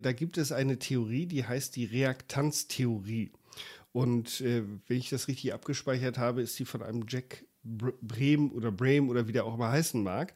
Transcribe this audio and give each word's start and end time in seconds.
Da 0.00 0.12
gibt 0.12 0.38
es 0.38 0.52
eine 0.52 0.78
Theorie, 0.78 1.26
die 1.26 1.44
heißt 1.44 1.74
die 1.74 1.84
Reaktanztheorie. 1.84 3.32
Und 3.92 4.40
äh, 4.42 4.62
wenn 4.86 4.98
ich 4.98 5.10
das 5.10 5.26
richtig 5.26 5.52
abgespeichert 5.52 6.18
habe, 6.18 6.42
ist 6.42 6.58
die 6.58 6.64
von 6.64 6.82
einem 6.82 7.04
Jack 7.08 7.44
Brehm 7.64 8.52
oder 8.52 8.70
Brehm 8.70 9.08
oder 9.08 9.26
wie 9.26 9.32
der 9.32 9.44
auch 9.44 9.54
immer 9.54 9.72
heißen 9.72 10.02
mag. 10.02 10.34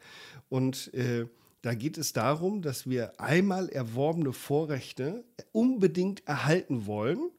Und 0.49 0.93
äh, 0.93 1.27
da 1.61 1.73
geht 1.73 1.97
es 1.97 2.11
darum, 2.11 2.61
dass 2.61 2.89
wir 2.89 3.21
einmal 3.21 3.69
erworbene 3.69 4.33
Vorrechte 4.33 5.23
unbedingt 5.53 6.27
erhalten 6.27 6.85
wollen. 6.85 7.29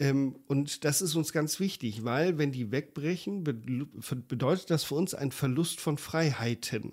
Ähm, 0.00 0.36
und 0.46 0.84
das 0.86 1.02
ist 1.02 1.16
uns 1.16 1.34
ganz 1.34 1.60
wichtig, 1.60 2.02
weil 2.04 2.38
wenn 2.38 2.50
die 2.50 2.72
wegbrechen, 2.72 3.44
be 3.44 3.52
bedeutet 3.52 4.70
das 4.70 4.84
für 4.84 4.94
uns 4.94 5.12
einen 5.12 5.32
Verlust 5.32 5.80
von 5.80 5.98
Freiheiten. 5.98 6.92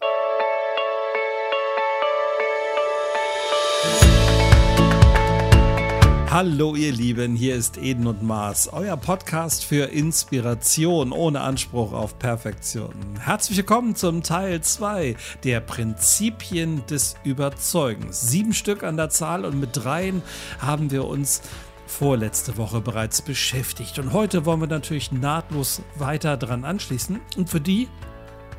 Hallo 6.35 6.75
ihr 6.75 6.91
Lieben, 6.91 7.37
hier 7.37 7.55
ist 7.55 7.77
Eden 7.77 8.07
und 8.07 8.21
Mars, 8.21 8.67
euer 8.67 8.97
Podcast 8.97 9.63
für 9.63 9.85
Inspiration 9.85 11.13
ohne 11.13 11.39
Anspruch 11.39 11.93
auf 11.93 12.19
Perfektion. 12.19 12.93
Herzlich 13.21 13.55
willkommen 13.55 13.95
zum 13.95 14.21
Teil 14.21 14.59
2 14.59 15.15
der 15.45 15.61
Prinzipien 15.61 16.85
des 16.87 17.15
Überzeugens. 17.23 18.19
Sieben 18.19 18.51
Stück 18.51 18.83
an 18.83 18.97
der 18.97 19.09
Zahl 19.09 19.45
und 19.45 19.61
mit 19.61 19.69
dreien 19.77 20.21
haben 20.59 20.91
wir 20.91 21.05
uns 21.05 21.41
vorletzte 21.87 22.57
Woche 22.57 22.81
bereits 22.81 23.21
beschäftigt. 23.21 23.97
Und 23.97 24.11
heute 24.11 24.45
wollen 24.45 24.59
wir 24.59 24.67
natürlich 24.67 25.13
nahtlos 25.13 25.83
weiter 25.95 26.35
dran 26.35 26.65
anschließen. 26.65 27.21
Und 27.37 27.49
für 27.49 27.61
die, 27.61 27.87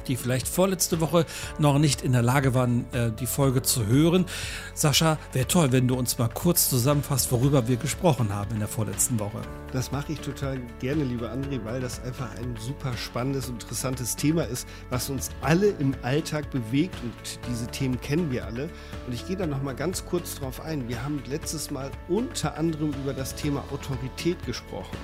die 0.09 0.17
vielleicht 0.17 0.49
vorletzte 0.49 1.01
Woche 1.01 1.27
noch 1.59 1.79
nicht 1.79 2.03
in 2.03 2.13
der 2.13 2.23
Lage 2.23 2.55
waren, 2.55 2.85
äh, 2.93 3.11
die 3.11 3.27
Folge 3.27 3.63
zu 3.63 3.87
hören. 3.87 4.27
Sascha, 4.75 5.19
wäre 5.33 5.47
toll, 5.47 5.73
wenn 5.73 5.89
du 5.89 5.95
uns 5.95 6.19
mal 6.19 6.29
kurz 6.29 6.71
zusammenfasst, 6.71 7.31
worüber 7.33 7.69
wir 7.69 7.77
gesprochen 7.77 8.35
haben 8.35 8.53
in 8.53 8.59
der 8.59 8.69
vorletzten 8.69 9.19
Woche. 9.19 9.41
Das 9.73 9.93
mache 9.93 10.13
ich 10.13 10.21
total 10.21 10.61
gerne, 10.81 11.05
lieber 11.05 11.33
André, 11.33 11.65
weil 11.65 11.81
das 11.81 12.03
einfach 12.03 12.31
ein 12.37 12.57
super 12.59 12.97
spannendes, 12.97 13.49
interessantes 13.49 14.17
Thema 14.17 14.45
ist, 14.45 14.67
was 14.91 15.11
uns 15.11 15.31
alle 15.43 15.69
im 15.69 15.95
Alltag 16.03 16.51
bewegt 16.51 16.97
und 17.03 17.41
diese 17.51 17.67
Themen 17.67 18.01
kennen 18.01 18.31
wir 18.31 18.47
alle. 18.47 18.71
Und 19.07 19.13
ich 19.13 19.27
gehe 19.27 19.37
da 19.37 19.47
noch 19.47 19.63
mal 19.63 19.75
ganz 19.75 20.05
kurz 20.07 20.37
drauf 20.37 20.61
ein. 20.61 20.89
Wir 20.89 21.03
haben 21.03 21.23
letztes 21.29 21.71
Mal 21.71 21.91
unter 22.09 22.57
anderem 22.57 22.93
über 23.03 23.13
das 23.13 23.35
Thema 23.35 23.65
Autorität 23.73 24.45
gesprochen. 24.47 24.97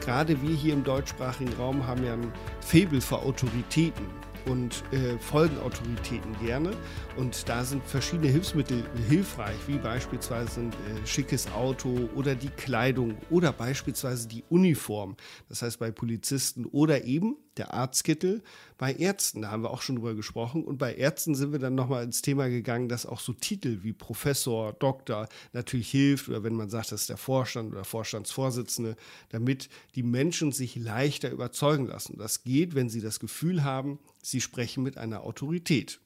Gerade 0.00 0.40
wir 0.42 0.54
hier 0.54 0.74
im 0.74 0.84
deutschsprachigen 0.84 1.52
Raum 1.54 1.86
haben 1.86 2.04
ja 2.04 2.14
ein 2.14 2.32
Faible 2.60 3.00
für 3.00 3.18
Autoritäten 3.18 4.06
und 4.46 4.84
äh, 4.92 5.18
Folgenautoritäten 5.18 6.38
gerne. 6.44 6.70
Und 7.16 7.48
da 7.48 7.64
sind 7.64 7.84
verschiedene 7.84 8.28
Hilfsmittel 8.28 8.82
hilfreich, 9.08 9.56
wie 9.66 9.78
beispielsweise 9.78 10.60
ein 10.60 10.70
äh, 10.70 11.06
schickes 11.06 11.50
Auto 11.52 12.08
oder 12.14 12.34
die 12.34 12.48
Kleidung 12.48 13.16
oder 13.30 13.52
beispielsweise 13.52 14.28
die 14.28 14.44
Uniform. 14.48 15.16
Das 15.48 15.62
heißt 15.62 15.78
bei 15.78 15.90
Polizisten 15.90 16.66
oder 16.66 17.04
eben 17.04 17.36
der 17.56 17.74
Arztkittel 17.74 18.42
bei 18.78 18.94
Ärzten. 18.94 19.42
Da 19.42 19.50
haben 19.50 19.62
wir 19.62 19.70
auch 19.70 19.82
schon 19.82 19.96
drüber 19.96 20.14
gesprochen. 20.14 20.64
Und 20.64 20.78
bei 20.78 20.94
Ärzten 20.94 21.34
sind 21.34 21.52
wir 21.52 21.58
dann 21.58 21.74
nochmal 21.74 22.04
ins 22.04 22.22
Thema 22.22 22.48
gegangen, 22.48 22.88
dass 22.88 23.06
auch 23.06 23.20
so 23.20 23.32
Titel 23.32 23.80
wie 23.82 23.92
Professor, 23.92 24.72
Doktor 24.72 25.28
natürlich 25.52 25.90
hilft 25.90 26.28
oder 26.28 26.42
wenn 26.42 26.54
man 26.54 26.70
sagt, 26.70 26.92
das 26.92 27.02
ist 27.02 27.10
der 27.10 27.16
Vorstand 27.16 27.72
oder 27.72 27.84
Vorstandsvorsitzende, 27.84 28.96
damit 29.30 29.68
die 29.94 30.02
Menschen 30.02 30.52
sich 30.52 30.76
leichter 30.76 31.30
überzeugen 31.30 31.86
lassen. 31.86 32.16
Das 32.18 32.44
geht, 32.44 32.74
wenn 32.74 32.88
sie 32.88 33.00
das 33.00 33.20
Gefühl 33.20 33.64
haben, 33.64 33.98
sie 34.22 34.40
sprechen 34.40 34.82
mit 34.82 34.96
einer 34.96 35.22
Autorität. 35.22 36.00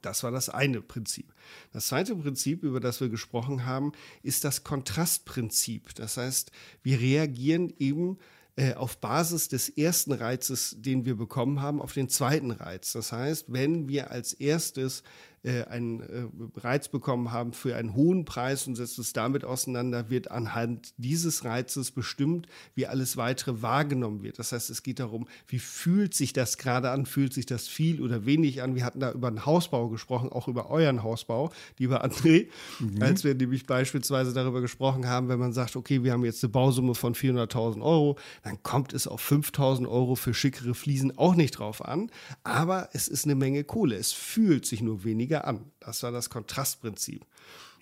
Das 0.00 0.22
war 0.22 0.30
das 0.30 0.48
eine 0.48 0.80
Prinzip. 0.80 1.34
Das 1.72 1.88
zweite 1.88 2.16
Prinzip, 2.16 2.62
über 2.62 2.80
das 2.80 3.00
wir 3.00 3.10
gesprochen 3.10 3.66
haben, 3.66 3.92
ist 4.22 4.44
das 4.44 4.64
Kontrastprinzip. 4.64 5.94
Das 5.94 6.16
heißt, 6.16 6.50
wir 6.82 7.00
reagieren 7.00 7.72
eben 7.78 8.18
äh, 8.56 8.74
auf 8.74 8.98
Basis 8.98 9.48
des 9.48 9.68
ersten 9.68 10.12
Reizes, 10.12 10.76
den 10.78 11.04
wir 11.04 11.16
bekommen 11.16 11.60
haben, 11.60 11.82
auf 11.82 11.92
den 11.92 12.08
zweiten 12.08 12.50
Reiz. 12.50 12.92
Das 12.92 13.10
heißt, 13.12 13.52
wenn 13.52 13.88
wir 13.88 14.10
als 14.10 14.32
erstes 14.32 15.02
äh, 15.44 15.64
einen 15.64 16.00
äh, 16.00 16.26
Reiz 16.56 16.88
bekommen 16.88 17.30
haben 17.30 17.52
für 17.52 17.76
einen 17.76 17.94
hohen 17.94 18.24
Preis 18.24 18.66
und 18.66 18.76
setzt 18.76 18.98
es 18.98 19.12
damit 19.12 19.44
auseinander, 19.44 20.08
wird 20.08 20.30
anhand 20.30 20.94
dieses 20.96 21.44
Reizes 21.44 21.90
bestimmt, 21.90 22.46
wie 22.74 22.86
alles 22.86 23.16
weitere 23.16 23.60
wahrgenommen 23.60 24.22
wird. 24.22 24.38
Das 24.38 24.52
heißt, 24.52 24.70
es 24.70 24.82
geht 24.82 25.00
darum, 25.00 25.28
wie 25.46 25.58
fühlt 25.58 26.14
sich 26.14 26.32
das 26.32 26.56
gerade 26.56 26.90
an? 26.90 27.04
Fühlt 27.04 27.34
sich 27.34 27.44
das 27.44 27.68
viel 27.68 28.00
oder 28.00 28.24
wenig 28.24 28.62
an? 28.62 28.74
Wir 28.74 28.84
hatten 28.84 29.00
da 29.00 29.12
über 29.12 29.30
den 29.30 29.44
Hausbau 29.44 29.88
gesprochen, 29.88 30.30
auch 30.30 30.48
über 30.48 30.70
euren 30.70 31.02
Hausbau, 31.02 31.52
lieber 31.78 32.02
André, 32.04 32.48
mhm. 32.80 33.02
als 33.02 33.22
wir 33.22 33.34
nämlich 33.34 33.66
beispielsweise 33.66 34.32
darüber 34.32 34.62
gesprochen 34.62 35.06
haben, 35.06 35.28
wenn 35.28 35.38
man 35.38 35.52
sagt, 35.52 35.76
okay, 35.76 36.02
wir 36.02 36.12
haben 36.12 36.24
jetzt 36.24 36.42
eine 36.42 36.52
Bausumme 36.52 36.94
von 36.94 37.14
400.000 37.14 37.82
Euro, 37.82 38.16
dann 38.42 38.62
kommt 38.62 38.94
es 38.94 39.06
auf 39.06 39.22
5.000 39.30 39.88
Euro 39.88 40.14
für 40.14 40.32
schickere 40.32 40.74
Fliesen 40.74 41.18
auch 41.18 41.34
nicht 41.34 41.58
drauf 41.58 41.84
an, 41.84 42.10
aber 42.44 42.88
es 42.92 43.08
ist 43.08 43.24
eine 43.24 43.34
Menge 43.34 43.64
Kohle. 43.64 43.96
Es 43.96 44.12
fühlt 44.12 44.64
sich 44.64 44.80
nur 44.80 45.04
weniger 45.04 45.33
weniger 45.34 45.46
an. 45.46 45.70
Das 45.80 46.02
war 46.02 46.12
das 46.12 46.30
Kontrastprinzip. 46.30 47.26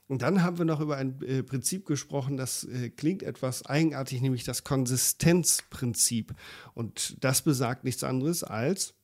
Und 0.08 0.22
dann 0.22 0.42
haben 0.42 0.58
wir 0.58 0.64
noch 0.64 0.80
über 0.80 0.96
ein 0.96 1.20
äh, 1.22 1.42
Prinzip 1.42 1.86
gesprochen, 1.86 2.36
das 2.36 2.64
äh, 2.64 2.90
klingt 2.90 3.22
etwas 3.22 3.64
eigenartig, 3.66 4.20
nämlich 4.20 4.44
das 4.44 4.64
Konsistenzprinzip. 4.64 6.34
Und 6.74 7.22
das 7.24 7.42
besagt 7.42 7.84
nichts 7.84 8.04
anderes 8.04 8.44
als, 8.44 8.94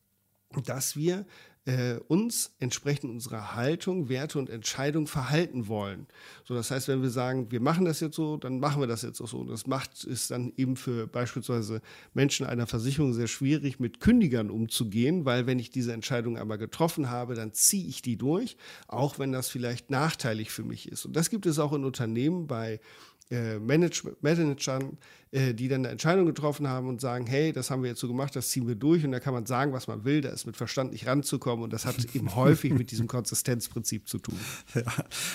dass 0.65 0.97
wir 0.97 1.25
äh, 1.69 2.01
uns 2.09 2.55
entsprechend 2.61 3.11
unserer 3.11 3.55
Haltung, 3.55 4.09
Werte 4.09 4.39
und 4.39 4.49
Entscheidung 4.49 5.07
verhalten 5.07 5.69
wollen. 5.69 6.07
So, 6.45 6.55
das 6.55 6.71
heißt, 6.71 6.89
wenn 6.89 7.03
wir 7.03 7.11
sagen, 7.11 7.51
wir 7.51 7.61
machen 7.61 7.85
das 7.85 8.01
jetzt 8.01 8.17
so, 8.17 8.39
dann 8.39 8.59
machen 8.59 8.81
wir 8.81 8.87
das 8.87 9.03
jetzt 9.03 9.21
auch 9.21 9.29
so. 9.29 9.41
Und 9.41 9.51
das 9.51 9.67
macht 9.67 10.05
es 10.05 10.29
dann 10.29 10.51
eben 10.57 10.77
für 10.77 11.07
beispielsweise 11.07 11.83
Menschen 12.15 12.47
einer 12.47 12.67
Versicherung 12.67 13.13
sehr 13.13 13.27
schwierig, 13.27 13.81
mit 13.81 14.01
Kündigern 14.01 14.49
umzugehen, 14.51 15.27
weil 15.27 15.47
wenn 15.47 15.59
ich 15.59 15.69
diese 15.69 15.93
Entscheidung 15.93 16.39
einmal 16.39 16.57
getroffen 16.57 17.11
habe, 17.11 17.35
dann 17.35 17.53
ziehe 17.53 17.87
ich 17.87 18.01
die 18.01 18.17
durch, 18.17 18.57
auch 18.87 19.19
wenn 19.19 19.31
das 19.31 19.51
vielleicht 19.51 19.91
nachteilig 19.91 20.51
für 20.51 20.65
mich 20.65 20.91
ist. 20.91 21.05
Und 21.05 21.17
das 21.17 21.29
gibt 21.29 21.45
es 21.45 21.59
auch 21.59 21.75
in 21.75 21.85
Unternehmen 21.85 22.47
bei 22.47 22.81
äh, 23.31 23.59
Managern, 23.59 24.99
äh, 25.31 25.53
die 25.53 25.69
dann 25.69 25.83
eine 25.83 25.89
Entscheidung 25.89 26.25
getroffen 26.25 26.67
haben 26.67 26.89
und 26.89 27.01
sagen, 27.03 27.27
hey, 27.27 27.53
das 27.53 27.71
haben 27.71 27.83
wir 27.83 27.91
jetzt 27.91 28.01
so 28.01 28.09
gemacht, 28.09 28.35
das 28.35 28.49
ziehen 28.49 28.67
wir 28.67 28.75
durch 28.75 29.05
und 29.05 29.13
da 29.13 29.21
kann 29.21 29.35
man 29.35 29.45
sagen, 29.45 29.75
was 29.75 29.87
man 29.87 30.05
will, 30.05 30.23
da 30.23 30.31
ist 30.31 30.47
mit 30.47 30.57
Verstand 30.57 30.93
nicht 30.93 31.07
ranzukommen 31.07 31.63
und 31.65 31.73
das 31.73 31.85
hat 31.85 31.97
eben 32.15 32.35
häufig 32.35 32.73
mit 32.73 32.91
diesem 32.91 33.07
Konsistenzprinzip 33.07 34.09
zu 34.09 34.19
tun. 34.19 34.39
Ja. 34.75 34.83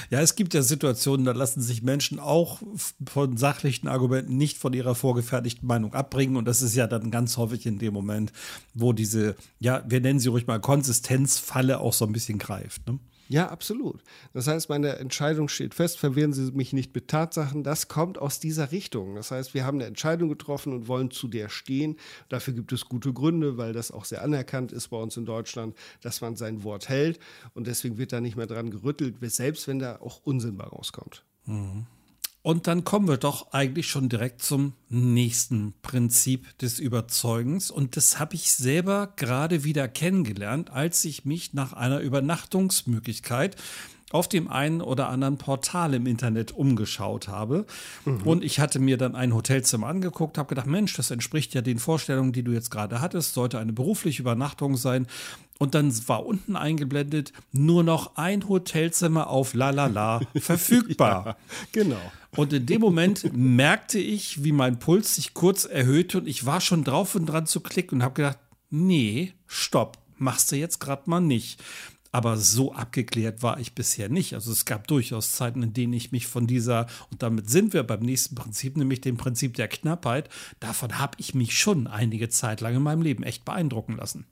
ja, 0.09 0.21
es 0.21 0.35
gibt 0.35 0.55
ja 0.55 0.63
Situationen, 0.63 1.25
da 1.25 1.33
lassen 1.33 1.61
sich 1.61 1.83
Menschen 1.83 2.19
auch 2.19 2.61
von 3.07 3.37
sachlichen 3.37 3.87
Argumenten 3.87 4.37
nicht 4.37 4.57
von 4.57 4.73
ihrer 4.73 4.95
vorgefertigten 4.95 5.67
Meinung 5.67 5.93
abbringen 5.93 6.35
und 6.35 6.45
das 6.45 6.63
ist 6.63 6.75
ja 6.75 6.87
dann 6.87 7.11
ganz 7.11 7.37
häufig 7.37 7.67
in 7.67 7.77
dem 7.77 7.93
Moment, 7.93 8.31
wo 8.73 8.93
diese, 8.93 9.35
ja, 9.59 9.83
wir 9.87 10.01
nennen 10.01 10.19
sie 10.19 10.29
ruhig 10.29 10.47
mal 10.47 10.59
Konsistenzfalle 10.59 11.79
auch 11.79 11.93
so 11.93 12.05
ein 12.05 12.13
bisschen 12.13 12.39
greift. 12.39 12.87
Ne? 12.87 12.97
Ja, 13.33 13.47
absolut. 13.47 14.03
Das 14.33 14.45
heißt, 14.45 14.69
meine 14.69 14.97
Entscheidung 14.97 15.47
steht 15.47 15.73
fest, 15.73 15.97
verwehren 15.97 16.33
Sie 16.33 16.51
mich 16.51 16.71
nicht 16.71 16.93
mit 16.93 17.07
Tatsachen. 17.07 17.63
Das 17.63 17.87
kommt 17.87 18.19
aus 18.19 18.39
dieser 18.39 18.71
Richtung. 18.71 19.15
Das 19.15 19.31
heißt, 19.31 19.55
wir 19.55 19.65
haben 19.65 19.79
eine 19.79 19.87
Entscheidung 19.87 20.29
getroffen 20.29 20.71
und 20.71 20.87
wollen 20.87 21.09
zu 21.09 21.27
der 21.27 21.49
stehen. 21.49 21.97
Dafür 22.29 22.53
gibt 22.53 22.71
es 22.73 22.85
gute 22.85 23.11
Gründe, 23.11 23.57
weil 23.57 23.73
das 23.73 23.89
auch 23.89 24.05
sehr 24.05 24.21
anerkannt 24.21 24.71
ist 24.71 24.89
bei 24.89 24.97
uns 24.97 25.17
in 25.17 25.25
Deutschland, 25.25 25.75
dass 26.01 26.21
man 26.21 26.35
sein 26.35 26.63
Wort 26.63 26.89
hält. 26.89 27.17
Und 27.55 27.65
deswegen 27.65 27.97
wird 27.97 28.13
da 28.13 28.21
nicht 28.21 28.35
mehr 28.35 28.45
dran 28.45 28.69
gerüttelt, 28.69 29.15
selbst 29.21 29.67
wenn 29.67 29.79
da 29.79 29.95
auch 29.95 30.21
Unsinn 30.23 30.55
bei 30.55 30.65
rauskommt. 30.65 31.25
Mhm. 31.47 31.87
Und 32.43 32.67
dann 32.67 32.83
kommen 32.83 33.07
wir 33.07 33.15
doch 33.15 33.53
eigentlich 33.53 33.87
schon 33.87 34.09
direkt 34.09 34.43
zum 34.43 34.73
nächsten 34.89 35.73
Prinzip 35.81 36.57
des 36.57 36.77
Überzeugens. 36.77 37.71
Und 37.71 37.95
das 37.95 38.19
habe 38.19 38.35
ich 38.35 38.51
selber 38.51 39.13
gerade 39.15 39.63
wieder 39.63 39.87
kennengelernt, 39.87 40.69
als 40.69 41.05
ich 41.05 41.23
mich 41.23 41.53
nach 41.53 41.71
einer 41.71 42.01
Übernachtungsmöglichkeit 42.01 43.55
auf 44.11 44.27
dem 44.27 44.47
einen 44.47 44.81
oder 44.81 45.09
anderen 45.09 45.37
Portal 45.37 45.93
im 45.95 46.05
Internet 46.05 46.51
umgeschaut 46.51 47.29
habe. 47.29 47.65
Mhm. 48.05 48.21
Und 48.23 48.43
ich 48.43 48.59
hatte 48.59 48.79
mir 48.79 48.97
dann 48.97 49.15
ein 49.15 49.33
Hotelzimmer 49.33 49.87
angeguckt, 49.87 50.37
habe 50.37 50.49
gedacht, 50.49 50.67
Mensch, 50.67 50.95
das 50.95 51.11
entspricht 51.11 51.53
ja 51.55 51.61
den 51.61 51.79
Vorstellungen, 51.79 52.33
die 52.33 52.43
du 52.43 52.51
jetzt 52.51 52.69
gerade 52.69 53.01
hattest, 53.01 53.33
sollte 53.33 53.57
eine 53.57 53.73
berufliche 53.73 54.21
Übernachtung 54.21 54.77
sein. 54.77 55.07
Und 55.63 55.75
dann 55.75 55.93
war 56.09 56.25
unten 56.25 56.57
eingeblendet 56.57 57.31
nur 57.53 57.85
noch 57.85 58.17
ein 58.17 58.49
Hotelzimmer 58.49 59.29
auf 59.29 59.53
Lalala 59.53 60.19
verfügbar. 60.35 61.25
ja, 61.25 61.37
genau. 61.71 62.01
Und 62.35 62.51
in 62.51 62.65
dem 62.65 62.81
Moment 62.81 63.31
merkte 63.33 63.97
ich, 63.97 64.43
wie 64.43 64.51
mein 64.51 64.77
Puls 64.77 65.15
sich 65.15 65.33
kurz 65.33 65.63
erhöhte 65.63 66.17
und 66.17 66.27
ich 66.27 66.45
war 66.45 66.59
schon 66.59 66.83
drauf 66.83 67.15
und 67.15 67.27
dran 67.27 67.45
zu 67.45 67.61
klicken 67.61 67.99
und 67.99 68.03
habe 68.03 68.15
gedacht, 68.15 68.39
nee, 68.71 69.35
stopp, 69.47 69.99
machst 70.17 70.51
du 70.51 70.57
jetzt 70.57 70.79
gerade 70.79 71.09
mal 71.09 71.21
nicht. 71.21 71.63
Aber 72.11 72.35
so 72.35 72.73
abgeklärt 72.73 73.41
war 73.41 73.57
ich 73.57 73.73
bisher 73.73 74.09
nicht. 74.09 74.33
Also 74.33 74.51
es 74.51 74.65
gab 74.65 74.85
durchaus 74.87 75.31
Zeiten, 75.31 75.63
in 75.63 75.71
denen 75.71 75.93
ich 75.93 76.11
mich 76.11 76.27
von 76.27 76.45
dieser, 76.45 76.87
und 77.09 77.23
damit 77.23 77.49
sind 77.49 77.71
wir 77.71 77.83
beim 77.83 78.01
nächsten 78.01 78.35
Prinzip, 78.35 78.75
nämlich 78.75 78.99
dem 78.99 79.15
Prinzip 79.15 79.53
der 79.53 79.69
Knappheit, 79.69 80.27
davon 80.59 80.99
habe 80.99 81.15
ich 81.19 81.33
mich 81.33 81.57
schon 81.57 81.87
einige 81.87 82.27
Zeit 82.27 82.59
lang 82.59 82.75
in 82.75 82.83
meinem 82.83 83.01
Leben 83.01 83.23
echt 83.23 83.45
beeindrucken 83.45 83.95
lassen. 83.95 84.25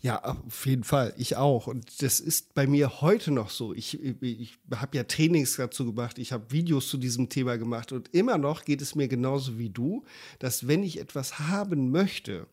Ja, 0.00 0.22
auf 0.22 0.64
jeden 0.66 0.84
Fall. 0.84 1.12
Ich 1.16 1.36
auch. 1.36 1.66
Und 1.66 2.02
das 2.02 2.20
ist 2.20 2.54
bei 2.54 2.66
mir 2.66 3.00
heute 3.00 3.32
noch 3.32 3.50
so. 3.50 3.74
Ich, 3.74 4.02
ich 4.22 4.58
habe 4.72 4.96
ja 4.96 5.04
Trainings 5.04 5.56
dazu 5.56 5.86
gemacht, 5.86 6.18
ich 6.18 6.32
habe 6.32 6.50
Videos 6.50 6.88
zu 6.88 6.98
diesem 6.98 7.28
Thema 7.28 7.58
gemacht 7.58 7.90
und 7.90 8.14
immer 8.14 8.38
noch 8.38 8.64
geht 8.64 8.80
es 8.80 8.94
mir 8.94 9.08
genauso 9.08 9.58
wie 9.58 9.70
du, 9.70 10.04
dass 10.38 10.68
wenn 10.68 10.84
ich 10.84 11.00
etwas 11.00 11.40
haben 11.40 11.90
möchte, 11.90 12.46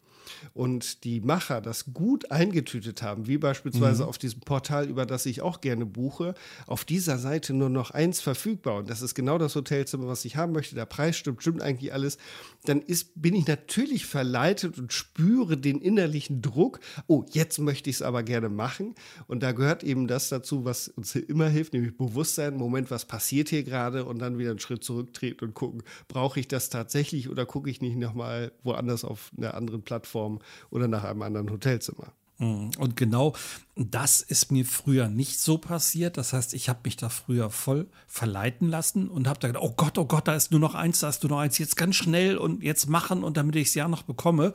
und 0.53 1.03
die 1.03 1.21
Macher 1.21 1.61
das 1.61 1.93
gut 1.93 2.31
eingetütet 2.31 3.01
haben, 3.01 3.27
wie 3.27 3.37
beispielsweise 3.37 4.03
mhm. 4.03 4.09
auf 4.09 4.17
diesem 4.17 4.41
Portal, 4.41 4.87
über 4.87 5.05
das 5.05 5.25
ich 5.25 5.41
auch 5.41 5.61
gerne 5.61 5.85
buche, 5.85 6.33
auf 6.67 6.85
dieser 6.85 7.17
Seite 7.17 7.53
nur 7.53 7.69
noch 7.69 7.91
eins 7.91 8.21
verfügbar. 8.21 8.77
Und 8.77 8.89
das 8.89 9.01
ist 9.01 9.15
genau 9.15 9.37
das 9.37 9.55
Hotelzimmer, 9.55 10.07
was 10.07 10.25
ich 10.25 10.35
haben 10.35 10.53
möchte, 10.53 10.75
der 10.75 10.85
Preis 10.85 11.17
stimmt, 11.17 11.41
stimmt 11.41 11.61
eigentlich 11.61 11.93
alles, 11.93 12.17
dann 12.65 12.81
ist, 12.81 13.21
bin 13.21 13.35
ich 13.35 13.47
natürlich 13.47 14.05
verleitet 14.05 14.77
und 14.79 14.93
spüre 14.93 15.57
den 15.57 15.79
innerlichen 15.79 16.41
Druck, 16.41 16.79
oh, 17.07 17.23
jetzt 17.31 17.59
möchte 17.59 17.89
ich 17.89 17.97
es 17.97 18.01
aber 18.01 18.23
gerne 18.23 18.49
machen. 18.49 18.95
Und 19.27 19.43
da 19.43 19.51
gehört 19.51 19.83
eben 19.83 20.07
das 20.07 20.29
dazu, 20.29 20.65
was 20.65 20.87
uns 20.87 21.15
immer 21.15 21.47
hilft, 21.47 21.73
nämlich 21.73 21.97
Bewusstsein, 21.97 22.55
Moment, 22.55 22.91
was 22.91 23.05
passiert 23.05 23.49
hier 23.49 23.63
gerade? 23.63 24.05
Und 24.05 24.19
dann 24.19 24.37
wieder 24.37 24.51
einen 24.51 24.59
Schritt 24.59 24.83
zurücktreten 24.83 25.45
und 25.45 25.53
gucken, 25.53 25.83
brauche 26.07 26.39
ich 26.39 26.47
das 26.47 26.69
tatsächlich 26.69 27.29
oder 27.29 27.45
gucke 27.45 27.69
ich 27.69 27.81
nicht 27.81 27.97
nochmal 27.97 28.51
woanders 28.63 29.03
auf 29.05 29.31
einer 29.37 29.53
anderen 29.53 29.83
Plattform 29.83 30.14
Plattform 30.15 30.39
oder 30.69 30.87
nach 30.87 31.03
einem 31.03 31.21
anderen 31.21 31.51
Hotelzimmer. 31.51 32.13
Mhm. 32.37 32.71
Und 32.77 32.95
genau 32.95 33.33
das 33.75 34.21
ist 34.21 34.51
mir 34.51 34.65
früher 34.65 35.07
nicht 35.07 35.39
so 35.39 35.57
passiert. 35.57 36.17
Das 36.17 36.33
heißt, 36.33 36.53
ich 36.53 36.69
habe 36.69 36.79
mich 36.83 36.97
da 36.97 37.09
früher 37.09 37.49
voll 37.49 37.87
verleiten 38.07 38.69
lassen 38.69 39.09
und 39.09 39.27
habe 39.27 39.39
da 39.39 39.47
gedacht, 39.47 39.63
oh 39.63 39.73
Gott, 39.75 39.97
oh 39.97 40.05
Gott, 40.05 40.27
da 40.27 40.35
ist 40.35 40.51
nur 40.51 40.59
noch 40.59 40.75
eins, 40.75 40.99
da 40.99 41.09
ist 41.09 41.23
nur 41.23 41.31
noch 41.31 41.39
eins, 41.39 41.57
jetzt 41.57 41.77
ganz 41.77 41.95
schnell 41.95 42.37
und 42.37 42.63
jetzt 42.63 42.89
machen 42.89 43.23
und 43.23 43.37
damit 43.37 43.55
ich 43.55 43.69
es 43.69 43.75
ja 43.75 43.87
noch 43.87 44.03
bekomme. 44.03 44.53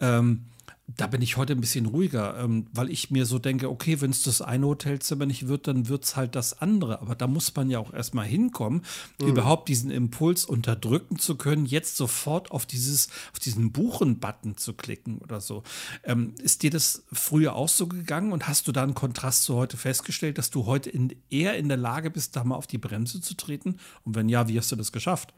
Ähm, 0.00 0.44
da 0.86 1.06
bin 1.06 1.22
ich 1.22 1.38
heute 1.38 1.54
ein 1.54 1.60
bisschen 1.62 1.86
ruhiger, 1.86 2.38
ähm, 2.38 2.66
weil 2.72 2.90
ich 2.90 3.10
mir 3.10 3.24
so 3.24 3.38
denke, 3.38 3.70
okay, 3.70 4.02
wenn 4.02 4.10
es 4.10 4.22
das 4.22 4.42
eine 4.42 4.66
Hotelzimmer 4.66 5.24
nicht 5.24 5.48
wird, 5.48 5.66
dann 5.66 5.88
wird 5.88 6.04
es 6.04 6.14
halt 6.14 6.34
das 6.34 6.60
andere. 6.60 7.00
Aber 7.00 7.14
da 7.14 7.26
muss 7.26 7.54
man 7.54 7.70
ja 7.70 7.78
auch 7.78 7.94
erstmal 7.94 8.26
hinkommen, 8.26 8.82
mhm. 9.20 9.28
überhaupt 9.28 9.68
diesen 9.68 9.90
Impuls 9.90 10.44
unterdrücken 10.44 11.18
zu 11.18 11.36
können, 11.36 11.64
jetzt 11.64 11.96
sofort 11.96 12.50
auf 12.50 12.66
dieses, 12.66 13.08
auf 13.32 13.38
diesen 13.38 13.72
Buchen-Button 13.72 14.58
zu 14.58 14.74
klicken 14.74 15.18
oder 15.18 15.40
so. 15.40 15.62
Ähm, 16.04 16.34
ist 16.42 16.62
dir 16.62 16.70
das 16.70 17.04
früher 17.10 17.54
auch 17.54 17.68
so 17.68 17.86
gegangen 17.86 18.32
und 18.32 18.46
hast 18.46 18.68
du 18.68 18.72
da 18.72 18.82
einen 18.82 18.94
Kontrast 18.94 19.44
zu 19.44 19.54
heute 19.54 19.78
festgestellt, 19.78 20.36
dass 20.36 20.50
du 20.50 20.66
heute 20.66 20.90
in, 20.90 21.16
eher 21.30 21.56
in 21.56 21.68
der 21.68 21.78
Lage 21.78 22.10
bist, 22.10 22.36
da 22.36 22.44
mal 22.44 22.56
auf 22.56 22.66
die 22.66 22.78
Bremse 22.78 23.22
zu 23.22 23.34
treten? 23.34 23.78
Und 24.04 24.16
wenn 24.16 24.28
ja, 24.28 24.48
wie 24.48 24.58
hast 24.58 24.70
du 24.70 24.76
das 24.76 24.92
geschafft? 24.92 25.32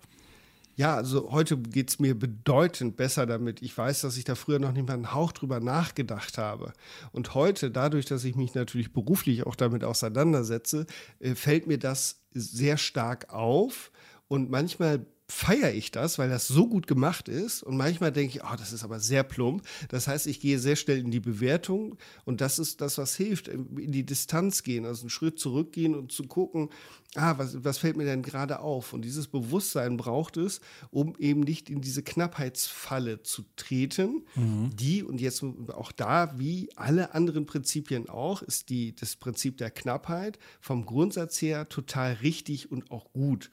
Ja, 0.79 0.95
also 0.95 1.33
heute 1.33 1.57
geht 1.57 1.89
es 1.89 1.99
mir 1.99 2.19
bedeutend 2.19 2.97
besser 2.97 3.25
damit. 3.25 3.63
Ich 3.63 3.77
weiß, 3.77 4.03
dass 4.03 4.19
ich 4.19 4.25
da 4.25 4.35
früher 4.35 4.59
noch 4.59 4.73
nicht 4.73 4.87
mal 4.87 4.93
einen 4.93 5.15
Hauch 5.15 5.33
drüber 5.33 5.59
nachgedacht 5.59 6.37
habe. 6.37 6.75
Und 7.13 7.35
heute, 7.35 7.71
dadurch, 7.71 8.05
dass 8.05 8.25
ich 8.25 8.37
mich 8.37 8.55
natürlich 8.55 8.93
beruflich 8.93 9.47
auch 9.47 9.57
damit 9.57 9.85
auseinandersetze, 9.85 10.85
äh, 11.19 11.35
fällt 11.35 11.67
mir 11.67 11.79
das 11.79 12.21
sehr 12.33 12.77
stark 12.77 13.33
auf. 13.33 13.91
Und 14.29 14.51
manchmal 14.51 15.07
feiere 15.29 15.73
ich 15.73 15.91
das, 15.91 16.19
weil 16.19 16.29
das 16.29 16.47
so 16.47 16.69
gut 16.69 16.87
gemacht 16.87 17.29
ist. 17.29 17.63
Und 17.63 17.77
manchmal 17.77 18.13
denke 18.13 18.37
ich, 18.37 18.45
oh, 18.45 18.57
das 18.57 18.73
ist 18.73 18.85
aber 18.85 19.01
sehr 19.01 19.25
plump. 19.25 19.63
Das 19.89 20.07
heißt, 20.07 20.27
ich 20.27 20.41
gehe 20.41 20.59
sehr 20.59 20.77
schnell 20.77 20.99
in 20.99 21.11
die 21.11 21.21
Bewertung 21.21 21.97
und 22.25 22.41
das 22.41 22.59
ist 22.59 22.81
das, 22.81 22.99
was 22.99 23.17
hilft, 23.17 23.49
in 23.49 23.93
die 23.93 24.07
Distanz 24.07 24.63
gehen, 24.63 24.85
also 24.85 25.03
einen 25.03 25.11
Schritt 25.11 25.39
zurückgehen 25.39 25.95
und 25.95 26.13
zu 26.13 26.25
gucken, 26.25 26.71
ah, 27.17 27.39
was, 27.39 27.65
was 27.65 27.79
fällt 27.79 27.97
mir 27.97 28.05
denn 28.05 28.23
gerade 28.23 28.61
auf? 28.61 28.93
Und 28.93 29.03
dieses 29.03 29.27
Bewusstsein 29.27 29.97
braucht 29.97 30.37
es, 30.37 30.61
um 30.91 31.17
eben 31.19 31.41
nicht 31.41 31.71
in 31.71 31.81
diese 31.81 32.03
Knappheitsfalle 32.03 33.23
zu 33.23 33.43
treten, 33.57 34.25
mhm. 34.37 34.71
die, 34.75 35.03
und 35.03 35.21
jetzt 35.21 35.43
auch 35.43 35.91
da, 35.93 36.39
wie 36.39 36.69
alle 36.77 37.15
anderen 37.15 37.47
Prinzipien 37.47 38.09
auch, 38.09 38.43
ist 38.43 38.69
die, 38.69 38.95
das 38.95 39.17
Prinzip 39.17 39.59
der 39.59 39.71
Knappheit 39.71 40.39
vom 40.61 40.87
Grundsatz 40.87 41.43
her 41.43 41.69
total 41.69 42.15
richtig 42.15 42.71
und 42.71 42.91
auch 42.93 43.13
gut 43.13 43.51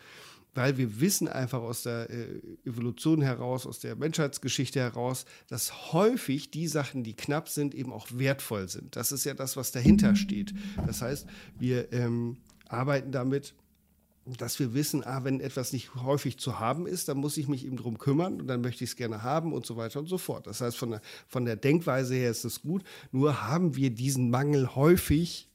weil 0.53 0.77
wir 0.77 0.99
wissen 0.99 1.27
einfach 1.27 1.61
aus 1.61 1.83
der 1.83 2.09
äh, 2.09 2.41
Evolution 2.65 3.21
heraus, 3.21 3.65
aus 3.65 3.79
der 3.79 3.95
Menschheitsgeschichte 3.95 4.79
heraus, 4.79 5.25
dass 5.47 5.93
häufig 5.93 6.51
die 6.51 6.67
Sachen, 6.67 7.03
die 7.03 7.15
knapp 7.15 7.49
sind, 7.49 7.73
eben 7.73 7.91
auch 7.91 8.07
wertvoll 8.11 8.69
sind. 8.69 8.95
Das 8.95 9.11
ist 9.11 9.23
ja 9.23 9.33
das, 9.33 9.57
was 9.57 9.71
dahinter 9.71 10.15
steht. 10.15 10.53
Das 10.85 11.01
heißt, 11.01 11.27
wir 11.57 11.91
ähm, 11.91 12.37
arbeiten 12.67 13.11
damit, 13.11 13.55
dass 14.25 14.57
wir 14.59 14.73
wissen, 14.73 15.03
ah, 15.03 15.23
wenn 15.23 15.39
etwas 15.39 15.73
nicht 15.73 15.95
häufig 15.95 16.37
zu 16.37 16.59
haben 16.59 16.87
ist, 16.87 17.09
dann 17.09 17.17
muss 17.17 17.37
ich 17.37 17.47
mich 17.47 17.65
eben 17.65 17.75
drum 17.75 17.97
kümmern 17.97 18.39
und 18.39 18.47
dann 18.47 18.61
möchte 18.61 18.83
ich 18.83 18.91
es 18.91 18.95
gerne 18.95 19.21
haben 19.21 19.51
und 19.51 19.65
so 19.65 19.75
weiter 19.75 19.99
und 19.99 20.07
so 20.07 20.17
fort. 20.17 20.47
Das 20.47 20.61
heißt, 20.61 20.77
von 20.77 20.91
der, 20.91 21.01
von 21.27 21.45
der 21.45 21.57
Denkweise 21.57 22.15
her 22.15 22.31
ist 22.31 22.45
es 22.45 22.61
gut, 22.61 22.83
nur 23.11 23.47
haben 23.47 23.75
wir 23.75 23.89
diesen 23.89 24.29
Mangel 24.29 24.75
häufig 24.75 25.49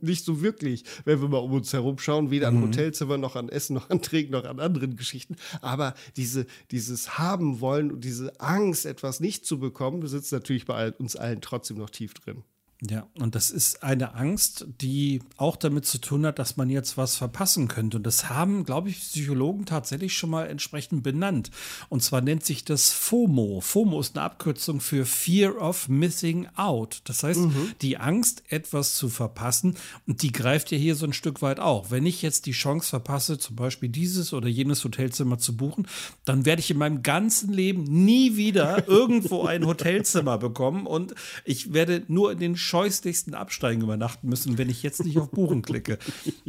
nicht 0.00 0.24
so 0.24 0.42
wirklich, 0.42 0.84
wenn 1.04 1.20
wir 1.20 1.28
mal 1.28 1.38
um 1.38 1.52
uns 1.52 1.72
herum 1.72 1.98
schauen, 1.98 2.30
weder 2.30 2.48
an 2.48 2.56
mhm. 2.56 2.64
Hotelzimmer 2.64 3.18
noch 3.18 3.36
an 3.36 3.48
Essen 3.48 3.74
noch 3.74 3.90
an 3.90 4.02
Trinken 4.02 4.32
noch 4.32 4.44
an 4.44 4.60
anderen 4.60 4.96
Geschichten. 4.96 5.36
Aber 5.60 5.94
diese, 6.16 6.46
dieses 6.70 7.18
Haben 7.18 7.60
wollen 7.60 7.90
und 7.92 8.04
diese 8.04 8.40
Angst, 8.40 8.86
etwas 8.86 9.20
nicht 9.20 9.46
zu 9.46 9.58
bekommen, 9.58 10.06
sitzt 10.06 10.32
natürlich 10.32 10.66
bei 10.66 10.92
uns 10.92 11.16
allen 11.16 11.40
trotzdem 11.40 11.78
noch 11.78 11.90
tief 11.90 12.14
drin. 12.14 12.44
Ja, 12.82 13.06
und 13.18 13.34
das 13.34 13.48
ist 13.48 13.82
eine 13.82 14.14
Angst, 14.14 14.66
die 14.82 15.22
auch 15.38 15.56
damit 15.56 15.86
zu 15.86 15.96
tun 15.96 16.26
hat, 16.26 16.38
dass 16.38 16.58
man 16.58 16.68
jetzt 16.68 16.98
was 16.98 17.16
verpassen 17.16 17.68
könnte. 17.68 17.96
Und 17.96 18.02
das 18.02 18.28
haben, 18.28 18.64
glaube 18.64 18.90
ich, 18.90 18.98
Psychologen 18.98 19.64
tatsächlich 19.64 20.12
schon 20.12 20.28
mal 20.28 20.46
entsprechend 20.46 21.02
benannt. 21.02 21.50
Und 21.88 22.02
zwar 22.02 22.20
nennt 22.20 22.44
sich 22.44 22.66
das 22.66 22.92
FOMO. 22.92 23.62
FOMO 23.62 23.98
ist 23.98 24.16
eine 24.16 24.26
Abkürzung 24.26 24.80
für 24.80 25.06
Fear 25.06 25.56
of 25.56 25.88
Missing 25.88 26.48
Out. 26.56 27.00
Das 27.04 27.22
heißt, 27.22 27.40
mhm. 27.40 27.72
die 27.80 27.96
Angst, 27.96 28.42
etwas 28.50 28.94
zu 28.94 29.08
verpassen, 29.08 29.76
und 30.06 30.20
die 30.20 30.32
greift 30.32 30.70
ja 30.70 30.76
hier 30.76 30.96
so 30.96 31.06
ein 31.06 31.14
Stück 31.14 31.40
weit 31.40 31.60
auch. 31.60 31.90
Wenn 31.90 32.04
ich 32.04 32.20
jetzt 32.20 32.44
die 32.44 32.52
Chance 32.52 32.90
verpasse, 32.90 33.38
zum 33.38 33.56
Beispiel 33.56 33.88
dieses 33.88 34.34
oder 34.34 34.48
jenes 34.48 34.84
Hotelzimmer 34.84 35.38
zu 35.38 35.56
buchen, 35.56 35.88
dann 36.26 36.44
werde 36.44 36.60
ich 36.60 36.70
in 36.70 36.76
meinem 36.76 37.02
ganzen 37.02 37.54
Leben 37.54 37.84
nie 37.84 38.36
wieder 38.36 38.86
irgendwo 38.86 39.44
ein 39.44 39.64
Hotelzimmer 39.64 40.36
bekommen 40.36 40.86
und 40.86 41.14
ich 41.46 41.72
werde 41.72 42.02
nur 42.08 42.32
in 42.32 42.38
den 42.38 42.56
scheußlichsten 42.66 43.34
Absteigen 43.34 43.82
übernachten 43.82 44.28
müssen, 44.28 44.58
wenn 44.58 44.68
ich 44.68 44.82
jetzt 44.82 45.04
nicht 45.04 45.18
auf 45.18 45.30
Buchen 45.30 45.62
klicke. 45.62 45.98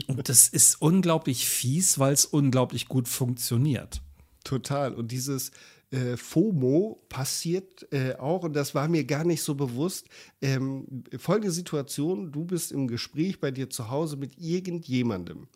Und 0.08 0.28
das 0.30 0.48
ist 0.48 0.82
unglaublich 0.82 1.48
fies, 1.48 2.00
weil 2.00 2.14
es 2.14 2.26
unglaublich 2.26 2.88
gut 2.88 3.08
funktioniert. 3.08 4.02
Total. 4.44 4.94
Und 4.94 5.12
dieses 5.12 5.52
äh, 5.92 6.18
FOMO 6.18 7.06
passiert 7.10 7.88
äh, 7.94 8.16
auch, 8.16 8.44
und 8.44 8.54
das 8.54 8.76
war 8.76 8.88
mir 8.88 9.06
gar 9.06 9.24
nicht 9.24 9.44
so 9.44 9.56
bewusst. 9.56 10.08
Ähm, 10.42 11.04
folgende 11.18 11.52
Situation: 11.52 12.32
Du 12.32 12.46
bist 12.46 12.72
im 12.72 12.88
Gespräch 12.88 13.40
bei 13.40 13.52
dir 13.52 13.70
zu 13.70 13.90
Hause 13.90 14.18
mit 14.18 14.38
irgendjemandem 14.38 15.48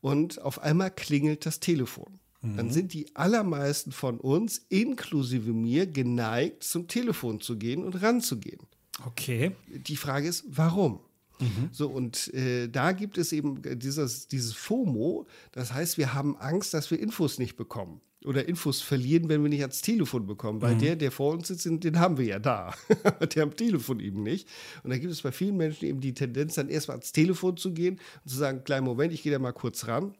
und 0.00 0.40
auf 0.40 0.60
einmal 0.62 0.90
klingelt 0.90 1.46
das 1.46 1.60
Telefon. 1.60 2.18
Dann 2.40 2.66
mhm. 2.66 2.70
sind 2.70 2.92
die 2.94 3.16
allermeisten 3.16 3.90
von 3.90 4.20
uns, 4.20 4.58
inklusive 4.68 5.52
mir, 5.52 5.86
geneigt, 5.86 6.62
zum 6.62 6.86
Telefon 6.86 7.40
zu 7.40 7.58
gehen 7.58 7.82
und 7.82 8.00
ranzugehen. 8.00 8.60
Okay. 9.06 9.52
Die 9.68 9.96
Frage 9.96 10.28
ist, 10.28 10.44
warum? 10.48 11.00
Mhm. 11.40 11.68
So, 11.72 11.88
und 11.88 12.32
äh, 12.34 12.68
da 12.68 12.92
gibt 12.92 13.18
es 13.18 13.32
eben 13.32 13.62
dieses, 13.78 14.28
dieses 14.28 14.54
FOMO, 14.54 15.26
das 15.52 15.72
heißt, 15.72 15.98
wir 15.98 16.14
haben 16.14 16.36
Angst, 16.36 16.74
dass 16.74 16.90
wir 16.90 16.98
Infos 16.98 17.38
nicht 17.38 17.56
bekommen 17.56 18.00
oder 18.24 18.48
Infos 18.48 18.80
verlieren, 18.80 19.28
wenn 19.28 19.42
wir 19.42 19.48
nicht 19.48 19.60
ans 19.60 19.80
Telefon 19.80 20.26
bekommen, 20.26 20.60
weil 20.60 20.74
mhm. 20.74 20.80
der, 20.80 20.96
der 20.96 21.12
vor 21.12 21.32
uns 21.32 21.48
sitzt, 21.48 21.66
den 21.66 22.00
haben 22.00 22.18
wir 22.18 22.26
ja 22.26 22.38
da. 22.38 22.74
der 23.34 23.42
am 23.44 23.54
Telefon 23.54 24.00
eben 24.00 24.22
nicht. 24.22 24.48
Und 24.82 24.90
da 24.90 24.98
gibt 24.98 25.12
es 25.12 25.22
bei 25.22 25.30
vielen 25.30 25.56
Menschen 25.56 25.84
eben 25.86 26.00
die 26.00 26.14
Tendenz, 26.14 26.54
dann 26.54 26.68
erstmal 26.68 26.96
ans 26.96 27.12
Telefon 27.12 27.56
zu 27.56 27.72
gehen 27.72 28.00
und 28.24 28.30
zu 28.30 28.36
sagen, 28.36 28.64
kleinen 28.64 28.86
Moment, 28.86 29.12
ich 29.12 29.22
gehe 29.22 29.32
da 29.32 29.38
mal 29.38 29.52
kurz 29.52 29.86
ran. 29.86 30.14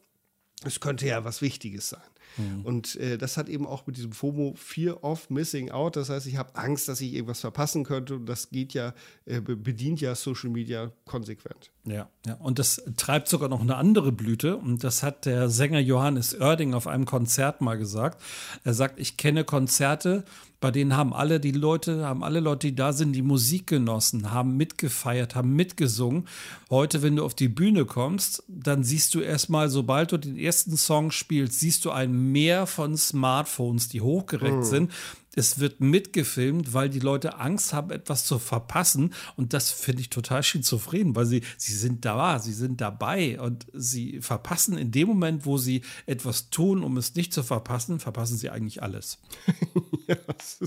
Es 0.65 0.79
könnte 0.79 1.07
ja 1.07 1.23
was 1.23 1.41
Wichtiges 1.41 1.89
sein. 1.89 2.01
Mhm. 2.37 2.65
Und 2.65 2.95
äh, 2.95 3.17
das 3.17 3.37
hat 3.37 3.49
eben 3.49 3.65
auch 3.65 3.87
mit 3.87 3.97
diesem 3.97 4.11
FOMO 4.11 4.53
Fear 4.55 5.03
of 5.03 5.29
Missing 5.29 5.71
Out. 5.71 5.95
Das 5.95 6.09
heißt, 6.09 6.27
ich 6.27 6.37
habe 6.37 6.55
Angst, 6.55 6.87
dass 6.87 7.01
ich 7.01 7.13
irgendwas 7.13 7.41
verpassen 7.41 7.83
könnte. 7.83 8.15
Und 8.15 8.25
das 8.25 8.49
geht 8.49 8.73
ja, 8.73 8.93
äh, 9.25 9.41
bedient 9.41 10.01
ja 10.01 10.15
Social 10.15 10.49
Media 10.49 10.91
konsequent. 11.05 11.71
Ja, 11.85 12.09
ja, 12.25 12.35
und 12.35 12.59
das 12.59 12.83
treibt 12.97 13.27
sogar 13.27 13.49
noch 13.49 13.61
eine 13.61 13.75
andere 13.75 14.11
Blüte. 14.11 14.57
Und 14.57 14.83
das 14.83 15.03
hat 15.03 15.25
der 15.25 15.49
Sänger 15.49 15.79
Johannes 15.79 16.39
Oerding 16.39 16.73
auf 16.73 16.87
einem 16.87 17.05
Konzert 17.05 17.61
mal 17.61 17.77
gesagt. 17.77 18.21
Er 18.63 18.73
sagt, 18.73 18.99
ich 18.99 19.17
kenne 19.17 19.43
Konzerte, 19.43 20.23
bei 20.61 20.71
denen 20.71 20.95
haben 20.95 21.13
alle 21.13 21.39
die 21.39 21.51
Leute, 21.51 22.05
haben 22.05 22.23
alle 22.23 22.41
Leute, 22.41 22.67
die 22.67 22.75
da 22.75 22.91
sind, 22.91 23.13
die 23.13 23.21
Musik 23.21 23.67
genossen, 23.67 24.31
haben 24.31 24.57
mitgefeiert, 24.57 25.33
haben 25.33 25.55
mitgesungen. 25.55 26.27
Heute, 26.69 27.01
wenn 27.01 27.15
du 27.15 27.23
auf 27.23 27.33
die 27.33 27.47
Bühne 27.47 27.85
kommst, 27.85 28.43
dann 28.47 28.83
siehst 28.83 29.15
du 29.15 29.21
erstmal, 29.21 29.69
sobald 29.69 30.11
du 30.11 30.17
den 30.17 30.37
ersten 30.37 30.75
Song 30.75 31.11
spielst, 31.11 31.59
siehst 31.59 31.85
du 31.85 31.91
ein 31.91 32.28
Meer 32.31 32.67
von 32.67 32.97
Smartphones, 32.97 33.89
die 33.89 34.01
hochgereckt 34.01 34.57
mhm. 34.57 34.63
sind 34.63 34.91
es 35.35 35.59
wird 35.59 35.79
mitgefilmt, 35.79 36.73
weil 36.73 36.89
die 36.89 36.99
Leute 36.99 37.37
Angst 37.37 37.71
haben, 37.71 37.91
etwas 37.91 38.25
zu 38.25 38.39
verpassen. 38.39 39.13
Und 39.35 39.53
das 39.53 39.71
finde 39.71 40.01
ich 40.01 40.09
total 40.09 40.43
schizophren, 40.43 41.15
weil 41.15 41.25
sie, 41.25 41.41
sie 41.57 41.73
sind 41.73 42.03
da, 42.03 42.39
sie 42.39 42.53
sind 42.53 42.81
dabei 42.81 43.39
und 43.39 43.65
sie 43.73 44.21
verpassen 44.21 44.77
in 44.77 44.91
dem 44.91 45.07
Moment, 45.07 45.45
wo 45.45 45.57
sie 45.57 45.81
etwas 46.05 46.49
tun, 46.49 46.83
um 46.83 46.97
es 46.97 47.15
nicht 47.15 47.33
zu 47.33 47.43
verpassen, 47.43 47.99
verpassen 47.99 48.37
sie 48.37 48.49
eigentlich 48.49 48.81
alles. 48.81 49.19
ja, 50.07 50.17
das 50.27 50.59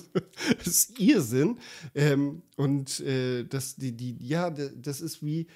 ist 0.64 0.98
Irrsinn. 0.98 1.58
Ähm, 1.94 2.42
und 2.56 3.00
äh, 3.00 3.44
das, 3.44 3.76
die, 3.76 3.92
die, 3.92 4.16
ja, 4.20 4.50
das 4.50 5.00
ist 5.00 5.22
wie 5.22 5.48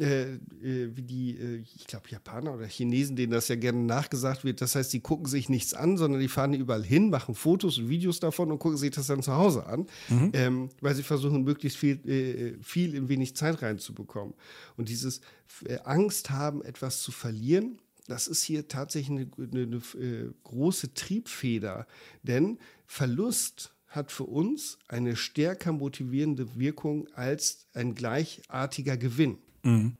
äh, 0.00 0.36
äh, 0.36 0.96
wie 0.96 1.02
die, 1.02 1.36
äh, 1.36 1.64
ich 1.76 1.86
glaube, 1.86 2.08
Japaner 2.08 2.54
oder 2.54 2.66
Chinesen, 2.66 3.14
denen 3.14 3.32
das 3.32 3.48
ja 3.48 3.56
gerne 3.56 3.80
nachgesagt 3.80 4.42
wird. 4.42 4.62
Das 4.62 4.74
heißt, 4.74 4.90
die 4.90 5.00
gucken 5.00 5.26
sich 5.26 5.50
nichts 5.50 5.74
an, 5.74 5.98
sondern 5.98 6.18
die 6.18 6.28
fahren 6.28 6.54
überall 6.54 6.82
hin, 6.82 7.10
machen 7.10 7.34
Fotos 7.34 7.76
und 7.76 7.90
Videos 7.90 8.18
davon 8.18 8.50
und 8.50 8.58
gucken 8.58 8.78
sich 8.78 8.90
das 8.90 9.08
dann 9.08 9.22
zu 9.22 9.34
Hause 9.34 9.66
an, 9.66 9.86
mhm. 10.08 10.30
ähm, 10.32 10.68
weil 10.80 10.94
sie 10.94 11.02
versuchen, 11.02 11.44
möglichst 11.44 11.76
viel, 11.76 12.08
äh, 12.08 12.56
viel 12.62 12.94
in 12.94 13.10
wenig 13.10 13.36
Zeit 13.36 13.60
reinzubekommen. 13.60 14.32
Und 14.78 14.88
dieses 14.88 15.20
äh, 15.66 15.78
Angst 15.84 16.30
haben, 16.30 16.62
etwas 16.62 17.02
zu 17.02 17.12
verlieren, 17.12 17.78
das 18.08 18.28
ist 18.28 18.42
hier 18.42 18.68
tatsächlich 18.68 19.10
eine, 19.10 19.30
eine, 19.36 19.62
eine 19.62 20.04
äh, 20.04 20.30
große 20.42 20.94
Triebfeder, 20.94 21.86
denn 22.22 22.58
Verlust 22.86 23.74
hat 23.88 24.10
für 24.10 24.24
uns 24.24 24.78
eine 24.88 25.16
stärker 25.16 25.72
motivierende 25.72 26.56
Wirkung 26.58 27.08
als 27.12 27.66
ein 27.74 27.94
gleichartiger 27.94 28.96
Gewinn. 28.96 29.36
Mhm. 29.62 29.96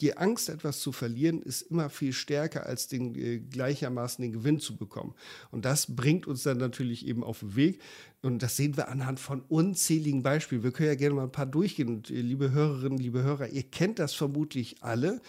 Die 0.00 0.16
Angst, 0.16 0.48
etwas 0.48 0.78
zu 0.78 0.92
verlieren, 0.92 1.42
ist 1.42 1.62
immer 1.62 1.90
viel 1.90 2.12
stärker, 2.12 2.66
als 2.66 2.86
den, 2.86 3.16
äh, 3.16 3.40
gleichermaßen 3.40 4.22
den 4.22 4.32
Gewinn 4.32 4.60
zu 4.60 4.76
bekommen. 4.76 5.14
Und 5.50 5.64
das 5.64 5.96
bringt 5.96 6.28
uns 6.28 6.44
dann 6.44 6.58
natürlich 6.58 7.04
eben 7.04 7.24
auf 7.24 7.40
den 7.40 7.56
Weg. 7.56 7.80
Und 8.22 8.40
das 8.44 8.56
sehen 8.56 8.76
wir 8.76 8.88
anhand 8.88 9.18
von 9.18 9.40
unzähligen 9.42 10.22
Beispielen. 10.22 10.62
Wir 10.62 10.70
können 10.70 10.90
ja 10.90 10.94
gerne 10.94 11.16
mal 11.16 11.24
ein 11.24 11.32
paar 11.32 11.46
durchgehen. 11.46 11.88
Und 11.88 12.10
äh, 12.10 12.20
liebe 12.20 12.52
Hörerinnen, 12.52 12.98
liebe 12.98 13.24
Hörer, 13.24 13.48
ihr 13.48 13.64
kennt 13.64 13.98
das 13.98 14.14
vermutlich 14.14 14.84
alle. 14.84 15.20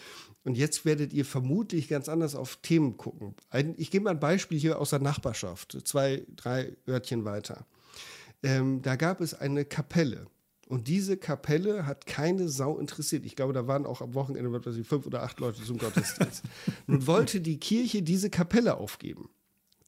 Und 0.43 0.55
jetzt 0.55 0.85
werdet 0.85 1.13
ihr 1.13 1.25
vermutlich 1.25 1.87
ganz 1.87 2.07
anders 2.07 2.35
auf 2.35 2.57
Themen 2.61 2.95
gucken. 2.95 3.35
Ein, 3.49 3.73
ich 3.77 3.89
gebe 3.89 4.05
mal 4.05 4.11
ein 4.11 4.19
Beispiel 4.19 4.59
hier 4.59 4.79
aus 4.79 4.91
der 4.91 4.99
Nachbarschaft, 4.99 5.77
zwei, 5.83 6.25
drei 6.35 6.77
Örtchen 6.87 7.25
weiter. 7.25 7.65
Ähm, 8.43 8.83
da 8.83 8.95
gab 8.95 9.19
es 9.19 9.33
eine 9.33 9.65
Kapelle. 9.65 10.27
Und 10.69 10.87
diese 10.87 11.17
Kapelle 11.17 11.87
hat 11.87 12.05
keine 12.05 12.47
Sau 12.47 12.77
interessiert. 12.77 13.25
Ich 13.25 13.35
glaube, 13.35 13.53
da 13.53 13.65
waren 13.65 13.87
auch 13.87 14.01
am 14.01 14.13
Wochenende, 14.13 14.51
was 14.51 14.67
weiß 14.67 14.75
ich, 14.75 14.87
fünf 14.87 15.07
oder 15.07 15.23
acht 15.23 15.39
Leute 15.39 15.63
zum 15.63 15.79
Gottesdienst. 15.79 16.43
Nun 16.87 17.07
wollte 17.07 17.41
die 17.41 17.59
Kirche 17.59 18.03
diese 18.03 18.29
Kapelle 18.29 18.77
aufgeben. 18.77 19.29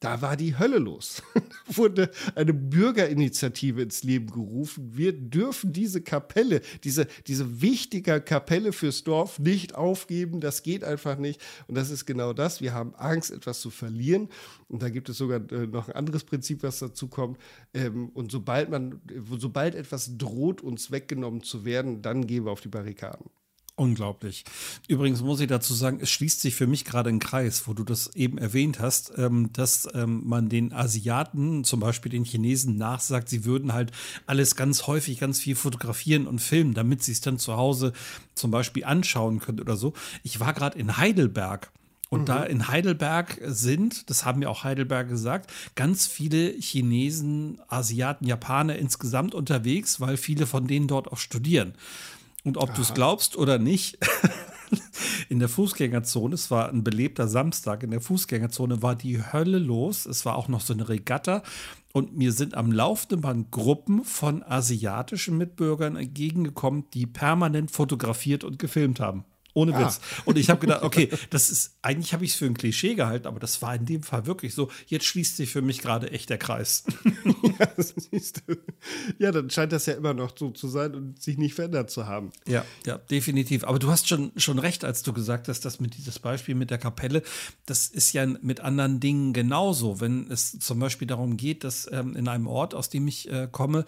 Da 0.02 0.20
war 0.20 0.36
die 0.36 0.58
Hölle 0.58 0.78
los. 0.78 1.22
wurde 1.68 2.10
eine 2.34 2.52
Bürgerinitiative 2.52 3.82
ins 3.82 4.02
Leben 4.02 4.32
gerufen. 4.32 4.90
Wir 4.96 5.12
dürfen 5.12 5.72
diese 5.72 6.02
Kapelle, 6.02 6.60
diese, 6.82 7.06
diese 7.28 7.62
wichtige 7.62 8.20
Kapelle 8.20 8.72
fürs 8.72 9.04
Dorf 9.04 9.38
nicht 9.38 9.76
aufgeben. 9.76 10.40
Das 10.40 10.64
geht 10.64 10.82
einfach 10.82 11.18
nicht. 11.18 11.40
Und 11.68 11.76
das 11.76 11.90
ist 11.90 12.04
genau 12.04 12.32
das. 12.32 12.60
Wir 12.60 12.74
haben 12.74 12.96
Angst, 12.96 13.30
etwas 13.30 13.60
zu 13.60 13.70
verlieren. 13.70 14.28
Und 14.66 14.82
da 14.82 14.88
gibt 14.88 15.08
es 15.08 15.18
sogar 15.18 15.40
äh, 15.52 15.68
noch 15.68 15.88
ein 15.88 15.94
anderes 15.94 16.24
Prinzip, 16.24 16.64
was 16.64 16.80
dazu 16.80 17.06
kommt. 17.06 17.38
Ähm, 17.72 18.08
und 18.08 18.32
sobald 18.32 18.70
man, 18.70 19.00
sobald 19.38 19.76
etwas 19.76 20.18
droht, 20.18 20.62
uns 20.62 20.90
weggenommen 20.90 21.44
zu 21.44 21.64
werden, 21.64 22.02
dann 22.02 22.26
gehen 22.26 22.44
wir 22.44 22.50
auf 22.50 22.60
die 22.60 22.68
Barrikaden. 22.68 23.30
Unglaublich. 23.74 24.44
Übrigens 24.86 25.22
muss 25.22 25.40
ich 25.40 25.46
dazu 25.46 25.72
sagen, 25.72 25.98
es 26.02 26.10
schließt 26.10 26.42
sich 26.42 26.54
für 26.54 26.66
mich 26.66 26.84
gerade 26.84 27.08
ein 27.08 27.20
Kreis, 27.20 27.66
wo 27.66 27.72
du 27.72 27.84
das 27.84 28.14
eben 28.14 28.36
erwähnt 28.36 28.80
hast, 28.80 29.12
ähm, 29.16 29.50
dass 29.54 29.88
ähm, 29.94 30.22
man 30.26 30.50
den 30.50 30.74
Asiaten, 30.74 31.64
zum 31.64 31.80
Beispiel 31.80 32.12
den 32.12 32.24
Chinesen, 32.24 32.76
nachsagt, 32.76 33.30
sie 33.30 33.46
würden 33.46 33.72
halt 33.72 33.90
alles 34.26 34.56
ganz 34.56 34.86
häufig, 34.86 35.18
ganz 35.18 35.40
viel 35.40 35.56
fotografieren 35.56 36.26
und 36.26 36.40
filmen, 36.40 36.74
damit 36.74 37.02
sie 37.02 37.12
es 37.12 37.22
dann 37.22 37.38
zu 37.38 37.56
Hause 37.56 37.94
zum 38.34 38.50
Beispiel 38.50 38.84
anschauen 38.84 39.38
können 39.38 39.60
oder 39.60 39.76
so. 39.76 39.94
Ich 40.22 40.38
war 40.38 40.52
gerade 40.52 40.78
in 40.78 40.98
Heidelberg. 40.98 41.72
Und 42.10 42.20
mhm. 42.20 42.26
da 42.26 42.42
in 42.44 42.68
Heidelberg 42.68 43.40
sind, 43.42 44.10
das 44.10 44.26
haben 44.26 44.42
ja 44.42 44.50
auch 44.50 44.64
Heidelberg 44.64 45.08
gesagt, 45.08 45.50
ganz 45.76 46.06
viele 46.06 46.52
Chinesen, 46.60 47.58
Asiaten, 47.68 48.26
Japaner 48.26 48.76
insgesamt 48.76 49.34
unterwegs, 49.34 49.98
weil 49.98 50.18
viele 50.18 50.46
von 50.46 50.66
denen 50.66 50.88
dort 50.88 51.10
auch 51.10 51.16
studieren. 51.16 51.72
Und 52.44 52.56
ob 52.56 52.74
du 52.74 52.82
es 52.82 52.94
glaubst 52.94 53.36
oder 53.36 53.58
nicht, 53.58 53.98
in 55.28 55.38
der 55.38 55.48
Fußgängerzone, 55.48 56.34
es 56.34 56.50
war 56.50 56.68
ein 56.68 56.82
belebter 56.82 57.28
Samstag, 57.28 57.82
in 57.82 57.90
der 57.90 58.00
Fußgängerzone 58.00 58.82
war 58.82 58.96
die 58.96 59.22
Hölle 59.32 59.58
los. 59.58 60.06
Es 60.06 60.24
war 60.24 60.36
auch 60.36 60.48
noch 60.48 60.60
so 60.60 60.72
eine 60.72 60.88
Regatta. 60.88 61.42
Und 61.92 62.16
mir 62.16 62.32
sind 62.32 62.54
am 62.54 62.72
laufenden 62.72 63.20
Band 63.20 63.50
Gruppen 63.50 64.04
von 64.04 64.42
asiatischen 64.42 65.36
Mitbürgern 65.36 65.96
entgegengekommen, 65.96 66.84
die 66.94 67.06
permanent 67.06 67.70
fotografiert 67.70 68.44
und 68.44 68.58
gefilmt 68.58 68.98
haben. 68.98 69.24
Ohne 69.54 69.78
Witz. 69.78 70.00
Ah. 70.00 70.22
Und 70.24 70.38
ich 70.38 70.48
habe 70.48 70.60
gedacht, 70.60 70.82
okay, 70.82 71.10
das 71.30 71.50
ist, 71.50 71.76
eigentlich 71.82 72.14
habe 72.14 72.24
ich 72.24 72.32
es 72.32 72.36
für 72.36 72.46
ein 72.46 72.56
Klischee 72.56 72.94
gehalten, 72.94 73.26
aber 73.26 73.38
das 73.38 73.60
war 73.60 73.74
in 73.74 73.84
dem 73.84 74.02
Fall 74.02 74.26
wirklich 74.26 74.54
so. 74.54 74.70
Jetzt 74.86 75.04
schließt 75.04 75.36
sich 75.36 75.50
für 75.50 75.62
mich 75.62 75.80
gerade 75.80 76.10
echt 76.10 76.30
der 76.30 76.38
Kreis. 76.38 76.84
ja, 77.58 77.68
ja, 79.18 79.30
dann 79.32 79.50
scheint 79.50 79.72
das 79.72 79.86
ja 79.86 79.94
immer 79.94 80.14
noch 80.14 80.36
so 80.36 80.50
zu 80.50 80.68
sein 80.68 80.94
und 80.94 81.22
sich 81.22 81.36
nicht 81.36 81.54
verändert 81.54 81.90
zu 81.90 82.06
haben. 82.06 82.32
Ja, 82.46 82.64
ja, 82.86 82.98
definitiv. 82.98 83.64
Aber 83.64 83.78
du 83.78 83.90
hast 83.90 84.08
schon, 84.08 84.32
schon 84.36 84.58
recht, 84.58 84.84
als 84.84 85.02
du 85.02 85.12
gesagt 85.12 85.48
hast, 85.48 85.64
dass 85.64 85.80
mit 85.80 85.96
dieses 85.96 86.18
Beispiel 86.18 86.54
mit 86.54 86.70
der 86.70 86.78
Kapelle, 86.78 87.22
das 87.66 87.88
ist 87.88 88.12
ja 88.12 88.26
mit 88.26 88.60
anderen 88.60 89.00
Dingen 89.00 89.32
genauso. 89.32 90.00
Wenn 90.00 90.30
es 90.30 90.58
zum 90.58 90.78
Beispiel 90.78 91.08
darum 91.08 91.36
geht, 91.36 91.64
dass 91.64 91.90
ähm, 91.92 92.16
in 92.16 92.28
einem 92.28 92.46
Ort, 92.46 92.74
aus 92.74 92.88
dem 92.88 93.06
ich 93.06 93.30
äh, 93.30 93.48
komme, 93.50 93.84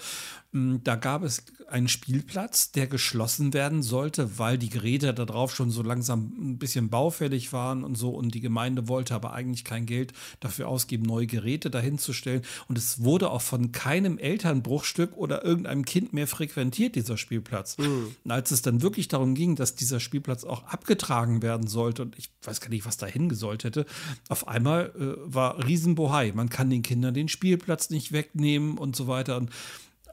da 0.54 0.94
gab 0.94 1.24
es 1.24 1.42
einen 1.68 1.88
Spielplatz, 1.88 2.70
der 2.70 2.86
geschlossen 2.86 3.52
werden 3.52 3.82
sollte, 3.82 4.38
weil 4.38 4.56
die 4.56 4.68
Geräte 4.68 5.12
da 5.12 5.24
drauf 5.24 5.52
schon 5.52 5.72
so 5.72 5.82
langsam 5.82 6.32
ein 6.38 6.58
bisschen 6.58 6.90
baufällig 6.90 7.52
waren 7.52 7.82
und 7.82 7.96
so. 7.96 8.10
Und 8.10 8.36
die 8.36 8.40
Gemeinde 8.40 8.86
wollte 8.86 9.16
aber 9.16 9.32
eigentlich 9.32 9.64
kein 9.64 9.84
Geld 9.84 10.12
dafür 10.38 10.68
ausgeben, 10.68 11.02
neue 11.02 11.26
Geräte 11.26 11.70
dahinzustellen. 11.70 12.42
Und 12.68 12.78
es 12.78 13.02
wurde 13.02 13.30
auch 13.30 13.42
von 13.42 13.72
keinem 13.72 14.16
Elternbruchstück 14.16 15.16
oder 15.16 15.44
irgendeinem 15.44 15.84
Kind 15.84 16.12
mehr 16.12 16.28
frequentiert, 16.28 16.94
dieser 16.94 17.16
Spielplatz. 17.16 17.76
Mhm. 17.78 18.14
Und 18.22 18.30
als 18.30 18.52
es 18.52 18.62
dann 18.62 18.80
wirklich 18.80 19.08
darum 19.08 19.34
ging, 19.34 19.56
dass 19.56 19.74
dieser 19.74 19.98
Spielplatz 19.98 20.44
auch 20.44 20.62
abgetragen 20.68 21.42
werden 21.42 21.66
sollte, 21.66 22.02
und 22.02 22.16
ich 22.16 22.30
weiß 22.44 22.60
gar 22.60 22.68
nicht, 22.68 22.86
was 22.86 22.96
da 22.96 23.06
hingesollt 23.06 23.64
hätte, 23.64 23.86
auf 24.28 24.46
einmal 24.46 24.92
äh, 24.96 25.34
war 25.34 25.66
Riesenbohai. 25.66 26.30
Man 26.32 26.48
kann 26.48 26.70
den 26.70 26.82
Kindern 26.82 27.14
den 27.14 27.28
Spielplatz 27.28 27.90
nicht 27.90 28.12
wegnehmen 28.12 28.78
und 28.78 28.94
so 28.94 29.08
weiter. 29.08 29.36
Und 29.36 29.50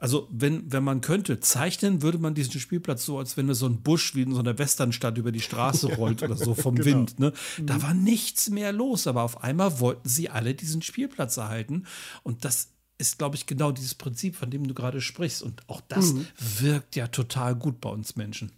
also, 0.02 0.26
wenn, 0.32 0.72
wenn 0.72 0.82
man 0.82 1.00
könnte, 1.00 1.38
zeichnen 1.38 2.02
würde 2.02 2.18
man 2.18 2.34
diesen 2.34 2.58
Spielplatz 2.58 3.04
so, 3.04 3.18
als 3.18 3.36
wenn 3.36 3.54
so 3.54 3.66
ein 3.66 3.82
Busch 3.82 4.16
wie 4.16 4.22
in 4.22 4.34
so 4.34 4.40
einer 4.40 4.58
Westernstadt 4.58 5.16
über 5.16 5.30
die 5.30 5.40
Straße 5.40 5.86
rollt 5.94 6.24
oder 6.24 6.36
so 6.36 6.56
vom 6.56 6.74
genau. 6.74 6.86
Wind. 6.86 7.20
Ne? 7.20 7.32
Da 7.60 7.80
war 7.82 7.94
nichts 7.94 8.50
mehr 8.50 8.72
los, 8.72 9.06
aber 9.06 9.22
auf 9.22 9.44
einmal 9.44 9.78
wollten 9.78 10.08
sie 10.08 10.28
alle 10.28 10.56
diesen 10.56 10.82
Spielplatz 10.82 11.36
erhalten. 11.36 11.84
Und 12.24 12.44
das 12.44 12.70
ist, 12.98 13.18
glaube 13.18 13.36
ich, 13.36 13.46
genau 13.46 13.70
dieses 13.70 13.94
Prinzip, 13.94 14.34
von 14.34 14.50
dem 14.50 14.66
du 14.66 14.74
gerade 14.74 15.00
sprichst. 15.00 15.40
Und 15.40 15.62
auch 15.68 15.82
das 15.82 16.14
mhm. 16.14 16.26
wirkt 16.58 16.96
ja 16.96 17.06
total 17.06 17.54
gut 17.54 17.80
bei 17.80 17.90
uns 17.90 18.16
Menschen. 18.16 18.50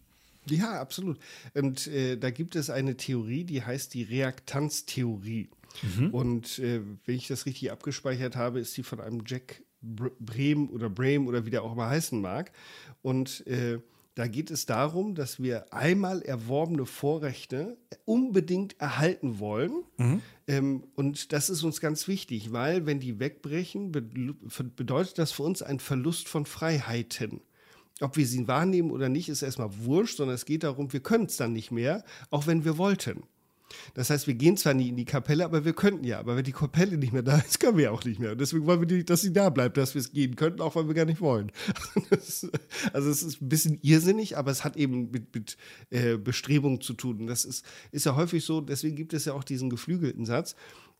Ja, 0.48 0.80
absolut. 0.80 1.18
Und 1.52 1.88
äh, 1.88 2.16
da 2.16 2.30
gibt 2.30 2.56
es 2.56 2.70
eine 2.70 2.96
Theorie, 2.96 3.44
die 3.44 3.62
heißt 3.62 3.92
die 3.92 4.04
Reaktanztheorie. 4.04 5.50
Mhm. 5.82 6.08
Und 6.08 6.58
äh, 6.58 6.80
wenn 7.04 7.16
ich 7.16 7.26
das 7.26 7.44
richtig 7.44 7.70
abgespeichert 7.70 8.34
habe, 8.34 8.60
ist 8.60 8.74
die 8.78 8.82
von 8.82 8.98
einem 8.98 9.24
Jack 9.26 9.62
Bremen 9.84 10.68
oder 10.70 10.88
Bremen 10.88 11.28
oder 11.28 11.46
wie 11.46 11.50
der 11.50 11.62
auch 11.62 11.72
immer 11.72 11.88
heißen 11.88 12.20
mag. 12.20 12.52
Und 13.02 13.46
äh, 13.46 13.78
da 14.14 14.28
geht 14.28 14.50
es 14.50 14.64
darum, 14.64 15.16
dass 15.16 15.42
wir 15.42 15.72
einmal 15.72 16.22
erworbene 16.22 16.86
Vorrechte 16.86 17.76
unbedingt 18.04 18.80
erhalten 18.80 19.40
wollen. 19.40 19.82
Mhm. 19.96 20.22
Ähm, 20.46 20.84
und 20.94 21.32
das 21.32 21.50
ist 21.50 21.64
uns 21.64 21.80
ganz 21.80 22.06
wichtig, 22.06 22.52
weil 22.52 22.86
wenn 22.86 23.00
die 23.00 23.18
wegbrechen, 23.18 23.90
be 23.90 24.02
bedeutet 24.76 25.18
das 25.18 25.32
für 25.32 25.42
uns 25.42 25.62
ein 25.62 25.80
Verlust 25.80 26.28
von 26.28 26.46
Freiheiten. 26.46 27.40
Ob 28.00 28.16
wir 28.16 28.26
sie 28.26 28.46
wahrnehmen 28.46 28.90
oder 28.90 29.08
nicht, 29.08 29.28
ist 29.28 29.42
erstmal 29.42 29.70
wurscht, 29.84 30.16
sondern 30.16 30.34
es 30.34 30.46
geht 30.46 30.62
darum, 30.62 30.92
wir 30.92 31.00
können 31.00 31.26
es 31.26 31.36
dann 31.36 31.52
nicht 31.52 31.70
mehr, 31.70 32.04
auch 32.30 32.46
wenn 32.46 32.64
wir 32.64 32.78
wollten. 32.78 33.24
Das 33.94 34.10
heißt, 34.10 34.26
wir 34.26 34.34
gehen 34.34 34.56
zwar 34.56 34.74
nie 34.74 34.88
in 34.88 34.96
die 34.96 35.04
Kapelle, 35.04 35.44
aber 35.44 35.64
wir 35.64 35.72
könnten 35.72 36.04
ja. 36.04 36.18
Aber 36.18 36.36
wenn 36.36 36.44
die 36.44 36.52
Kapelle 36.52 36.96
nicht 36.96 37.12
mehr 37.12 37.22
da 37.22 37.38
ist, 37.38 37.60
können 37.60 37.78
wir 37.78 37.92
auch 37.92 38.04
nicht 38.04 38.20
mehr. 38.20 38.32
Und 38.32 38.40
deswegen 38.40 38.66
wollen 38.66 38.80
wir 38.80 38.96
nicht, 38.96 39.10
dass 39.10 39.20
sie 39.20 39.32
da 39.32 39.50
bleibt, 39.50 39.76
dass 39.76 39.94
wir 39.94 40.00
es 40.00 40.12
gehen 40.12 40.36
könnten, 40.36 40.60
auch 40.60 40.74
weil 40.76 40.86
wir 40.86 40.94
gar 40.94 41.04
nicht 41.04 41.20
wollen. 41.20 41.52
also 42.10 43.10
es 43.10 43.22
ist 43.22 43.42
ein 43.42 43.48
bisschen 43.48 43.78
irrsinnig, 43.82 44.36
aber 44.36 44.50
es 44.50 44.64
hat 44.64 44.76
eben 44.76 45.10
mit, 45.10 45.34
mit 45.34 45.56
äh, 45.90 46.16
Bestrebungen 46.16 46.80
zu 46.80 46.94
tun. 46.94 47.20
Und 47.20 47.26
das 47.26 47.44
ist, 47.44 47.64
ist 47.92 48.06
ja 48.06 48.16
häufig 48.16 48.44
so, 48.44 48.60
deswegen 48.60 48.96
gibt 48.96 49.12
es 49.12 49.24
ja 49.24 49.32
auch 49.34 49.44
diesen 49.44 49.70
geflügelten 49.70 50.26
Satz. 50.26 50.56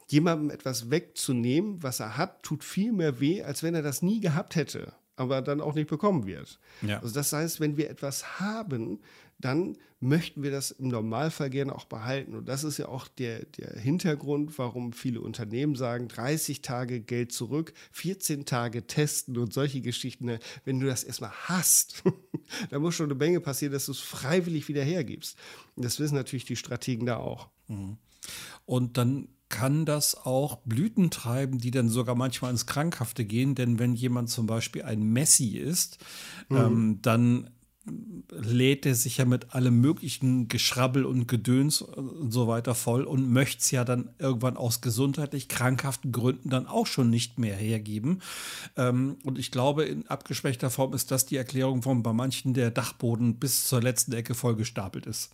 Jemandem 0.09 0.51
etwas 0.51 0.91
wegzunehmen, 0.91 1.83
was 1.83 2.01
er 2.01 2.17
hat, 2.17 2.43
tut 2.43 2.63
viel 2.63 2.93
mehr 2.93 3.21
weh, 3.21 3.43
als 3.43 3.63
wenn 3.63 3.75
er 3.75 3.83
das 3.83 4.03
nie 4.03 4.21
gehabt 4.21 4.55
hätte 4.55 4.93
aber 5.17 5.43
dann 5.43 5.61
auch 5.61 5.75
nicht 5.75 5.89
bekommen 5.89 6.27
wird. 6.27 6.59
Ja. 6.83 7.01
Also 7.01 7.15
das 7.15 7.33
heißt, 7.33 7.61
wenn 7.61 7.77
wir 7.77 7.91
etwas 7.91 8.41
haben, 8.41 9.01
dann 9.39 9.77
möchten 10.01 10.43
wir 10.43 10.51
das 10.51 10.71
im 10.71 10.89
Normalfall 10.89 11.51
gerne 11.51 11.75
auch 11.75 11.87
behalten. 11.87 12.35
Und 12.35 12.49
das 12.49 12.63
ist 12.63 12.79
ja 12.79 12.89
auch 12.89 13.09
der, 13.09 13.45
der 13.47 13.79
Hintergrund, 13.81 14.59
warum 14.59 14.93
viele 14.93 15.21
Unternehmen 15.21 15.77
sagen, 15.77 16.09
30 16.09 16.63
Tage 16.63 17.01
Geld 17.01 17.33
zurück, 17.33 17.73
14 17.93 18.45
Tage 18.45 18.87
testen 18.87 19.39
und 19.39 19.53
solche 19.53 19.81
Geschichten. 19.81 20.39
Wenn 20.65 20.81
du 20.81 20.87
das 20.87 21.05
erstmal 21.05 21.33
hast, 21.33 22.03
dann 22.71 22.83
muss 22.83 22.95
schon 22.95 23.07
eine 23.07 23.15
Menge 23.15 23.41
passieren, 23.41 23.73
dass 23.73 23.87
du 23.87 23.93
es 23.93 24.01
freiwillig 24.01 24.69
wieder 24.69 24.85
hergibst. 24.85 25.39
Und 25.75 25.85
das 25.85 25.99
wissen 25.99 26.15
natürlich 26.15 26.45
die 26.45 26.57
Strategen 26.57 27.07
da 27.07 27.17
auch. 27.17 27.49
Mhm. 27.69 27.97
Und 28.67 28.99
dann 28.99 29.29
kann 29.49 29.85
das 29.85 30.17
auch 30.17 30.57
Blüten 30.65 31.11
treiben, 31.11 31.59
die 31.59 31.71
dann 31.71 31.89
sogar 31.89 32.17
manchmal 32.17 32.51
ins 32.51 32.67
Krankhafte 32.67 33.25
gehen. 33.25 33.55
Denn 33.55 33.79
wenn 33.79 33.95
jemand 33.95 34.29
zum 34.29 34.47
Beispiel 34.47 34.83
ein 34.83 35.13
Messi 35.13 35.57
ist, 35.57 35.99
mhm. 36.49 36.57
ähm, 36.57 36.99
dann 37.03 37.51
lädt 38.31 38.87
er 38.87 38.95
sich 38.95 39.19
ja 39.19 39.25
mit 39.25 39.55
allem 39.55 39.81
möglichen 39.81 40.49
Geschrabbel 40.49 41.05
und 41.05 41.29
Gedöns 41.29 41.83
und 41.83 42.33
so 42.33 42.49
weiter 42.49 42.75
voll 42.75 43.05
und 43.05 43.31
möchte 43.31 43.61
es 43.61 43.71
ja 43.71 43.85
dann 43.85 44.11
irgendwann 44.19 44.57
aus 44.57 44.81
gesundheitlich 44.81 45.49
krankhaften 45.49 46.11
Gründen 46.11 46.49
dann 46.49 46.67
auch 46.67 46.87
schon 46.87 47.11
nicht 47.11 47.39
mehr 47.39 47.57
hergeben. 47.57 48.23
Ähm, 48.77 49.17
und 49.25 49.39
ich 49.39 49.51
glaube, 49.51 49.85
in 49.85 50.07
abgeschwächter 50.07 50.71
Form 50.71 50.95
ist 50.95 51.11
das 51.11 51.27
die 51.27 51.37
Erklärung, 51.37 51.85
warum 51.85 52.03
bei 52.03 52.13
manchen 52.13 52.55
der 52.55 52.71
Dachboden 52.71 53.37
bis 53.37 53.67
zur 53.67 53.83
letzten 53.83 54.13
Ecke 54.13 54.35
voll 54.35 54.57
gestapelt 54.57 55.07
ist. 55.07 55.33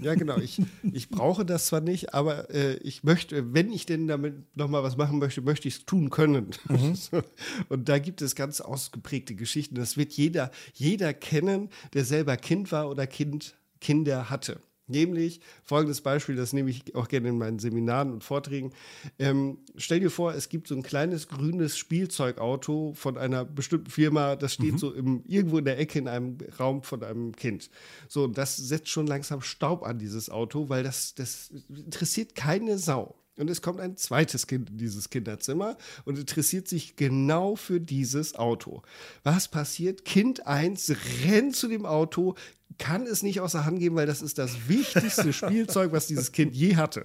Ja, 0.00 0.14
genau. 0.14 0.38
Ich, 0.38 0.60
ich 0.92 1.08
brauche 1.08 1.44
das 1.44 1.66
zwar 1.66 1.80
nicht, 1.80 2.14
aber 2.14 2.50
äh, 2.50 2.74
ich 2.78 3.04
möchte, 3.04 3.54
wenn 3.54 3.70
ich 3.70 3.86
denn 3.86 4.08
damit 4.08 4.56
nochmal 4.56 4.82
was 4.82 4.96
machen 4.96 5.18
möchte, 5.18 5.42
möchte 5.42 5.68
ich 5.68 5.76
es 5.76 5.84
tun 5.84 6.10
können. 6.10 6.50
Mhm. 6.68 6.94
und 7.68 7.88
da 7.88 7.98
gibt 7.98 8.22
es 8.22 8.34
ganz 8.34 8.60
ausgeprägte 8.60 9.34
Geschichten. 9.36 9.76
Das 9.76 9.96
wird 9.96 10.12
jeder, 10.12 10.50
jeder 10.74 11.14
kennen 11.14 11.68
der 11.94 12.04
selber 12.04 12.36
Kind 12.36 12.72
war 12.72 12.88
oder 12.90 13.06
Kind, 13.06 13.56
Kinder 13.80 14.30
hatte. 14.30 14.60
Nämlich 14.88 15.40
folgendes 15.62 16.00
Beispiel, 16.00 16.34
das 16.34 16.52
nehme 16.52 16.68
ich 16.68 16.94
auch 16.96 17.06
gerne 17.06 17.28
in 17.28 17.38
meinen 17.38 17.60
Seminaren 17.60 18.12
und 18.12 18.24
Vorträgen. 18.24 18.72
Ähm, 19.18 19.58
stell 19.76 20.00
dir 20.00 20.10
vor, 20.10 20.34
es 20.34 20.48
gibt 20.48 20.66
so 20.66 20.74
ein 20.74 20.82
kleines 20.82 21.28
grünes 21.28 21.78
Spielzeugauto 21.78 22.92
von 22.94 23.16
einer 23.16 23.44
bestimmten 23.44 23.90
Firma, 23.90 24.34
das 24.34 24.54
steht 24.54 24.72
mhm. 24.72 24.78
so 24.78 24.92
im, 24.92 25.22
irgendwo 25.24 25.58
in 25.58 25.64
der 25.64 25.78
Ecke 25.78 26.00
in 26.00 26.08
einem 26.08 26.36
Raum 26.58 26.82
von 26.82 27.02
einem 27.04 27.34
Kind. 27.34 27.70
So, 28.08 28.24
und 28.24 28.36
das 28.36 28.56
setzt 28.56 28.88
schon 28.88 29.06
langsam 29.06 29.40
Staub 29.40 29.84
an 29.84 29.98
dieses 29.98 30.28
Auto, 30.28 30.68
weil 30.68 30.82
das, 30.82 31.14
das 31.14 31.52
interessiert 31.68 32.34
keine 32.34 32.76
Sau. 32.76 33.14
Und 33.42 33.50
es 33.50 33.60
kommt 33.60 33.80
ein 33.80 33.96
zweites 33.96 34.46
Kind 34.46 34.70
in 34.70 34.78
dieses 34.78 35.10
Kinderzimmer 35.10 35.76
und 36.04 36.16
interessiert 36.16 36.68
sich 36.68 36.94
genau 36.94 37.56
für 37.56 37.80
dieses 37.80 38.36
Auto. 38.36 38.82
Was 39.24 39.48
passiert? 39.48 40.04
Kind 40.04 40.46
1 40.46 40.94
rennt 41.24 41.56
zu 41.56 41.66
dem 41.66 41.84
Auto, 41.84 42.36
kann 42.78 43.04
es 43.04 43.24
nicht 43.24 43.40
außer 43.40 43.64
Hand 43.64 43.80
geben, 43.80 43.96
weil 43.96 44.06
das 44.06 44.22
ist 44.22 44.38
das 44.38 44.68
wichtigste 44.68 45.32
Spielzeug, 45.32 45.90
was 45.90 46.06
dieses 46.06 46.30
Kind 46.30 46.54
je 46.54 46.76
hatte. 46.76 47.02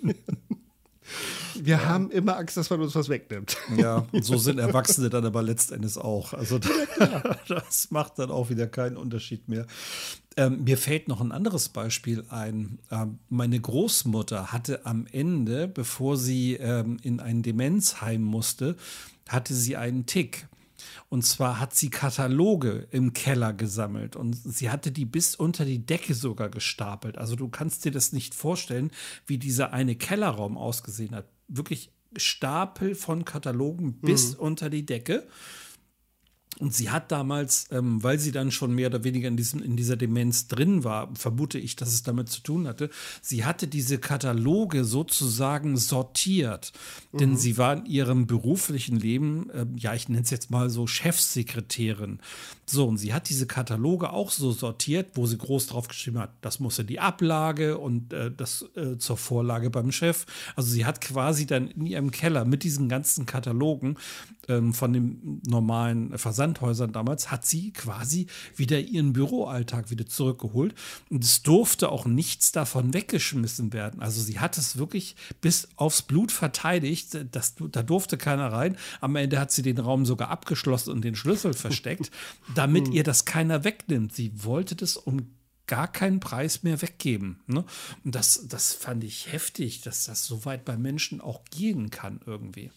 Wir 1.54 1.76
ja. 1.76 1.84
haben 1.86 2.10
immer 2.10 2.36
Angst, 2.36 2.56
dass 2.56 2.70
man 2.70 2.80
uns 2.80 2.94
was 2.94 3.08
wegnimmt. 3.08 3.56
Ja, 3.76 4.06
und 4.12 4.24
so 4.24 4.36
sind 4.36 4.58
Erwachsene 4.58 5.10
dann 5.10 5.24
aber 5.24 5.42
letztendlich 5.42 5.96
auch. 5.96 6.32
Also 6.32 6.58
das 7.48 7.90
macht 7.90 8.18
dann 8.18 8.30
auch 8.30 8.50
wieder 8.50 8.66
keinen 8.66 8.96
Unterschied 8.96 9.48
mehr. 9.48 9.66
Ähm, 10.36 10.64
mir 10.64 10.78
fällt 10.78 11.08
noch 11.08 11.20
ein 11.20 11.32
anderes 11.32 11.68
Beispiel 11.68 12.24
ein. 12.28 12.78
Ähm, 12.90 13.18
meine 13.28 13.60
Großmutter 13.60 14.52
hatte 14.52 14.84
am 14.84 15.06
Ende, 15.06 15.68
bevor 15.68 16.16
sie 16.16 16.54
ähm, 16.54 16.98
in 17.02 17.20
ein 17.20 17.42
Demenzheim 17.42 18.22
musste, 18.22 18.76
hatte 19.28 19.54
sie 19.54 19.76
einen 19.76 20.06
Tick. 20.06 20.48
Und 21.08 21.24
zwar 21.24 21.60
hat 21.60 21.74
sie 21.74 21.90
Kataloge 21.90 22.88
im 22.90 23.12
Keller 23.12 23.52
gesammelt 23.52 24.16
und 24.16 24.34
sie 24.34 24.70
hatte 24.70 24.90
die 24.90 25.04
bis 25.04 25.34
unter 25.34 25.64
die 25.64 25.84
Decke 25.84 26.14
sogar 26.14 26.48
gestapelt. 26.48 27.18
Also 27.18 27.36
du 27.36 27.48
kannst 27.48 27.84
dir 27.84 27.92
das 27.92 28.12
nicht 28.12 28.34
vorstellen, 28.34 28.90
wie 29.26 29.38
dieser 29.38 29.72
eine 29.72 29.96
Kellerraum 29.96 30.56
ausgesehen 30.56 31.14
hat. 31.14 31.26
Wirklich 31.48 31.90
Stapel 32.16 32.94
von 32.94 33.24
Katalogen 33.24 33.94
bis 34.00 34.34
mhm. 34.34 34.40
unter 34.40 34.70
die 34.70 34.86
Decke. 34.86 35.26
Und 36.60 36.74
sie 36.74 36.90
hat 36.90 37.10
damals, 37.10 37.66
ähm, 37.70 38.02
weil 38.02 38.18
sie 38.18 38.32
dann 38.32 38.50
schon 38.50 38.74
mehr 38.74 38.88
oder 38.88 39.04
weniger 39.04 39.28
in, 39.28 39.36
diesem, 39.36 39.62
in 39.62 39.76
dieser 39.76 39.96
Demenz 39.96 40.46
drin 40.46 40.84
war, 40.84 41.10
vermute 41.14 41.58
ich, 41.58 41.76
dass 41.76 41.88
es 41.88 42.02
damit 42.02 42.28
zu 42.28 42.42
tun 42.42 42.68
hatte, 42.68 42.90
sie 43.22 43.44
hatte 43.44 43.66
diese 43.66 43.98
Kataloge 43.98 44.84
sozusagen 44.84 45.76
sortiert. 45.76 46.72
Mhm. 47.12 47.18
Denn 47.18 47.36
sie 47.36 47.58
war 47.58 47.78
in 47.78 47.86
ihrem 47.86 48.26
beruflichen 48.26 48.96
Leben, 48.96 49.50
äh, 49.50 49.66
ja, 49.76 49.94
ich 49.94 50.08
nenne 50.08 50.22
es 50.22 50.30
jetzt 50.30 50.50
mal 50.50 50.70
so 50.70 50.86
Chefsekretärin. 50.86 52.20
So, 52.66 52.86
und 52.86 52.96
sie 52.96 53.12
hat 53.12 53.28
diese 53.28 53.46
Kataloge 53.46 54.10
auch 54.10 54.30
so 54.30 54.50
sortiert, 54.52 55.10
wo 55.14 55.26
sie 55.26 55.36
groß 55.36 55.66
drauf 55.66 55.88
geschrieben 55.88 56.18
hat, 56.18 56.30
das 56.40 56.60
muss 56.60 56.78
in 56.78 56.86
die 56.86 56.98
Ablage 56.98 57.76
und 57.78 58.12
äh, 58.12 58.30
das 58.34 58.64
äh, 58.74 58.96
zur 58.96 59.18
Vorlage 59.18 59.68
beim 59.68 59.92
Chef. 59.92 60.24
Also 60.56 60.70
sie 60.70 60.86
hat 60.86 61.00
quasi 61.00 61.46
dann 61.46 61.68
in 61.68 61.86
ihrem 61.86 62.10
Keller 62.10 62.44
mit 62.44 62.62
diesen 62.62 62.88
ganzen 62.88 63.26
Katalogen 63.26 63.96
ähm, 64.48 64.72
von 64.72 64.92
den 64.92 65.42
normalen 65.46 66.16
Versandhäusern 66.44 66.92
damals, 66.92 67.30
hat 67.30 67.46
sie 67.46 67.72
quasi 67.72 68.26
wieder 68.56 68.78
ihren 68.78 69.12
Büroalltag 69.12 69.90
wieder 69.90 70.06
zurückgeholt. 70.06 70.74
Und 71.08 71.24
es 71.24 71.42
durfte 71.42 71.90
auch 71.90 72.04
nichts 72.04 72.52
davon 72.52 72.92
weggeschmissen 72.92 73.72
werden. 73.72 74.02
Also 74.02 74.20
sie 74.20 74.40
hat 74.40 74.58
es 74.58 74.76
wirklich 74.76 75.16
bis 75.40 75.68
aufs 75.76 76.02
Blut 76.02 76.32
verteidigt. 76.32 77.16
Das, 77.32 77.54
da 77.56 77.82
durfte 77.82 78.18
keiner 78.18 78.52
rein. 78.52 78.76
Am 79.00 79.16
Ende 79.16 79.38
hat 79.38 79.52
sie 79.52 79.62
den 79.62 79.78
Raum 79.78 80.04
sogar 80.04 80.28
abgeschlossen 80.28 80.90
und 80.90 81.02
den 81.02 81.16
Schlüssel 81.16 81.54
versteckt, 81.54 82.10
damit 82.54 82.88
ihr 82.88 83.04
das 83.04 83.24
keiner 83.24 83.64
wegnimmt. 83.64 84.14
Sie 84.14 84.32
wollte 84.44 84.76
das 84.76 84.96
um 84.96 85.30
gar 85.66 85.88
keinen 85.90 86.20
Preis 86.20 86.62
mehr 86.62 86.82
weggeben. 86.82 87.40
Ne? 87.46 87.64
Und 88.04 88.14
das, 88.14 88.46
das 88.48 88.74
fand 88.74 89.02
ich 89.02 89.32
heftig, 89.32 89.80
dass 89.80 90.04
das 90.04 90.26
so 90.26 90.44
weit 90.44 90.66
bei 90.66 90.76
Menschen 90.76 91.22
auch 91.22 91.42
gehen 91.46 91.88
kann 91.88 92.20
irgendwie. 92.26 92.70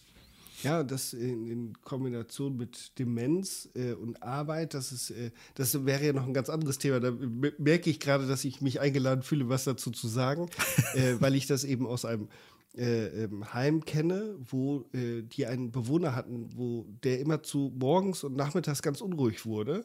Ja, 0.62 0.82
das 0.82 1.12
in, 1.12 1.46
in 1.46 1.72
Kombination 1.82 2.56
mit 2.56 2.98
Demenz 2.98 3.68
äh, 3.74 3.92
und 3.92 4.22
Arbeit, 4.22 4.74
das 4.74 4.92
ist, 4.92 5.10
äh, 5.10 5.30
das 5.54 5.86
wäre 5.86 6.04
ja 6.04 6.12
noch 6.12 6.26
ein 6.26 6.34
ganz 6.34 6.50
anderes 6.50 6.78
Thema. 6.78 7.00
Da 7.00 7.12
merke 7.58 7.90
ich 7.90 8.00
gerade, 8.00 8.26
dass 8.26 8.44
ich 8.44 8.60
mich 8.60 8.80
eingeladen 8.80 9.22
fühle, 9.22 9.48
was 9.48 9.64
dazu 9.64 9.90
zu 9.90 10.08
sagen, 10.08 10.48
äh, 10.94 11.14
weil 11.20 11.34
ich 11.34 11.46
das 11.46 11.64
eben 11.64 11.86
aus 11.86 12.04
einem 12.04 12.28
äh, 12.76 13.24
ähm, 13.24 13.52
Heim 13.52 13.84
kenne, 13.84 14.36
wo 14.38 14.84
äh, 14.92 15.22
die 15.22 15.46
einen 15.46 15.70
Bewohner 15.72 16.14
hatten, 16.14 16.48
wo 16.54 16.86
der 17.02 17.20
immer 17.20 17.42
zu 17.42 17.72
morgens 17.76 18.24
und 18.24 18.36
nachmittags 18.36 18.82
ganz 18.82 19.00
unruhig 19.00 19.46
wurde 19.46 19.84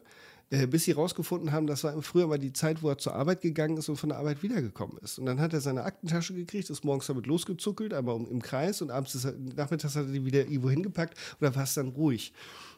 äh, 0.50 0.68
bis 0.68 0.84
sie 0.86 0.92
rausgefunden 0.92 1.52
haben, 1.52 1.68
das 1.68 1.84
war 1.84 2.00
früher 2.02 2.28
mal 2.28 2.38
die 2.38 2.54
Zeit, 2.54 2.84
wo 2.84 2.90
er 2.90 2.98
zur 2.98 3.16
Arbeit 3.16 3.42
gegangen 3.42 3.78
ist 3.78 3.90
und 3.90 3.98
von 3.98 4.10
der 4.10 4.20
Arbeit 4.20 4.44
wiedergekommen 4.44 4.98
ist. 5.00 5.18
Und 5.18 5.26
dann 5.26 5.40
hat 5.40 5.54
er 5.54 5.62
seine 5.62 5.84
Aktentasche 5.84 6.34
gekriegt, 6.34 6.70
ist 6.70 6.86
morgens 6.86 7.08
damit 7.08 7.26
losgezuckelt, 7.26 7.94
einmal 7.94 8.16
um, 8.16 8.30
im 8.30 8.42
Kreis 8.42 8.82
und 8.82 8.92
abends 8.92 9.16
ist 9.16 9.26
er, 9.26 9.34
nachmittags 9.34 9.96
hat 9.96 10.06
er 10.06 10.12
die 10.12 10.26
wieder 10.26 10.42
irgendwo 10.42 10.70
hingepackt 10.70 11.18
und 11.40 11.42
dann 11.42 11.56
war 11.56 11.64
es 11.64 11.74
dann 11.74 11.90
ruhig. 11.90 12.34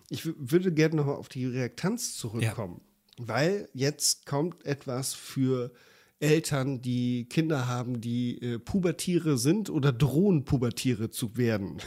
Ich 0.10 0.25
würde 0.25 0.71
gerne 0.71 0.95
nochmal 0.95 1.15
auf 1.15 1.30
die 1.30 1.45
Reaktanz 1.45 2.15
zurückkommen, 2.15 2.82
ja. 3.17 3.28
weil 3.28 3.69
jetzt 3.73 4.25
kommt 4.25 4.65
etwas 4.65 5.13
für 5.13 5.71
Eltern, 6.19 6.82
die 6.82 7.25
Kinder 7.25 7.67
haben, 7.67 8.01
die 8.01 8.41
äh, 8.41 8.60
Pubertiere 8.60 9.38
sind 9.38 9.69
oder 9.69 9.91
drohen, 9.91 10.45
Pubertiere 10.45 11.10
zu 11.10 11.36
werden. 11.36 11.82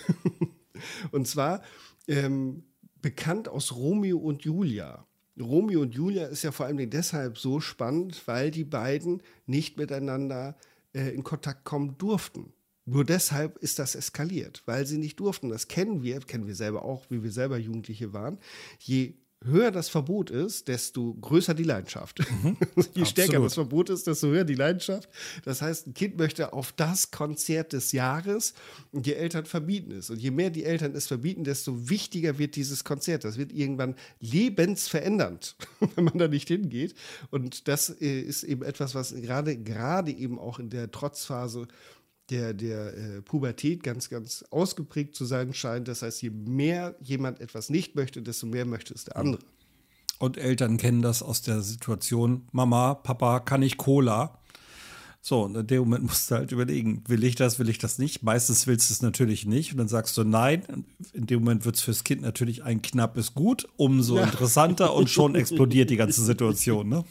und 1.13 1.27
zwar 1.27 1.63
ähm, 2.07 2.65
bekannt 3.01 3.49
aus 3.49 3.75
Romeo 3.75 4.19
und 4.19 4.45
Julia. 4.45 5.07
Romeo 5.41 5.83
und 5.83 5.95
Julia 5.95 6.27
ist 6.27 6.43
ja 6.43 6.53
vor 6.53 6.67
allem 6.67 6.91
deshalb 6.91 7.39
so 7.39 7.61
spannend, 7.61 8.23
weil 8.27 8.51
die 8.51 8.65
beiden 8.65 9.23
nicht 9.47 9.77
miteinander 9.77 10.57
äh, 10.95 11.11
in 11.11 11.23
Kontakt 11.25 11.65
kommen 11.65 11.97
durften. 11.99 12.53
Nur 12.85 13.05
deshalb 13.05 13.59
ist 13.59 13.79
das 13.79 13.95
eskaliert, 13.95 14.63
weil 14.65 14.87
sie 14.87 14.97
nicht 14.97 15.21
durften. 15.21 15.51
Das 15.51 15.69
kennen 15.69 16.03
wir, 16.03 16.21
kennen 16.21 16.47
wir 16.47 16.55
selber 16.55 16.85
auch, 16.85 17.05
wie 17.11 17.23
wir 17.23 17.31
selber 17.31 17.59
Jugendliche 17.59 18.15
waren. 18.15 18.39
Je 18.79 19.15
höher 19.45 19.71
das 19.71 19.89
Verbot 19.89 20.31
ist, 20.31 20.69
desto 20.69 21.15
größer 21.15 21.55
die 21.55 21.63
Leidenschaft. 21.63 22.21
Mhm. 22.43 22.57
Je 22.95 23.05
stärker 23.05 23.41
das 23.41 23.55
Verbot 23.55 23.89
ist, 23.91 24.07
desto 24.07 24.29
höher 24.29 24.45
die 24.45 24.55
Leidenschaft. 24.55 25.09
Das 25.45 25.63
heißt, 25.63 25.87
ein 25.87 25.95
Kind 25.95 26.19
möchte 26.19 26.53
auf 26.53 26.73
das 26.73 27.11
Konzert 27.11 27.73
des 27.73 27.93
Jahres 27.93 28.55
und 28.91 29.07
die 29.07 29.15
Eltern 29.15 29.47
verbieten 29.47 29.93
es. 29.93 30.11
Und 30.11 30.21
je 30.21 30.31
mehr 30.31 30.51
die 30.51 30.65
Eltern 30.65 30.95
es 30.95 31.07
verbieten, 31.07 31.45
desto 31.45 31.89
wichtiger 31.89 32.39
wird 32.39 32.57
dieses 32.57 32.83
Konzert. 32.83 33.25
Das 33.25 33.39
wird 33.39 33.53
irgendwann 33.53 33.95
lebensverändernd, 34.21 35.57
wenn 35.95 36.05
man 36.05 36.19
da 36.19 36.29
nicht 36.29 36.49
hingeht. 36.49 36.95
Und 37.31 37.69
das 37.69 37.91
äh, 37.91 38.21
ist 38.21 38.43
eben 38.43 38.63
etwas, 38.63 38.95
was 38.95 39.15
gerade, 39.15 39.57
gerade 39.57 40.11
eben 40.11 40.39
auch 40.39 40.59
in 40.59 40.71
der 40.71 40.91
Trotzphase 40.91 41.69
der, 42.31 42.53
der 42.55 42.97
äh, 42.97 43.23
Pubertät 43.23 43.83
ganz, 43.83 44.11
ganz 44.11 44.45
ausgeprägt 44.51 45.15
zu 45.15 45.25
sein 45.25 45.55
scheint. 45.55 45.89
Das 45.89 46.03
heißt, 46.03 46.23
je 46.23 46.31
mehr 46.31 46.95
jemand 47.01 47.41
etwas 47.41 47.71
nicht 47.71 47.95
möchte, 47.95 48.23
desto 48.23 48.47
mehr 48.47 48.67
möchte 48.67 48.95
es 48.95 49.05
der 49.05 49.17
andere. 49.17 49.43
Und 50.19 50.37
Eltern 50.37 50.77
kennen 50.79 51.01
das 51.01 51.23
aus 51.23 51.43
der 51.43 51.63
Situation, 51.63 52.49
Mama, 52.51 52.95
Papa, 52.95 53.41
kann 53.41 53.63
ich 53.63 53.77
Cola? 53.77 54.39
So, 55.21 55.43
und 55.43 55.57
in 55.57 55.67
dem 55.67 55.81
Moment 55.81 56.05
musst 56.05 56.31
du 56.31 56.37
halt 56.37 56.53
überlegen, 56.53 57.03
will 57.09 57.25
ich 57.25 57.35
das, 57.35 57.59
will 57.59 57.69
ich 57.69 57.79
das 57.79 57.99
nicht? 57.99 58.23
Meistens 58.23 58.67
willst 58.67 58.89
du 58.89 58.95
es 58.95 59.03
natürlich 59.03 59.47
nicht. 59.47 59.73
Und 59.73 59.79
dann 59.79 59.89
sagst 59.89 60.17
du 60.17 60.25
nein. 60.25 60.87
In 61.13 61.27
dem 61.27 61.41
Moment 61.41 61.65
wird 61.65 61.77
es 61.77 61.83
fürs 61.83 62.05
Kind 62.05 62.23
natürlich 62.23 62.63
ein 62.63 62.83
knappes 62.83 63.35
Gut, 63.35 63.69
umso 63.77 64.17
ja. 64.17 64.25
interessanter 64.25 64.95
und 64.95 65.11
schon 65.11 65.35
explodiert 65.35 65.91
die 65.91 65.97
ganze 65.97 66.23
Situation. 66.23 66.89
Ne? 66.89 67.05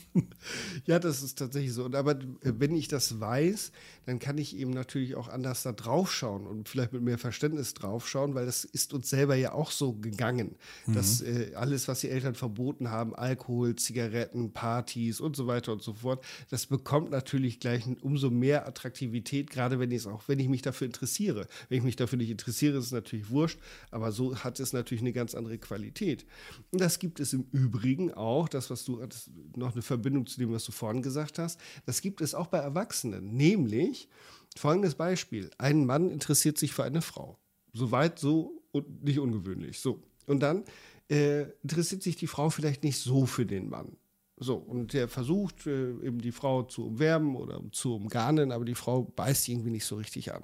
Ja, 0.86 1.00
das 1.00 1.22
ist 1.22 1.38
tatsächlich 1.38 1.74
so. 1.74 1.84
Und 1.84 1.96
aber 1.96 2.18
wenn 2.42 2.76
ich 2.76 2.88
das 2.88 3.20
weiß, 3.20 3.72
dann 4.06 4.20
kann 4.20 4.38
ich 4.38 4.56
eben 4.56 4.72
natürlich 4.72 5.16
auch 5.16 5.28
anders 5.28 5.64
da 5.64 5.74
drauf 5.74 6.14
schauen 6.14 6.48
und 6.48 6.70
vielleicht 6.70 6.94
mit 6.94 7.02
mehr 7.02 7.18
Verständnis 7.18 7.74
drauf 7.74 8.08
schauen, 8.08 8.36
weil 8.36 8.46
das 8.46 8.64
ist 8.64 8.94
uns 8.94 9.10
selber 9.10 9.36
ja 9.36 9.52
auch 9.52 9.70
so 9.70 9.94
gegangen, 9.94 10.56
mhm. 10.86 10.94
dass 10.94 11.22
äh, 11.22 11.52
alles, 11.56 11.90
was 11.90 12.00
die 12.00 12.10
Eltern 12.10 12.36
verboten 12.36 12.90
haben, 12.90 13.14
Alkohol, 13.14 13.76
Zigaretten, 13.76 14.54
Partys 14.54 15.20
und 15.20 15.36
so 15.36 15.46
weiter 15.46 15.74
und 15.74 15.84
so 15.84 15.94
fort, 15.94 16.24
das 16.50 16.68
bekommt 16.68 17.12
natürlich 17.12 17.60
gleich 17.60 17.86
umso 18.04 18.30
mehr 18.30 18.68
Attraktivität, 18.68 19.50
gerade 19.50 19.80
wenn 19.80 19.92
ich 19.92 19.98
es 19.98 20.08
auch, 20.08 20.24
wenn 20.28 20.40
ich 20.40 20.48
mich 20.48 20.62
dafür 20.62 20.86
interessiere. 20.86 21.48
Wenn 21.70 21.80
ich 21.80 21.84
mich 21.84 21.96
dafür 21.96 22.18
nicht 22.18 22.30
interessiere, 22.30 22.78
ist 22.78 22.86
es 22.86 22.92
natürlich 22.92 23.30
wurscht, 23.30 23.60
aber 23.92 24.12
so 24.12 24.36
hat 24.38 24.60
es 24.60 24.74
natürlich 24.74 25.02
eine 25.02 25.14
ganz 25.14 25.36
andere 25.36 25.58
Qualität. 25.58 26.26
Und 26.72 26.82
das 26.82 27.00
gibt 27.00 27.20
es 27.20 27.34
im 27.34 27.46
Übrigen 27.52 28.14
auch, 28.14 28.50
das, 28.50 28.70
was 28.70 28.86
du, 28.86 29.06
das 29.06 29.30
noch 29.56 29.74
eine 29.74 29.82
Verbindung 29.82 30.26
zu 30.26 30.40
dem, 30.40 30.52
was 30.52 30.66
du 30.66 30.72
vorhin 30.72 31.02
gesagt 31.02 31.40
hast, 31.40 31.60
das 31.86 32.02
gibt 32.02 32.22
es 32.22 32.34
auch 32.34 32.48
bei 32.48 32.60
Erwachsenen, 32.60 33.36
nämlich 33.36 34.08
folgendes 34.56 34.96
Beispiel. 34.96 35.50
Ein 35.58 35.86
Mann 35.86 36.10
interessiert 36.10 36.58
sich 36.58 36.74
für 36.74 36.84
eine 36.84 37.02
Frau. 37.02 37.38
Soweit 37.74 38.20
so 38.20 38.64
und 38.72 39.04
nicht 39.04 39.20
ungewöhnlich. 39.20 39.80
So. 39.80 40.02
Und 40.26 40.42
dann 40.42 40.64
äh, 41.10 41.44
interessiert 41.62 42.04
sich 42.04 42.16
die 42.16 42.28
Frau 42.28 42.50
vielleicht 42.50 42.84
nicht 42.84 42.98
so 42.98 43.26
für 43.26 43.46
den 43.46 43.70
Mann. 43.70 43.98
So, 44.40 44.56
und 44.56 44.94
der 44.94 45.08
versucht 45.08 45.66
äh, 45.66 45.90
eben 46.04 46.22
die 46.22 46.32
Frau 46.32 46.64
zu 46.64 46.86
umwerben 46.86 47.36
oder 47.36 47.60
zu 47.72 47.96
umgarnen, 47.96 48.52
aber 48.52 48.66
die 48.66 48.76
Frau 48.76 49.04
beißt 49.04 49.50
irgendwie 49.50 49.72
nicht 49.72 49.86
so 49.86 49.96
richtig 49.96 50.34
an. 50.34 50.44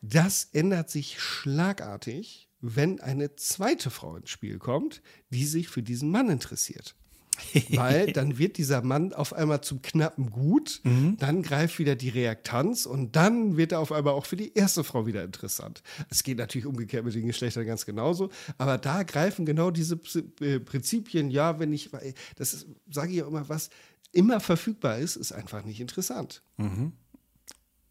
Das 0.00 0.44
ändert 0.52 0.90
sich 0.90 1.20
schlagartig, 1.20 2.48
wenn 2.60 3.00
eine 3.00 3.34
zweite 3.34 3.90
Frau 3.90 4.14
ins 4.14 4.30
Spiel 4.30 4.58
kommt, 4.58 5.02
die 5.30 5.44
sich 5.44 5.68
für 5.68 5.82
diesen 5.82 6.10
Mann 6.10 6.30
interessiert. 6.30 6.94
Weil 7.70 8.12
dann 8.12 8.38
wird 8.38 8.58
dieser 8.58 8.82
Mann 8.82 9.12
auf 9.12 9.32
einmal 9.32 9.62
zum 9.62 9.82
knappen 9.82 10.30
Gut, 10.30 10.80
mhm. 10.84 11.16
dann 11.18 11.42
greift 11.42 11.78
wieder 11.78 11.96
die 11.96 12.10
Reaktanz 12.10 12.86
und 12.86 13.16
dann 13.16 13.56
wird 13.56 13.72
er 13.72 13.80
auf 13.80 13.92
einmal 13.92 14.14
auch 14.14 14.26
für 14.26 14.36
die 14.36 14.54
erste 14.54 14.84
Frau 14.84 15.06
wieder 15.06 15.24
interessant. 15.24 15.82
Es 16.10 16.22
geht 16.22 16.38
natürlich 16.38 16.66
umgekehrt 16.66 17.04
mit 17.04 17.14
den 17.14 17.26
Geschlechtern 17.26 17.66
ganz 17.66 17.86
genauso, 17.86 18.30
aber 18.58 18.78
da 18.78 19.02
greifen 19.02 19.46
genau 19.46 19.70
diese 19.70 19.98
äh, 20.40 20.60
Prinzipien, 20.60 21.30
ja, 21.30 21.58
wenn 21.58 21.72
ich, 21.72 21.90
das 22.36 22.66
sage 22.90 23.12
ich 23.12 23.22
auch 23.22 23.28
immer, 23.28 23.48
was 23.48 23.70
immer 24.12 24.40
verfügbar 24.40 24.98
ist, 24.98 25.16
ist 25.16 25.32
einfach 25.32 25.64
nicht 25.64 25.80
interessant. 25.80 26.42
Mhm. 26.58 26.92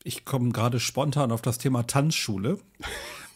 Ich 0.04 0.25
komme 0.25 0.51
gerade 0.51 0.80
spontan 0.80 1.32
auf 1.32 1.41
das 1.41 1.58
Thema 1.58 1.84
Tanzschule. 1.84 2.60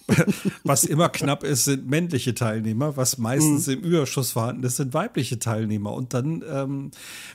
was 0.64 0.84
immer 0.84 1.10
knapp 1.10 1.44
ist, 1.44 1.66
sind 1.66 1.88
männliche 1.90 2.36
Teilnehmer, 2.36 2.98
was 2.98 3.18
meistens 3.18 3.68
mhm. 3.68 3.74
im 3.74 3.80
Überschuss 3.82 4.32
vorhanden 4.32 4.64
ist, 4.64 4.78
sind 4.78 4.94
weibliche 4.94 5.40
Teilnehmer. 5.40 5.94
Und 5.94 6.14
dann, 6.14 6.44
ähm, 6.50 6.92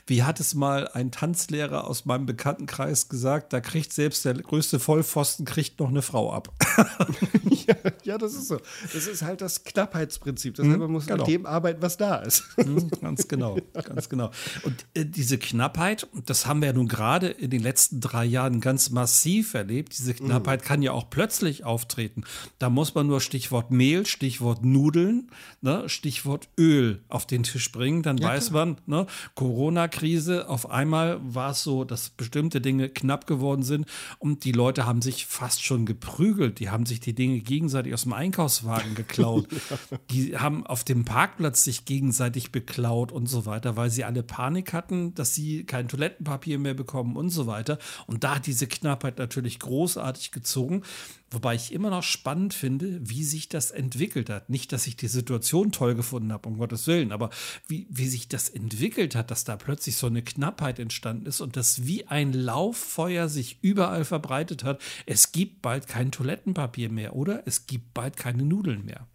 wie 0.07 0.23
hat 0.23 0.39
es 0.39 0.53
mal 0.53 0.87
ein 0.87 1.11
Tanzlehrer 1.11 1.87
aus 1.87 2.05
meinem 2.05 2.25
Bekanntenkreis 2.25 3.09
gesagt, 3.09 3.53
da 3.53 3.59
kriegt 3.59 3.93
selbst 3.93 4.25
der 4.25 4.33
größte 4.35 4.79
Vollpfosten 4.79 5.45
kriegt 5.45 5.79
noch 5.79 5.89
eine 5.89 6.01
Frau 6.01 6.31
ab. 6.33 6.53
ja, 7.49 7.75
ja, 8.03 8.17
das 8.17 8.33
ist 8.33 8.47
so. 8.47 8.59
Das 8.93 9.07
ist 9.07 9.21
halt 9.21 9.41
das 9.41 9.63
Knappheitsprinzip. 9.63 10.55
Deshalb 10.55 10.75
mhm, 10.75 10.81
man 10.81 10.91
muss 10.91 11.05
genau. 11.05 11.23
an 11.23 11.29
dem 11.29 11.45
arbeiten, 11.45 11.81
was 11.81 11.97
da 11.97 12.17
ist. 12.17 12.45
Mhm, 12.57 12.89
ganz 13.01 13.27
genau, 13.27 13.57
ganz 13.73 14.09
genau. 14.09 14.31
Und 14.63 14.85
äh, 14.93 15.05
diese 15.05 15.37
Knappheit, 15.37 16.07
das 16.25 16.45
haben 16.45 16.61
wir 16.61 16.67
ja 16.67 16.73
nun 16.73 16.87
gerade 16.87 17.27
in 17.27 17.49
den 17.49 17.61
letzten 17.61 18.01
drei 18.01 18.25
Jahren 18.25 18.61
ganz 18.61 18.89
massiv 18.89 19.53
erlebt. 19.53 19.97
Diese 19.97 20.13
Knappheit 20.13 20.61
mhm. 20.61 20.65
kann 20.65 20.81
ja 20.81 20.91
auch 20.91 21.09
plötzlich 21.09 21.63
auftreten. 21.63 22.23
Da 22.61 22.69
muss 22.69 22.93
man 22.93 23.07
nur 23.07 23.21
Stichwort 23.21 23.71
Mehl, 23.71 24.05
Stichwort 24.05 24.63
Nudeln, 24.63 25.31
ne, 25.61 25.89
Stichwort 25.89 26.47
Öl 26.59 27.01
auf 27.09 27.25
den 27.25 27.41
Tisch 27.41 27.71
bringen. 27.71 28.03
Dann 28.03 28.19
ja, 28.19 28.27
weiß 28.27 28.49
klar. 28.49 28.67
man, 28.67 28.77
ne, 28.85 29.07
Corona-Krise, 29.33 30.47
auf 30.47 30.69
einmal 30.69 31.19
war 31.23 31.51
es 31.51 31.63
so, 31.63 31.85
dass 31.85 32.11
bestimmte 32.11 32.61
Dinge 32.61 32.89
knapp 32.89 33.25
geworden 33.25 33.63
sind 33.63 33.87
und 34.19 34.45
die 34.45 34.51
Leute 34.51 34.85
haben 34.85 35.01
sich 35.01 35.25
fast 35.25 35.63
schon 35.63 35.87
geprügelt. 35.87 36.59
Die 36.59 36.69
haben 36.69 36.85
sich 36.85 36.99
die 36.99 37.15
Dinge 37.15 37.39
gegenseitig 37.39 37.95
aus 37.95 38.03
dem 38.03 38.13
Einkaufswagen 38.13 38.93
geklaut. 38.93 39.47
die 40.11 40.37
haben 40.37 40.63
auf 40.67 40.83
dem 40.83 41.03
Parkplatz 41.03 41.63
sich 41.63 41.85
gegenseitig 41.85 42.51
beklaut 42.51 43.11
und 43.11 43.25
so 43.25 43.47
weiter, 43.47 43.75
weil 43.75 43.89
sie 43.89 44.03
alle 44.03 44.21
Panik 44.21 44.71
hatten, 44.71 45.15
dass 45.15 45.33
sie 45.33 45.63
kein 45.63 45.87
Toilettenpapier 45.87 46.59
mehr 46.59 46.75
bekommen 46.75 47.15
und 47.15 47.31
so 47.31 47.47
weiter. 47.47 47.79
Und 48.05 48.23
da 48.23 48.35
hat 48.35 48.45
diese 48.45 48.67
Knappheit 48.67 49.17
natürlich 49.17 49.57
großartig 49.57 50.31
gezogen. 50.31 50.83
Wobei 51.31 51.55
ich 51.55 51.71
immer 51.71 51.89
noch 51.89 52.03
spannend 52.03 52.50
finde, 52.53 52.99
wie 53.01 53.23
sich 53.23 53.49
das 53.49 53.71
entwickelt 53.71 54.29
hat. 54.29 54.49
Nicht, 54.49 54.71
dass 54.71 54.87
ich 54.87 54.95
die 54.95 55.07
Situation 55.07 55.71
toll 55.71 55.95
gefunden 55.95 56.31
habe, 56.31 56.47
um 56.47 56.57
Gottes 56.57 56.87
Willen, 56.87 57.11
aber 57.11 57.29
wie, 57.67 57.87
wie 57.89 58.07
sich 58.07 58.27
das 58.27 58.49
entwickelt 58.49 59.15
hat, 59.15 59.31
dass 59.31 59.43
da 59.43 59.57
plötzlich 59.57 59.97
so 59.97 60.07
eine 60.07 60.21
Knappheit 60.21 60.79
entstanden 60.79 61.25
ist 61.25 61.41
und 61.41 61.55
das 61.55 61.85
wie 61.85 62.07
ein 62.07 62.33
Lauffeuer 62.33 63.29
sich 63.29 63.59
überall 63.61 64.05
verbreitet 64.05 64.63
hat. 64.63 64.81
Es 65.05 65.31
gibt 65.31 65.61
bald 65.61 65.87
kein 65.87 66.11
Toilettenpapier 66.11 66.89
mehr, 66.89 67.15
oder? 67.15 67.43
Es 67.45 67.67
gibt 67.67 67.93
bald 67.93 68.17
keine 68.17 68.43
Nudeln 68.43 68.85
mehr. 68.85 69.07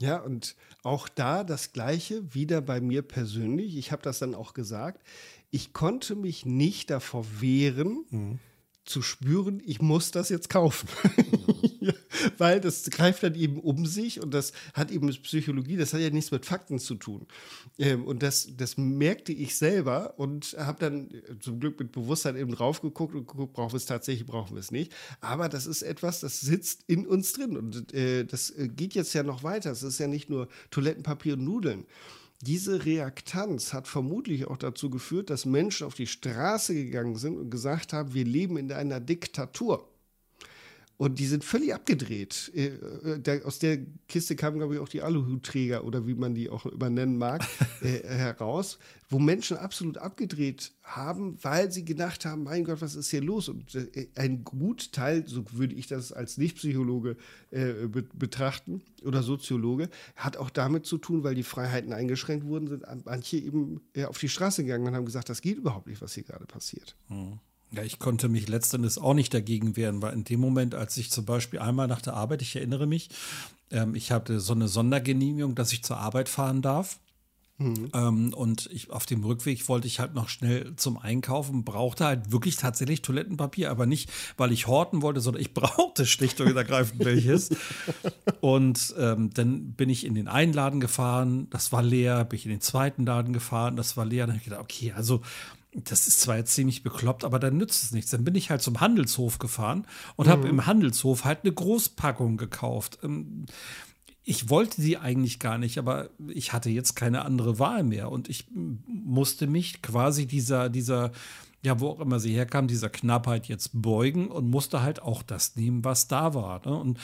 Ja, 0.00 0.18
und 0.18 0.56
auch 0.82 1.08
da 1.08 1.44
das 1.44 1.72
Gleiche, 1.72 2.34
wieder 2.34 2.60
bei 2.60 2.80
mir 2.80 3.02
persönlich. 3.02 3.76
Ich 3.76 3.92
habe 3.92 4.02
das 4.02 4.18
dann 4.18 4.34
auch 4.34 4.54
gesagt. 4.54 5.02
Ich 5.50 5.72
konnte 5.72 6.16
mich 6.16 6.44
nicht 6.44 6.90
davor 6.90 7.24
wehren, 7.40 8.04
mhm 8.10 8.38
zu 8.84 9.02
spüren, 9.02 9.62
ich 9.64 9.80
muss 9.80 10.10
das 10.10 10.28
jetzt 10.28 10.50
kaufen. 10.50 10.88
Weil 12.38 12.60
das 12.60 12.84
greift 12.90 13.22
dann 13.22 13.34
eben 13.34 13.58
um 13.58 13.86
sich 13.86 14.20
und 14.20 14.32
das 14.32 14.52
hat 14.72 14.90
eben 14.90 15.06
mit 15.06 15.22
Psychologie, 15.22 15.76
das 15.76 15.92
hat 15.92 16.00
ja 16.00 16.10
nichts 16.10 16.30
mit 16.30 16.46
Fakten 16.46 16.78
zu 16.78 16.94
tun. 16.94 17.26
Ähm, 17.78 18.04
und 18.04 18.22
das, 18.22 18.48
das 18.56 18.76
merkte 18.76 19.32
ich 19.32 19.56
selber 19.56 20.14
und 20.18 20.56
habe 20.58 20.78
dann 20.80 21.08
zum 21.40 21.60
Glück 21.60 21.78
mit 21.78 21.92
Bewusstsein 21.92 22.36
eben 22.36 22.52
drauf 22.52 22.80
geguckt 22.80 23.14
und 23.14 23.26
geguckt, 23.26 23.52
brauchen 23.52 23.72
wir 23.72 23.78
es 23.78 23.86
tatsächlich, 23.86 24.26
brauchen 24.26 24.54
wir 24.54 24.60
es 24.60 24.70
nicht. 24.70 24.92
Aber 25.20 25.48
das 25.48 25.66
ist 25.66 25.82
etwas, 25.82 26.20
das 26.20 26.40
sitzt 26.40 26.84
in 26.86 27.06
uns 27.06 27.32
drin 27.32 27.56
und 27.56 27.92
äh, 27.92 28.24
das 28.24 28.50
äh, 28.50 28.68
geht 28.68 28.94
jetzt 28.94 29.12
ja 29.14 29.22
noch 29.22 29.42
weiter. 29.42 29.70
Es 29.70 29.82
ist 29.82 29.98
ja 29.98 30.06
nicht 30.06 30.30
nur 30.30 30.48
Toilettenpapier 30.70 31.34
und 31.34 31.44
Nudeln. 31.44 31.84
Diese 32.46 32.84
Reaktanz 32.84 33.72
hat 33.72 33.88
vermutlich 33.88 34.46
auch 34.46 34.58
dazu 34.58 34.90
geführt, 34.90 35.30
dass 35.30 35.46
Menschen 35.46 35.86
auf 35.86 35.94
die 35.94 36.06
Straße 36.06 36.74
gegangen 36.74 37.16
sind 37.16 37.38
und 37.38 37.48
gesagt 37.48 37.94
haben, 37.94 38.12
wir 38.12 38.26
leben 38.26 38.58
in 38.58 38.70
einer 38.70 39.00
Diktatur. 39.00 39.88
Und 40.96 41.18
die 41.18 41.26
sind 41.26 41.42
völlig 41.42 41.74
abgedreht. 41.74 42.52
Äh, 42.54 42.66
äh, 43.16 43.42
aus 43.42 43.58
der 43.58 43.78
Kiste 44.06 44.36
kamen, 44.36 44.58
glaube 44.58 44.74
ich, 44.74 44.80
auch 44.80 44.88
die 44.88 45.02
Aluhutträger 45.02 45.84
oder 45.84 46.06
wie 46.06 46.14
man 46.14 46.34
die 46.34 46.48
auch 46.48 46.66
immer 46.66 46.88
nennen 46.88 47.18
mag, 47.18 47.44
äh, 47.82 48.06
heraus, 48.06 48.78
wo 49.08 49.18
Menschen 49.18 49.56
absolut 49.56 49.98
abgedreht 49.98 50.72
haben, 50.84 51.36
weil 51.42 51.72
sie 51.72 51.84
gedacht 51.84 52.24
haben, 52.24 52.44
mein 52.44 52.64
Gott, 52.64 52.80
was 52.80 52.94
ist 52.94 53.10
hier 53.10 53.22
los? 53.22 53.48
Und 53.48 53.76
ein 54.14 54.44
Gutteil, 54.44 55.26
so 55.26 55.44
würde 55.52 55.74
ich 55.74 55.88
das 55.88 56.12
als 56.12 56.38
Nicht-Psychologe 56.38 57.16
betrachten 58.14 58.82
oder 59.04 59.22
Soziologe, 59.22 59.88
hat 60.16 60.36
auch 60.36 60.50
damit 60.50 60.86
zu 60.86 60.98
tun, 60.98 61.22
weil 61.22 61.34
die 61.34 61.42
Freiheiten 61.42 61.92
eingeschränkt 61.92 62.46
wurden, 62.46 62.66
sind 62.66 62.84
manche 63.04 63.36
eben 63.36 63.82
auf 64.06 64.18
die 64.18 64.28
Straße 64.28 64.64
gegangen 64.64 64.86
und 64.86 64.94
haben 64.94 65.06
gesagt, 65.06 65.28
das 65.28 65.42
geht 65.42 65.58
überhaupt 65.58 65.86
nicht, 65.86 66.02
was 66.02 66.14
hier 66.14 66.24
gerade 66.24 66.46
passiert. 66.46 66.96
Mhm. 67.08 67.38
Ja, 67.76 67.82
ich 67.82 67.98
konnte 67.98 68.28
mich 68.28 68.48
letztendlich 68.48 68.98
auch 68.98 69.14
nicht 69.14 69.34
dagegen 69.34 69.76
wehren, 69.76 70.02
weil 70.02 70.12
in 70.12 70.24
dem 70.24 70.40
Moment, 70.40 70.74
als 70.74 70.96
ich 70.96 71.10
zum 71.10 71.24
Beispiel 71.24 71.58
einmal 71.58 71.88
nach 71.88 72.02
der 72.02 72.14
Arbeit, 72.14 72.42
ich 72.42 72.56
erinnere 72.56 72.86
mich, 72.86 73.08
ähm, 73.70 73.94
ich 73.94 74.12
hatte 74.12 74.40
so 74.40 74.52
eine 74.52 74.68
Sondergenehmigung, 74.68 75.54
dass 75.54 75.72
ich 75.72 75.82
zur 75.82 75.98
Arbeit 75.98 76.28
fahren 76.28 76.62
darf. 76.62 76.98
Mhm. 77.56 77.90
Ähm, 77.94 78.34
und 78.34 78.68
ich, 78.72 78.90
auf 78.90 79.06
dem 79.06 79.22
Rückweg 79.22 79.68
wollte 79.68 79.86
ich 79.86 80.00
halt 80.00 80.14
noch 80.14 80.28
schnell 80.28 80.74
zum 80.74 80.98
Einkaufen, 80.98 81.64
brauchte 81.64 82.04
halt 82.04 82.32
wirklich 82.32 82.56
tatsächlich 82.56 83.00
Toilettenpapier, 83.00 83.70
aber 83.70 83.86
nicht, 83.86 84.10
weil 84.36 84.50
ich 84.50 84.66
horten 84.66 85.02
wollte, 85.02 85.20
sondern 85.20 85.40
ich 85.40 85.54
brauchte 85.54 86.04
schlicht 86.04 86.40
und 86.40 86.56
ergreifend 86.56 87.04
welches. 87.04 87.50
und 88.40 88.94
ähm, 88.98 89.30
dann 89.34 89.72
bin 89.72 89.88
ich 89.88 90.04
in 90.04 90.14
den 90.14 90.26
einen 90.26 90.52
Laden 90.52 90.80
gefahren, 90.80 91.48
das 91.50 91.70
war 91.70 91.82
leer, 91.82 92.24
bin 92.24 92.38
ich 92.38 92.44
in 92.44 92.50
den 92.50 92.60
zweiten 92.60 93.06
Laden 93.06 93.32
gefahren, 93.32 93.76
das 93.76 93.96
war 93.96 94.04
leer. 94.04 94.26
Dann 94.26 94.34
habe 94.34 94.38
ich 94.38 94.44
gedacht, 94.44 94.62
okay, 94.62 94.92
also 94.92 95.22
das 95.74 96.06
ist 96.06 96.20
zwar 96.20 96.36
jetzt 96.36 96.54
ziemlich 96.54 96.82
bekloppt, 96.82 97.24
aber 97.24 97.38
dann 97.38 97.56
nützt 97.56 97.82
es 97.82 97.92
nichts. 97.92 98.10
Dann 98.10 98.24
bin 98.24 98.34
ich 98.34 98.50
halt 98.50 98.62
zum 98.62 98.80
Handelshof 98.80 99.38
gefahren 99.38 99.86
und 100.16 100.26
mhm. 100.26 100.30
habe 100.30 100.48
im 100.48 100.66
Handelshof 100.66 101.24
halt 101.24 101.40
eine 101.42 101.52
Großpackung 101.52 102.36
gekauft. 102.36 102.98
Ähm, 103.02 103.46
ich 104.22 104.48
wollte 104.48 104.80
die 104.80 104.96
eigentlich 104.96 105.38
gar 105.38 105.58
nicht, 105.58 105.78
aber 105.78 106.08
ich 106.28 106.52
hatte 106.52 106.70
jetzt 106.70 106.94
keine 106.94 107.24
andere 107.24 107.58
Wahl 107.58 107.82
mehr 107.82 108.10
und 108.10 108.30
ich 108.30 108.46
musste 108.54 109.46
mich 109.46 109.82
quasi 109.82 110.26
dieser, 110.26 110.70
dieser, 110.70 111.12
ja, 111.62 111.78
wo 111.80 111.88
auch 111.88 112.00
immer 112.00 112.18
sie 112.20 112.34
herkam, 112.34 112.66
dieser 112.66 112.88
Knappheit 112.88 113.48
jetzt 113.48 113.70
beugen 113.74 114.28
und 114.28 114.48
musste 114.48 114.82
halt 114.82 115.02
auch 115.02 115.22
das 115.22 115.56
nehmen, 115.56 115.84
was 115.84 116.08
da 116.08 116.32
war. 116.32 116.62
Ne? 116.64 116.74
Und 116.74 116.98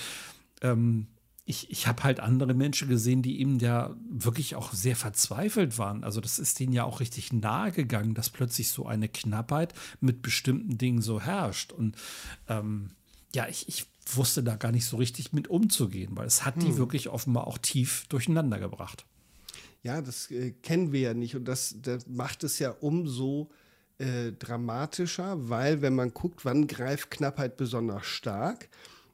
ähm, 0.63 1.09
ich, 1.51 1.69
ich 1.69 1.89
habe 1.89 2.05
halt 2.05 2.21
andere 2.21 2.55
Menschen 2.55 2.89
gesehen, 2.89 3.23
die 3.23 3.39
ihm 3.41 3.59
ja 3.59 3.95
wirklich 4.09 4.55
auch 4.55 4.73
sehr 4.73 4.95
verzweifelt 4.95 5.79
waren. 5.79 6.05
Also 6.05 6.21
das 6.21 6.39
ist 6.39 6.61
denen 6.61 6.73
ja 6.73 6.85
auch 6.85 7.01
richtig 7.01 7.33
nahe 7.33 7.73
gegangen, 7.73 8.15
dass 8.15 8.31
plötzlich 8.31 8.71
so 8.71 8.87
eine 8.87 9.09
Knappheit 9.09 9.75
mit 10.01 10.23
bestimmten 10.23 10.79
Dingen 10.79 11.03
so 11.03 11.21
herrscht. 11.21 11.73
Und 11.73 11.97
ähm, 12.49 12.91
ja, 13.35 13.49
ich, 13.49 13.69
ich 13.69 13.87
wusste 14.15 14.45
da 14.45 14.55
gar 14.55 14.71
nicht 14.71 14.87
so 14.87 14.97
richtig 14.97 15.33
mit 15.33 15.49
umzugehen, 15.49 16.17
weil 16.17 16.29
es 16.29 16.45
hat 16.45 16.55
hm. 16.55 16.65
die 16.65 16.77
wirklich 16.77 17.09
offenbar 17.09 17.49
auch 17.49 17.59
tief 17.59 18.07
durcheinander 18.09 18.61
gebracht. 18.61 19.05
Ja, 19.83 20.01
das 20.03 20.31
äh, 20.31 20.53
kennen 20.53 20.93
wir 20.93 21.01
ja 21.01 21.15
nicht 21.15 21.35
und 21.35 21.47
das, 21.47 21.75
das 21.83 22.07
macht 22.07 22.45
es 22.45 22.61
ja 22.61 22.71
umso 22.71 23.51
äh, 23.99 24.31
dramatischer, 24.33 25.49
weil 25.49 25.83
wenn 25.83 25.97
man 25.97 26.15
guckt, 26.15 26.45
wann 26.45 26.69
greift 26.69 27.11
Knappheit 27.11 27.57
besonders 27.57 28.07
stark, 28.07 28.69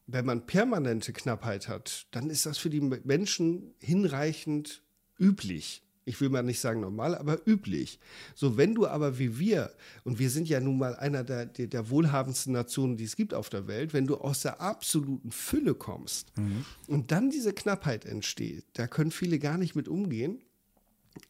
wenn 0.06 0.24
man 0.24 0.46
permanente 0.46 1.12
Knappheit 1.12 1.68
hat, 1.68 2.06
dann 2.12 2.30
ist 2.30 2.46
das 2.46 2.58
für 2.58 2.70
die 2.70 2.80
Menschen 2.80 3.74
hinreichend 3.78 4.82
üblich. 5.18 5.82
Ich 6.08 6.20
will 6.20 6.28
mal 6.28 6.44
nicht 6.44 6.60
sagen 6.60 6.80
normal, 6.80 7.16
aber 7.16 7.40
üblich. 7.48 7.98
So, 8.36 8.56
wenn 8.56 8.76
du 8.76 8.86
aber 8.86 9.18
wie 9.18 9.40
wir, 9.40 9.72
und 10.04 10.20
wir 10.20 10.30
sind 10.30 10.48
ja 10.48 10.60
nun 10.60 10.78
mal 10.78 10.94
einer 10.94 11.24
der, 11.24 11.46
der, 11.46 11.66
der 11.66 11.90
wohlhabendsten 11.90 12.52
Nationen, 12.52 12.96
die 12.96 13.02
es 13.02 13.16
gibt 13.16 13.34
auf 13.34 13.48
der 13.48 13.66
Welt, 13.66 13.92
wenn 13.92 14.06
du 14.06 14.16
aus 14.16 14.42
der 14.42 14.60
absoluten 14.60 15.32
Fülle 15.32 15.74
kommst 15.74 16.30
mhm. 16.38 16.64
und 16.86 17.10
dann 17.10 17.30
diese 17.30 17.52
Knappheit 17.52 18.04
entsteht, 18.04 18.64
da 18.74 18.86
können 18.86 19.10
viele 19.10 19.40
gar 19.40 19.58
nicht 19.58 19.74
mit 19.74 19.88
umgehen 19.88 20.40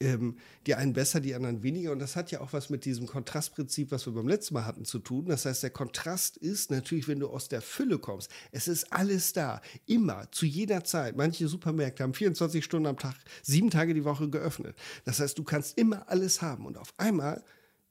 ähm, 0.01 0.37
die 0.67 0.75
einen 0.75 0.93
besser, 0.93 1.21
die 1.21 1.35
anderen 1.35 1.63
weniger. 1.63 1.93
Und 1.93 1.99
das 1.99 2.17
hat 2.17 2.31
ja 2.31 2.41
auch 2.41 2.53
was 2.53 2.71
mit 2.71 2.85
diesem 2.85 3.07
Kontrastprinzip, 3.07 3.91
was 3.91 4.07
wir 4.07 4.13
beim 4.13 4.29
letzten 4.29 4.55
Mal 4.55 4.65
hatten, 4.65 4.85
zu 4.85 4.99
tun. 4.99 5.27
Das 5.27 5.45
heißt, 5.45 5.63
der 5.63 5.71
Kontrast 5.71 6.37
ist 6.37 6.71
natürlich, 6.71 7.09
wenn 7.09 7.21
du 7.21 7.29
aus 7.29 7.49
der 7.49 7.63
Fülle 7.63 7.99
kommst. 7.99 8.31
Es 8.53 8.69
ist 8.69 8.93
alles 8.93 9.33
da, 9.33 9.61
immer, 9.87 10.31
zu 10.33 10.47
jeder 10.47 10.85
Zeit. 10.85 11.17
Manche 11.17 11.49
Supermärkte 11.49 12.03
haben 12.03 12.15
24 12.15 12.65
Stunden 12.65 12.87
am 12.87 12.99
Tag, 12.99 13.17
sieben 13.43 13.71
Tage 13.71 13.95
die 13.95 14.05
Woche 14.05 14.29
geöffnet. 14.29 14.77
Das 15.05 15.21
heißt, 15.21 15.39
du 15.39 15.45
kannst 15.45 15.79
immer 15.79 16.09
alles 16.09 16.43
haben. 16.43 16.67
Und 16.67 16.79
auf 16.79 16.95
einmal 16.97 17.45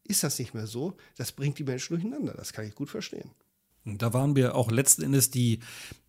ist 0.03 0.23
das 0.23 0.39
nicht 0.39 0.53
mehr 0.53 0.67
so. 0.67 0.95
Das 1.17 1.31
bringt 1.31 1.59
die 1.59 1.63
Menschen 1.63 1.93
durcheinander. 1.95 2.33
Das 2.33 2.53
kann 2.53 2.65
ich 2.65 2.75
gut 2.75 2.89
verstehen. 2.89 3.31
Da 3.85 4.13
waren 4.13 4.35
wir 4.35 4.55
auch 4.55 4.71
letzten 4.71 5.03
Endes 5.03 5.29
die, 5.29 5.59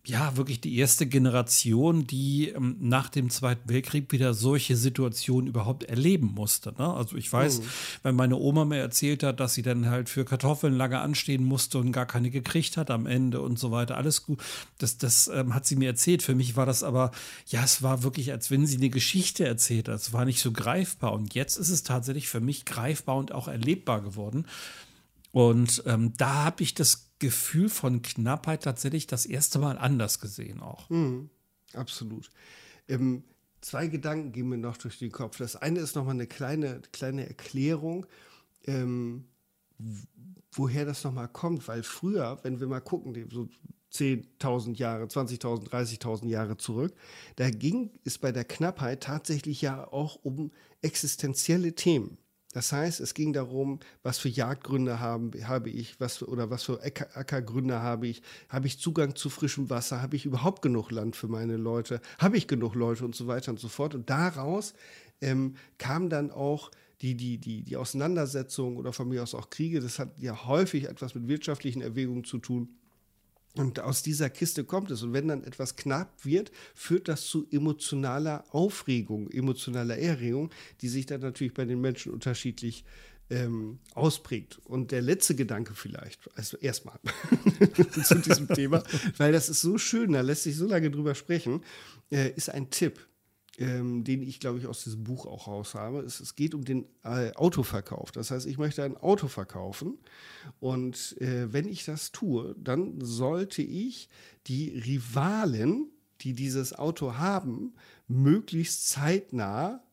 ja, 0.03 0.35
wirklich 0.35 0.61
die 0.61 0.77
erste 0.77 1.05
Generation, 1.05 2.07
die 2.07 2.49
ähm, 2.49 2.77
nach 2.79 3.09
dem 3.09 3.29
Zweiten 3.29 3.69
Weltkrieg 3.69 4.11
wieder 4.11 4.33
solche 4.33 4.75
Situationen 4.75 5.47
überhaupt 5.47 5.83
erleben 5.83 6.31
musste. 6.33 6.73
Ne? 6.75 6.91
Also 6.91 7.17
ich 7.17 7.31
weiß, 7.31 7.59
mhm. 7.59 7.65
wenn 8.01 8.15
meine 8.15 8.37
Oma 8.37 8.65
mir 8.65 8.77
erzählt 8.77 9.21
hat, 9.21 9.39
dass 9.39 9.53
sie 9.53 9.61
dann 9.61 9.89
halt 9.91 10.09
für 10.09 10.25
Kartoffeln 10.25 10.73
lange 10.73 10.99
anstehen 10.99 11.43
musste 11.43 11.77
und 11.77 11.91
gar 11.91 12.07
keine 12.07 12.31
gekriegt 12.31 12.77
hat 12.77 12.89
am 12.89 13.05
Ende 13.05 13.41
und 13.41 13.59
so 13.59 13.69
weiter, 13.69 13.95
alles 13.95 14.23
gut. 14.23 14.41
Das, 14.79 14.97
das 14.97 15.27
ähm, 15.27 15.53
hat 15.53 15.67
sie 15.67 15.75
mir 15.75 15.89
erzählt. 15.89 16.23
Für 16.23 16.33
mich 16.33 16.55
war 16.55 16.65
das 16.65 16.81
aber, 16.81 17.11
ja, 17.45 17.63
es 17.63 17.83
war 17.83 18.01
wirklich, 18.01 18.31
als 18.31 18.49
wenn 18.49 18.65
sie 18.65 18.77
eine 18.77 18.89
Geschichte 18.89 19.45
erzählt 19.45 19.87
hat. 19.87 19.95
Es 19.95 20.13
war 20.13 20.25
nicht 20.25 20.39
so 20.39 20.51
greifbar. 20.51 21.13
Und 21.13 21.35
jetzt 21.35 21.57
ist 21.57 21.69
es 21.69 21.83
tatsächlich 21.83 22.27
für 22.27 22.41
mich 22.41 22.65
greifbar 22.65 23.17
und 23.17 23.33
auch 23.33 23.47
erlebbar 23.47 24.01
geworden. 24.01 24.45
Und 25.31 25.83
ähm, 25.85 26.13
da 26.17 26.45
habe 26.45 26.63
ich 26.63 26.73
das 26.73 27.06
Gefühl 27.19 27.69
von 27.69 28.01
Knappheit 28.01 28.63
tatsächlich 28.63 29.07
das 29.07 29.25
erste 29.25 29.59
Mal 29.59 29.77
anders 29.77 30.19
gesehen 30.19 30.61
auch. 30.61 30.89
Mhm, 30.89 31.29
absolut. 31.73 32.29
Ähm, 32.87 33.23
zwei 33.61 33.87
Gedanken 33.87 34.31
gehen 34.31 34.49
mir 34.49 34.57
noch 34.57 34.77
durch 34.77 34.99
den 34.99 35.11
Kopf. 35.11 35.37
Das 35.37 35.55
eine 35.55 35.79
ist 35.79 35.95
nochmal 35.95 36.13
eine 36.13 36.27
kleine, 36.27 36.81
kleine 36.91 37.27
Erklärung, 37.27 38.05
ähm, 38.65 39.25
woher 40.51 40.85
das 40.85 41.03
nochmal 41.03 41.27
kommt, 41.27 41.67
weil 41.67 41.83
früher, 41.83 42.39
wenn 42.43 42.59
wir 42.59 42.67
mal 42.67 42.81
gucken, 42.81 43.27
so 43.31 43.49
10.000 43.91 44.77
Jahre, 44.77 45.05
20.000, 45.05 45.69
30.000 45.69 46.27
Jahre 46.27 46.57
zurück, 46.57 46.93
da 47.35 47.49
ging 47.49 47.91
es 48.03 48.17
bei 48.17 48.31
der 48.31 48.43
Knappheit 48.43 49.03
tatsächlich 49.03 49.61
ja 49.61 49.87
auch 49.91 50.15
um 50.23 50.51
existenzielle 50.81 51.73
Themen. 51.73 52.17
Das 52.53 52.71
heißt, 52.71 53.01
es 53.01 53.13
ging 53.13 53.33
darum, 53.33 53.79
was 54.03 54.19
für 54.19 54.29
Jagdgründe 54.29 54.99
haben, 54.99 55.31
habe 55.47 55.69
ich, 55.69 55.99
was 55.99 56.23
oder 56.23 56.49
was 56.49 56.63
für 56.63 56.81
Ackergründe 56.81 57.81
habe 57.81 58.07
ich, 58.07 58.21
habe 58.49 58.67
ich 58.67 58.79
Zugang 58.79 59.15
zu 59.15 59.29
frischem 59.29 59.69
Wasser, 59.69 60.01
habe 60.01 60.15
ich 60.15 60.25
überhaupt 60.25 60.61
genug 60.61 60.91
Land 60.91 61.15
für 61.15 61.27
meine 61.27 61.57
Leute, 61.57 62.01
habe 62.19 62.37
ich 62.37 62.47
genug 62.47 62.73
Leute 62.75 63.03
und 63.03 63.15
so 63.15 63.27
weiter 63.27 63.51
und 63.51 63.59
so 63.59 63.67
fort. 63.67 63.95
Und 63.95 64.09
daraus 64.09 64.73
ähm, 65.21 65.55
kam 65.77 66.09
dann 66.09 66.31
auch 66.31 66.71
die, 67.01 67.15
die, 67.15 67.37
die, 67.37 67.63
die 67.63 67.77
Auseinandersetzung 67.77 68.77
oder 68.77 68.93
von 68.93 69.09
mir 69.09 69.23
aus 69.23 69.35
auch 69.35 69.49
Kriege, 69.49 69.81
das 69.81 69.99
hat 69.99 70.17
ja 70.17 70.47
häufig 70.47 70.85
etwas 70.85 71.15
mit 71.15 71.27
wirtschaftlichen 71.27 71.81
Erwägungen 71.81 72.23
zu 72.23 72.39
tun 72.39 72.69
und 73.57 73.79
aus 73.79 74.03
dieser 74.03 74.29
Kiste 74.29 74.63
kommt 74.63 74.91
es. 74.91 75.03
Und 75.03 75.13
wenn 75.13 75.27
dann 75.27 75.43
etwas 75.43 75.75
knapp 75.75 76.25
wird, 76.25 76.51
führt 76.75 77.07
das 77.07 77.25
zu 77.25 77.47
emotionaler 77.51 78.45
Aufregung, 78.51 79.29
emotionaler 79.29 79.97
Erregung, 79.97 80.51
die 80.81 80.89
sich 80.89 81.05
dann 81.05 81.21
natürlich 81.21 81.53
bei 81.53 81.65
den 81.65 81.81
Menschen 81.81 82.11
unterschiedlich 82.11 82.83
ähm, 83.29 83.79
ausprägt. 83.93 84.59
Und 84.65 84.91
der 84.91 85.01
letzte 85.01 85.35
Gedanke 85.35 85.73
vielleicht, 85.73 86.29
also 86.35 86.57
erstmal 86.57 86.99
zu 88.03 88.15
diesem 88.15 88.47
Thema, 88.47 88.83
weil 89.17 89.31
das 89.31 89.49
ist 89.49 89.61
so 89.61 89.77
schön, 89.77 90.13
da 90.13 90.21
lässt 90.21 90.43
sich 90.43 90.55
so 90.55 90.67
lange 90.67 90.91
drüber 90.91 91.15
sprechen, 91.15 91.63
äh, 92.11 92.31
ist 92.31 92.49
ein 92.49 92.69
Tipp 92.69 93.06
ähm, 93.57 94.03
den 94.03 94.21
ich, 94.21 94.39
glaube 94.39 94.59
ich, 94.59 94.67
aus 94.67 94.83
diesem 94.83 95.03
Buch 95.03 95.25
auch 95.25 95.47
raus 95.47 95.73
habe. 95.75 95.99
Es, 95.99 96.19
es 96.19 96.35
geht 96.35 96.53
um 96.53 96.63
den 96.63 96.85
äh, 97.03 97.31
Autoverkauf. 97.33 98.11
Das 98.11 98.31
heißt, 98.31 98.45
ich 98.45 98.57
möchte 98.57 98.83
ein 98.83 98.97
Auto 98.97 99.27
verkaufen 99.27 99.97
und 100.59 101.19
äh, 101.19 101.51
wenn 101.51 101.67
ich 101.67 101.85
das 101.85 102.11
tue, 102.11 102.55
dann 102.57 103.01
sollte 103.01 103.61
ich 103.61 104.09
die 104.47 104.77
Rivalen, 104.77 105.89
die 106.21 106.33
dieses 106.33 106.73
Auto 106.73 107.15
haben, 107.15 107.73
möglichst 108.07 108.89
zeitnah 108.89 109.83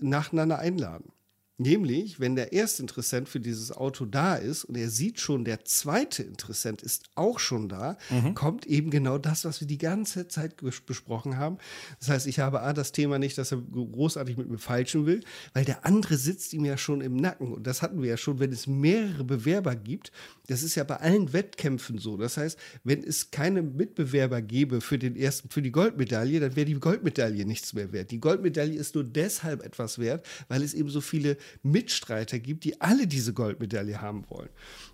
nacheinander 0.00 0.58
einladen. 0.58 1.12
Nämlich, 1.60 2.20
wenn 2.20 2.36
der 2.36 2.52
erste 2.52 2.82
Interessent 2.82 3.28
für 3.28 3.40
dieses 3.40 3.72
Auto 3.72 4.04
da 4.04 4.36
ist 4.36 4.62
und 4.62 4.76
er 4.76 4.88
sieht 4.90 5.18
schon, 5.18 5.44
der 5.44 5.64
zweite 5.64 6.22
Interessent 6.22 6.82
ist 6.82 7.10
auch 7.16 7.40
schon 7.40 7.68
da, 7.68 7.98
mhm. 8.10 8.34
kommt 8.34 8.64
eben 8.64 8.90
genau 8.90 9.18
das, 9.18 9.44
was 9.44 9.60
wir 9.60 9.66
die 9.66 9.76
ganze 9.76 10.28
Zeit 10.28 10.54
besprochen 10.86 11.36
haben. 11.36 11.58
Das 11.98 12.10
heißt, 12.10 12.28
ich 12.28 12.38
habe 12.38 12.62
A, 12.62 12.72
das 12.72 12.92
Thema 12.92 13.18
nicht, 13.18 13.36
dass 13.38 13.50
er 13.50 13.60
großartig 13.60 14.36
mit 14.36 14.48
mir 14.48 14.58
falschen 14.58 15.04
will, 15.04 15.20
weil 15.52 15.64
der 15.64 15.84
andere 15.84 16.16
sitzt 16.16 16.52
ihm 16.52 16.64
ja 16.64 16.78
schon 16.78 17.00
im 17.00 17.16
Nacken. 17.16 17.52
Und 17.52 17.66
das 17.66 17.82
hatten 17.82 18.02
wir 18.02 18.08
ja 18.10 18.16
schon, 18.16 18.38
wenn 18.38 18.52
es 18.52 18.68
mehrere 18.68 19.24
Bewerber 19.24 19.74
gibt. 19.74 20.12
Das 20.46 20.62
ist 20.62 20.76
ja 20.76 20.84
bei 20.84 20.98
allen 20.98 21.32
Wettkämpfen 21.32 21.98
so. 21.98 22.16
Das 22.16 22.36
heißt, 22.36 22.56
wenn 22.84 23.02
es 23.02 23.32
keine 23.32 23.62
Mitbewerber 23.62 24.42
gäbe 24.42 24.80
für 24.80 24.96
den 24.96 25.16
ersten, 25.16 25.48
für 25.50 25.60
die 25.60 25.72
Goldmedaille, 25.72 26.38
dann 26.38 26.54
wäre 26.54 26.66
die 26.66 26.74
Goldmedaille 26.74 27.44
nichts 27.44 27.72
mehr 27.72 27.90
wert. 27.90 28.12
Die 28.12 28.20
Goldmedaille 28.20 28.78
ist 28.78 28.94
nur 28.94 29.02
deshalb 29.02 29.64
etwas 29.64 29.98
wert, 29.98 30.24
weil 30.46 30.62
es 30.62 30.72
eben 30.72 30.88
so 30.88 31.00
viele 31.00 31.36
Mitstreiter 31.62 32.38
gibt, 32.38 32.64
die 32.64 32.80
alle 32.80 33.06
diese 33.06 33.32
Goldmedaille 33.32 34.00
haben 34.00 34.24
wollen. 34.28 34.48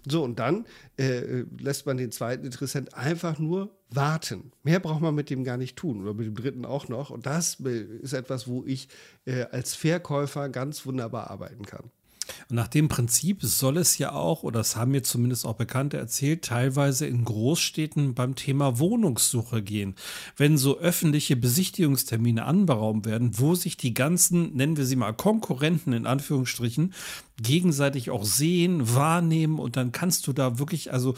So, 0.07 0.23
und 0.23 0.39
dann 0.39 0.67
äh, 0.97 1.45
lässt 1.59 1.87
man 1.87 1.97
den 1.97 2.13
zweiten 2.13 2.45
Interessent 2.45 2.95
einfach 2.95 3.39
nur 3.39 3.75
warten. 3.91 4.53
Mehr 4.63 4.81
braucht 4.81 5.01
man 5.01 5.15
mit 5.15 5.31
dem 5.31 5.45
gar 5.45 5.57
nicht 5.57 5.77
tun 5.77 6.03
oder 6.03 6.15
mit 6.15 6.27
dem 6.27 6.35
dritten 6.35 6.65
auch 6.65 6.89
noch. 6.89 7.11
Und 7.11 7.27
das 7.27 7.61
äh, 7.61 7.85
ist 8.03 8.13
etwas, 8.13 8.49
wo 8.49 8.65
ich 8.65 8.89
äh, 9.25 9.43
als 9.45 9.75
Verkäufer 9.75 10.49
ganz 10.49 10.87
wunderbar 10.87 11.31
arbeiten 11.31 11.65
kann. 11.65 11.91
Und 12.49 12.57
nach 12.57 12.69
dem 12.69 12.89
Prinzip 12.89 13.43
soll 13.43 13.77
es 13.79 13.99
ja 13.99 14.13
auch, 14.13 14.43
oder 14.43 14.61
das 14.61 14.77
haben 14.77 14.93
mir 14.93 15.03
zumindest 15.03 15.47
auch 15.47 15.55
Bekannte 15.55 15.97
erzählt, 15.97 16.45
teilweise 16.45 17.07
in 17.07 17.25
Großstädten 17.25 18.15
beim 18.15 18.35
Thema 18.35 18.79
Wohnungssuche 18.79 19.63
gehen. 19.63 19.95
Wenn 20.37 20.59
so 20.59 20.79
öffentliche 20.79 21.37
Besichtigungstermine 21.37 22.45
anberaumt 22.45 23.07
werden, 23.07 23.39
wo 23.39 23.55
sich 23.55 23.77
die 23.77 23.95
ganzen, 23.95 24.55
nennen 24.55 24.77
wir 24.77 24.87
sie 24.87 24.97
mal 24.97 25.13
Konkurrenten 25.13 25.93
in 25.93 26.07
Anführungsstrichen, 26.07 26.95
gegenseitig 27.43 28.11
auch 28.11 28.25
sehen, 28.25 28.95
wahrnehmen 28.95 29.59
und 29.59 29.77
dann 29.77 29.93
kannst 29.93 30.27
du 30.27 30.33
da 30.33 30.59
wirklich, 30.59 30.93
also 30.93 31.15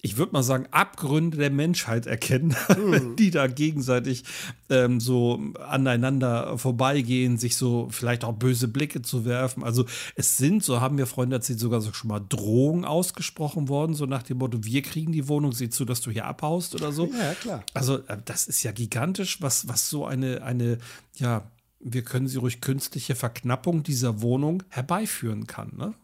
ich 0.00 0.16
würde 0.16 0.32
mal 0.32 0.42
sagen, 0.42 0.66
Abgründe 0.70 1.38
der 1.38 1.50
Menschheit 1.50 2.06
erkennen, 2.06 2.54
mhm. 2.76 3.16
die 3.16 3.30
da 3.30 3.48
gegenseitig 3.48 4.24
ähm, 4.70 5.00
so 5.00 5.40
aneinander 5.58 6.56
vorbeigehen, 6.56 7.36
sich 7.36 7.56
so 7.56 7.88
vielleicht 7.90 8.24
auch 8.24 8.34
böse 8.34 8.68
Blicke 8.68 9.02
zu 9.02 9.24
werfen. 9.24 9.64
Also 9.64 9.86
es 10.14 10.36
sind, 10.36 10.62
so 10.62 10.80
haben 10.80 10.96
mir 10.96 11.06
Freunde 11.06 11.36
erzählt, 11.36 11.58
sogar 11.58 11.80
so 11.80 11.92
schon 11.92 12.08
mal 12.08 12.20
Drohungen 12.20 12.84
ausgesprochen 12.84 13.68
worden, 13.68 13.94
so 13.94 14.06
nach 14.06 14.22
dem 14.22 14.38
Motto, 14.38 14.64
wir 14.64 14.82
kriegen 14.82 15.12
die 15.12 15.26
Wohnung, 15.26 15.52
sieh 15.52 15.68
zu, 15.68 15.84
dass 15.84 16.00
du 16.00 16.10
hier 16.10 16.26
abhaust 16.26 16.74
oder 16.74 16.92
so. 16.92 17.06
Ja, 17.06 17.34
klar. 17.34 17.64
Also 17.74 17.98
äh, 18.06 18.18
das 18.24 18.46
ist 18.46 18.62
ja 18.62 18.70
gigantisch, 18.70 19.42
was, 19.42 19.66
was 19.66 19.90
so 19.90 20.06
eine, 20.06 20.42
eine, 20.42 20.78
ja, 21.16 21.50
wir 21.80 22.02
können 22.02 22.28
sie 22.28 22.38
ruhig 22.38 22.60
künstliche 22.60 23.14
Verknappung 23.14 23.82
dieser 23.82 24.20
Wohnung 24.20 24.62
herbeiführen 24.68 25.46
kann, 25.46 25.72
ne? 25.76 25.94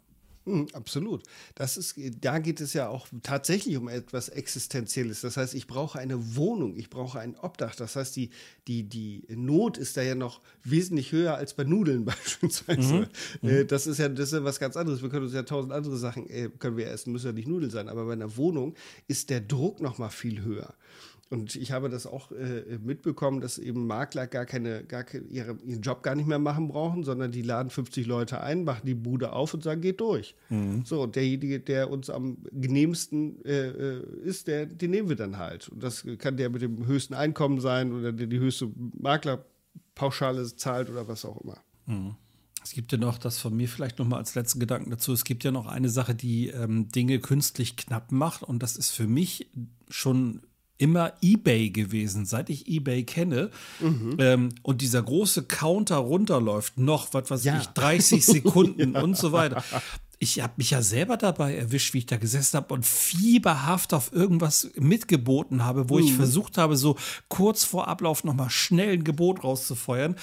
Mhm, 0.46 0.66
absolut. 0.74 1.22
Das 1.54 1.76
ist, 1.76 1.98
da 2.20 2.38
geht 2.38 2.60
es 2.60 2.74
ja 2.74 2.88
auch 2.88 3.08
tatsächlich 3.22 3.76
um 3.76 3.88
etwas 3.88 4.28
Existenzielles. 4.28 5.22
Das 5.22 5.36
heißt, 5.36 5.54
ich 5.54 5.66
brauche 5.66 5.98
eine 5.98 6.36
Wohnung, 6.36 6.76
ich 6.76 6.90
brauche 6.90 7.18
ein 7.18 7.36
Obdach. 7.36 7.74
Das 7.74 7.96
heißt, 7.96 8.14
die, 8.16 8.30
die, 8.68 8.82
die 8.82 9.24
Not 9.30 9.78
ist 9.78 9.96
da 9.96 10.02
ja 10.02 10.14
noch 10.14 10.42
wesentlich 10.62 11.12
höher 11.12 11.34
als 11.34 11.54
bei 11.54 11.64
Nudeln 11.64 12.04
beispielsweise. 12.04 13.08
Mhm. 13.40 13.48
Äh, 13.48 13.64
das 13.64 13.86
ist 13.86 13.98
ja 13.98 14.08
das 14.08 14.28
ist 14.28 14.32
ja 14.34 14.44
was 14.44 14.60
ganz 14.60 14.76
anderes. 14.76 15.02
Wir 15.02 15.08
können 15.08 15.24
uns 15.24 15.34
ja 15.34 15.44
tausend 15.44 15.72
andere 15.72 15.96
Sachen 15.96 16.28
äh, 16.28 16.50
können 16.58 16.76
wir 16.76 16.88
essen, 16.88 17.12
müssen 17.12 17.26
ja 17.26 17.32
nicht 17.32 17.48
Nudeln 17.48 17.70
sein. 17.70 17.88
Aber 17.88 18.04
bei 18.04 18.12
einer 18.12 18.36
Wohnung 18.36 18.74
ist 19.08 19.30
der 19.30 19.40
Druck 19.40 19.80
noch 19.80 19.98
mal 19.98 20.10
viel 20.10 20.42
höher. 20.42 20.74
Und 21.30 21.56
ich 21.56 21.72
habe 21.72 21.88
das 21.88 22.06
auch 22.06 22.30
äh, 22.32 22.78
mitbekommen, 22.82 23.40
dass 23.40 23.58
eben 23.58 23.86
Makler 23.86 24.26
gar 24.26 24.44
keine, 24.44 24.84
gar 24.84 25.04
keine, 25.04 25.24
ihre, 25.26 25.56
ihren 25.64 25.80
Job 25.80 26.02
gar 26.02 26.14
nicht 26.14 26.26
mehr 26.26 26.38
machen 26.38 26.68
brauchen, 26.68 27.02
sondern 27.02 27.32
die 27.32 27.42
laden 27.42 27.70
50 27.70 28.06
Leute 28.06 28.40
ein, 28.40 28.64
machen 28.64 28.86
die 28.86 28.94
Bude 28.94 29.32
auf 29.32 29.54
und 29.54 29.62
sagen, 29.62 29.80
geht 29.80 30.00
durch. 30.00 30.34
Mhm. 30.50 30.84
So, 30.84 31.02
und 31.02 31.16
derjenige, 31.16 31.60
der 31.60 31.90
uns 31.90 32.10
am 32.10 32.38
genehmsten 32.52 33.42
äh, 33.44 33.68
äh, 33.68 34.02
ist, 34.22 34.48
der, 34.48 34.66
den 34.66 34.90
nehmen 34.90 35.08
wir 35.08 35.16
dann 35.16 35.38
halt. 35.38 35.68
Und 35.68 35.82
das 35.82 36.06
kann 36.18 36.36
der 36.36 36.50
mit 36.50 36.62
dem 36.62 36.86
höchsten 36.86 37.14
Einkommen 37.14 37.60
sein 37.60 37.92
oder 37.92 38.12
der 38.12 38.26
die 38.26 38.38
höchste 38.38 38.70
Maklerpauschale 38.98 40.44
zahlt 40.56 40.90
oder 40.90 41.08
was 41.08 41.24
auch 41.24 41.40
immer. 41.40 41.58
Mhm. 41.86 42.16
Es 42.62 42.72
gibt 42.72 42.92
ja 42.92 42.98
noch, 42.98 43.18
das 43.18 43.38
von 43.38 43.54
mir 43.54 43.68
vielleicht 43.68 43.98
noch 43.98 44.06
mal 44.06 44.16
als 44.16 44.34
letzten 44.34 44.58
Gedanken 44.58 44.90
dazu, 44.90 45.12
es 45.12 45.24
gibt 45.24 45.44
ja 45.44 45.50
noch 45.50 45.66
eine 45.66 45.90
Sache, 45.90 46.14
die 46.14 46.48
ähm, 46.48 46.88
Dinge 46.88 47.18
künstlich 47.18 47.76
knapp 47.76 48.10
macht 48.10 48.42
und 48.42 48.62
das 48.62 48.76
ist 48.76 48.90
für 48.90 49.06
mich 49.06 49.50
schon 49.90 50.40
immer 50.84 51.14
eBay 51.22 51.70
gewesen, 51.70 52.26
seit 52.26 52.50
ich 52.50 52.68
eBay 52.68 53.04
kenne. 53.04 53.50
Mhm. 53.80 54.16
Ähm, 54.18 54.48
und 54.60 54.82
dieser 54.82 55.02
große 55.02 55.44
Counter 55.44 55.96
runterläuft, 55.96 56.76
noch, 56.76 57.14
was 57.14 57.30
weiß 57.30 57.44
ja. 57.44 57.58
ich, 57.58 57.68
30 57.68 58.26
Sekunden 58.26 58.92
ja. 58.92 59.02
und 59.02 59.16
so 59.16 59.32
weiter. 59.32 59.64
Ich 60.18 60.42
habe 60.42 60.52
mich 60.58 60.70
ja 60.70 60.82
selber 60.82 61.16
dabei 61.16 61.56
erwischt, 61.56 61.94
wie 61.94 61.98
ich 61.98 62.06
da 62.06 62.18
gesessen 62.18 62.58
habe 62.58 62.74
und 62.74 62.84
fieberhaft 62.84 63.94
auf 63.94 64.12
irgendwas 64.12 64.70
mitgeboten 64.76 65.64
habe, 65.64 65.88
wo 65.88 65.98
mhm. 65.98 66.04
ich 66.04 66.12
versucht 66.12 66.58
habe, 66.58 66.76
so 66.76 66.96
kurz 67.28 67.64
vor 67.64 67.88
Ablauf 67.88 68.22
nochmal 68.22 68.50
schnell 68.50 68.92
ein 68.92 69.04
Gebot 69.04 69.42
rauszufeuern 69.42 70.16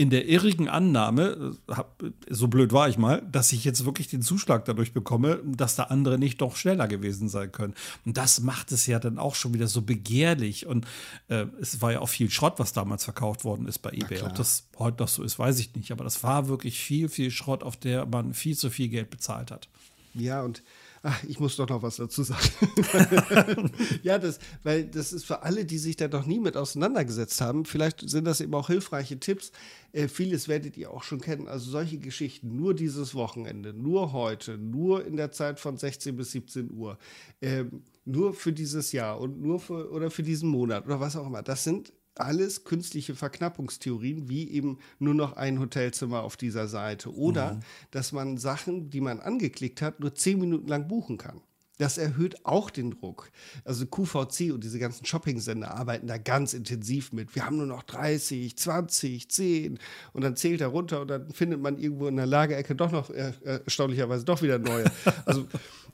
in 0.00 0.10
der 0.10 0.28
irrigen 0.28 0.68
Annahme, 0.68 1.56
äh, 1.66 2.10
so 2.30 2.46
blöd 2.46 2.72
war 2.72 2.88
ich 2.88 2.98
mal, 2.98 3.20
dass 3.32 3.52
ich 3.52 3.64
jetzt 3.64 3.84
wirklich 3.84 4.06
den 4.06 4.22
Zuschlag 4.22 4.64
dadurch 4.64 4.92
bekomme, 4.92 5.42
dass 5.44 5.74
da 5.74 5.84
andere 5.84 6.18
nicht 6.18 6.40
doch 6.40 6.54
schneller 6.54 6.86
gewesen 6.86 7.28
sein 7.28 7.50
können. 7.50 7.74
Und 8.06 8.16
das 8.16 8.40
macht 8.40 8.70
es 8.70 8.86
ja 8.86 9.00
dann 9.00 9.18
auch 9.18 9.34
schon 9.34 9.54
wieder 9.54 9.66
so 9.66 9.82
begehrlich. 9.82 10.66
Und 10.66 10.86
äh, 11.26 11.46
es 11.60 11.82
war 11.82 11.92
ja 11.92 12.00
auch 12.00 12.08
viel 12.08 12.30
Schrott, 12.30 12.54
was 12.58 12.72
damals 12.72 13.02
verkauft 13.02 13.44
worden 13.44 13.66
ist 13.66 13.80
bei 13.80 13.90
eBay. 13.90 14.22
Ob 14.22 14.36
das 14.36 14.68
heute 14.78 15.02
noch 15.02 15.08
so 15.08 15.24
ist, 15.24 15.36
weiß 15.36 15.58
ich 15.58 15.74
nicht. 15.74 15.90
Aber 15.90 16.04
das 16.04 16.22
war 16.22 16.46
wirklich 16.46 16.78
viel, 16.78 17.08
viel 17.08 17.32
Schrott, 17.32 17.64
auf 17.64 17.76
der 17.76 18.06
man 18.06 18.34
viel 18.34 18.56
zu 18.56 18.70
viel 18.70 18.88
Geld 18.88 19.10
bezahlt 19.10 19.50
hat. 19.50 19.68
Ja, 20.14 20.42
und 20.42 20.62
Ach, 21.02 21.22
ich 21.24 21.38
muss 21.38 21.56
doch 21.56 21.68
noch 21.68 21.82
was 21.82 21.96
dazu 21.96 22.22
sagen. 22.22 23.70
ja, 24.02 24.18
das, 24.18 24.38
weil 24.62 24.84
das 24.84 25.12
ist 25.12 25.24
für 25.24 25.42
alle, 25.42 25.64
die 25.64 25.78
sich 25.78 25.96
da 25.96 26.08
noch 26.08 26.26
nie 26.26 26.40
mit 26.40 26.56
auseinandergesetzt 26.56 27.40
haben, 27.40 27.64
vielleicht 27.64 28.08
sind 28.08 28.24
das 28.24 28.40
eben 28.40 28.54
auch 28.54 28.68
hilfreiche 28.68 29.20
Tipps. 29.20 29.52
Äh, 29.92 30.08
vieles 30.08 30.48
werdet 30.48 30.76
ihr 30.76 30.90
auch 30.90 31.02
schon 31.02 31.20
kennen. 31.20 31.48
Also 31.48 31.70
solche 31.70 31.98
Geschichten, 31.98 32.56
nur 32.56 32.74
dieses 32.74 33.14
Wochenende, 33.14 33.72
nur 33.72 34.12
heute, 34.12 34.58
nur 34.58 35.04
in 35.04 35.16
der 35.16 35.32
Zeit 35.32 35.60
von 35.60 35.76
16 35.76 36.16
bis 36.16 36.32
17 36.32 36.70
Uhr, 36.70 36.98
äh, 37.40 37.64
nur 38.04 38.34
für 38.34 38.52
dieses 38.52 38.92
Jahr 38.92 39.20
und 39.20 39.40
nur 39.40 39.60
für 39.60 39.90
oder 39.92 40.10
für 40.10 40.22
diesen 40.22 40.48
Monat 40.48 40.86
oder 40.86 41.00
was 41.00 41.16
auch 41.16 41.26
immer. 41.26 41.42
Das 41.42 41.64
sind 41.64 41.92
alles 42.20 42.64
künstliche 42.64 43.14
Verknappungstheorien, 43.14 44.28
wie 44.28 44.50
eben 44.50 44.78
nur 44.98 45.14
noch 45.14 45.36
ein 45.36 45.58
Hotelzimmer 45.58 46.22
auf 46.22 46.36
dieser 46.36 46.68
Seite. 46.68 47.14
Oder 47.14 47.54
mhm. 47.54 47.60
dass 47.90 48.12
man 48.12 48.38
Sachen, 48.38 48.90
die 48.90 49.00
man 49.00 49.20
angeklickt 49.20 49.82
hat, 49.82 50.00
nur 50.00 50.14
zehn 50.14 50.38
Minuten 50.38 50.68
lang 50.68 50.88
buchen 50.88 51.18
kann. 51.18 51.40
Das 51.78 51.96
erhöht 51.96 52.44
auch 52.44 52.70
den 52.70 52.90
Druck. 52.90 53.30
Also 53.64 53.86
QVC 53.86 54.52
und 54.52 54.64
diese 54.64 54.80
ganzen 54.80 55.06
Shopping-Sender 55.06 55.74
arbeiten 55.74 56.08
da 56.08 56.18
ganz 56.18 56.52
intensiv 56.52 57.12
mit. 57.12 57.34
Wir 57.36 57.46
haben 57.46 57.56
nur 57.56 57.66
noch 57.66 57.84
30, 57.84 58.56
20, 58.56 59.30
10 59.30 59.78
und 60.12 60.24
dann 60.24 60.34
zählt 60.34 60.60
er 60.60 60.68
runter 60.68 61.00
und 61.00 61.08
dann 61.08 61.32
findet 61.32 61.60
man 61.60 61.78
irgendwo 61.78 62.08
in 62.08 62.16
der 62.16 62.26
Lagerecke 62.26 62.74
doch 62.74 62.90
noch 62.90 63.10
äh, 63.10 63.32
erstaunlicherweise 63.44 64.24
doch 64.24 64.42
wieder 64.42 64.58
neue. 64.58 64.84
Also 65.24 65.42
äh, 65.42 65.46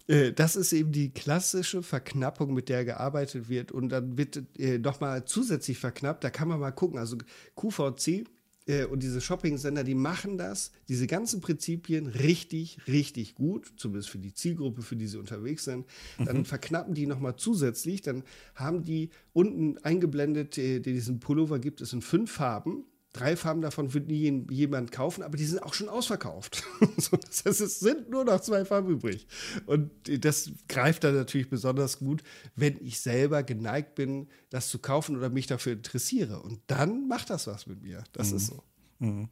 das 0.07 0.57
ist 0.57 0.73
eben 0.73 0.93
die 0.93 1.11
klassische 1.11 1.83
Verknappung, 1.83 2.53
mit 2.53 2.69
der 2.69 2.85
gearbeitet 2.85 3.49
wird. 3.49 3.73
Und 3.73 3.88
dann 3.88 4.19
wird 4.19 4.43
äh, 4.59 4.79
nochmal 4.79 5.25
zusätzlich 5.25 5.79
verknappt. 5.79 6.25
Da 6.25 6.31
kann 6.31 6.49
man 6.49 6.61
mal 6.61 6.73
gucken. 6.73 6.99
Also 6.99 7.17
QVC 7.57 8.27
äh, 8.67 8.85
und 8.85 9.03
diese 9.03 9.21
Shopping-Sender, 9.21 9.85
die 9.85 9.95
machen 9.95 10.38
das, 10.38 10.73
diese 10.88 11.07
ganzen 11.07 11.40
Prinzipien 11.40 12.07
richtig, 12.07 12.79
richtig 12.87 13.35
gut, 13.35 13.73
zumindest 13.77 14.11
für 14.11 14.19
die 14.19 14.35
Zielgruppe, 14.35 14.83
für 14.83 14.97
die 14.97 15.07
sie 15.07 15.19
unterwegs 15.19 15.64
sind. 15.64 15.87
Dann 16.19 16.38
mhm. 16.38 16.45
verknappen 16.45 16.95
die 16.95 17.07
nochmal 17.07 17.37
zusätzlich. 17.37 18.03
Dann 18.03 18.25
haben 18.55 18.85
die 18.85 19.11
unten 19.33 19.79
eingeblendet, 19.79 20.59
äh, 20.59 20.81
diesen 20.81 21.21
Pullover 21.21 21.59
gibt 21.59 21.81
es 21.81 21.93
in 21.93 22.03
fünf 22.03 22.31
Farben. 22.31 22.85
Drei 23.14 23.37
Farben 23.37 23.62
davon 23.62 23.94
wird 23.94 24.09
nie 24.09 24.44
jemand 24.50 24.90
kaufen, 24.90 25.22
aber 25.22 25.37
die 25.37 25.44
sind 25.44 25.62
auch 25.62 25.72
schon 25.72 25.88
ausverkauft. 25.88 26.64
das 26.96 27.44
heißt, 27.44 27.61
es 27.61 27.79
sind 27.79 28.11
nur 28.11 28.24
noch 28.24 28.40
zwei 28.40 28.64
Farben 28.64 28.90
übrig. 28.90 29.29
Und 29.66 29.92
das 30.24 30.50
greift 30.68 31.05
dann 31.05 31.14
natürlich 31.14 31.48
besonders 31.48 32.00
gut, 32.00 32.24
wenn 32.57 32.77
ich 32.85 33.00
selber 33.00 33.44
geneigt 33.44 33.94
bin, 33.94 34.27
das 34.50 34.68
zu 34.68 34.81
kaufen 34.81 35.16
oder 35.16 35.31
mich 35.31 35.46
dafür 35.46 35.74
interessiere. 35.74 36.42
Und 36.42 36.61
dann 36.66 37.07
macht 37.07 37.31
das 37.31 37.46
was 37.46 37.68
mit 37.68 37.83
mir. 37.83 38.03
Das 38.12 38.33
mhm. 38.33 38.37
ist 38.37 38.46
so. 38.48 38.64
Mhm. 38.98 39.29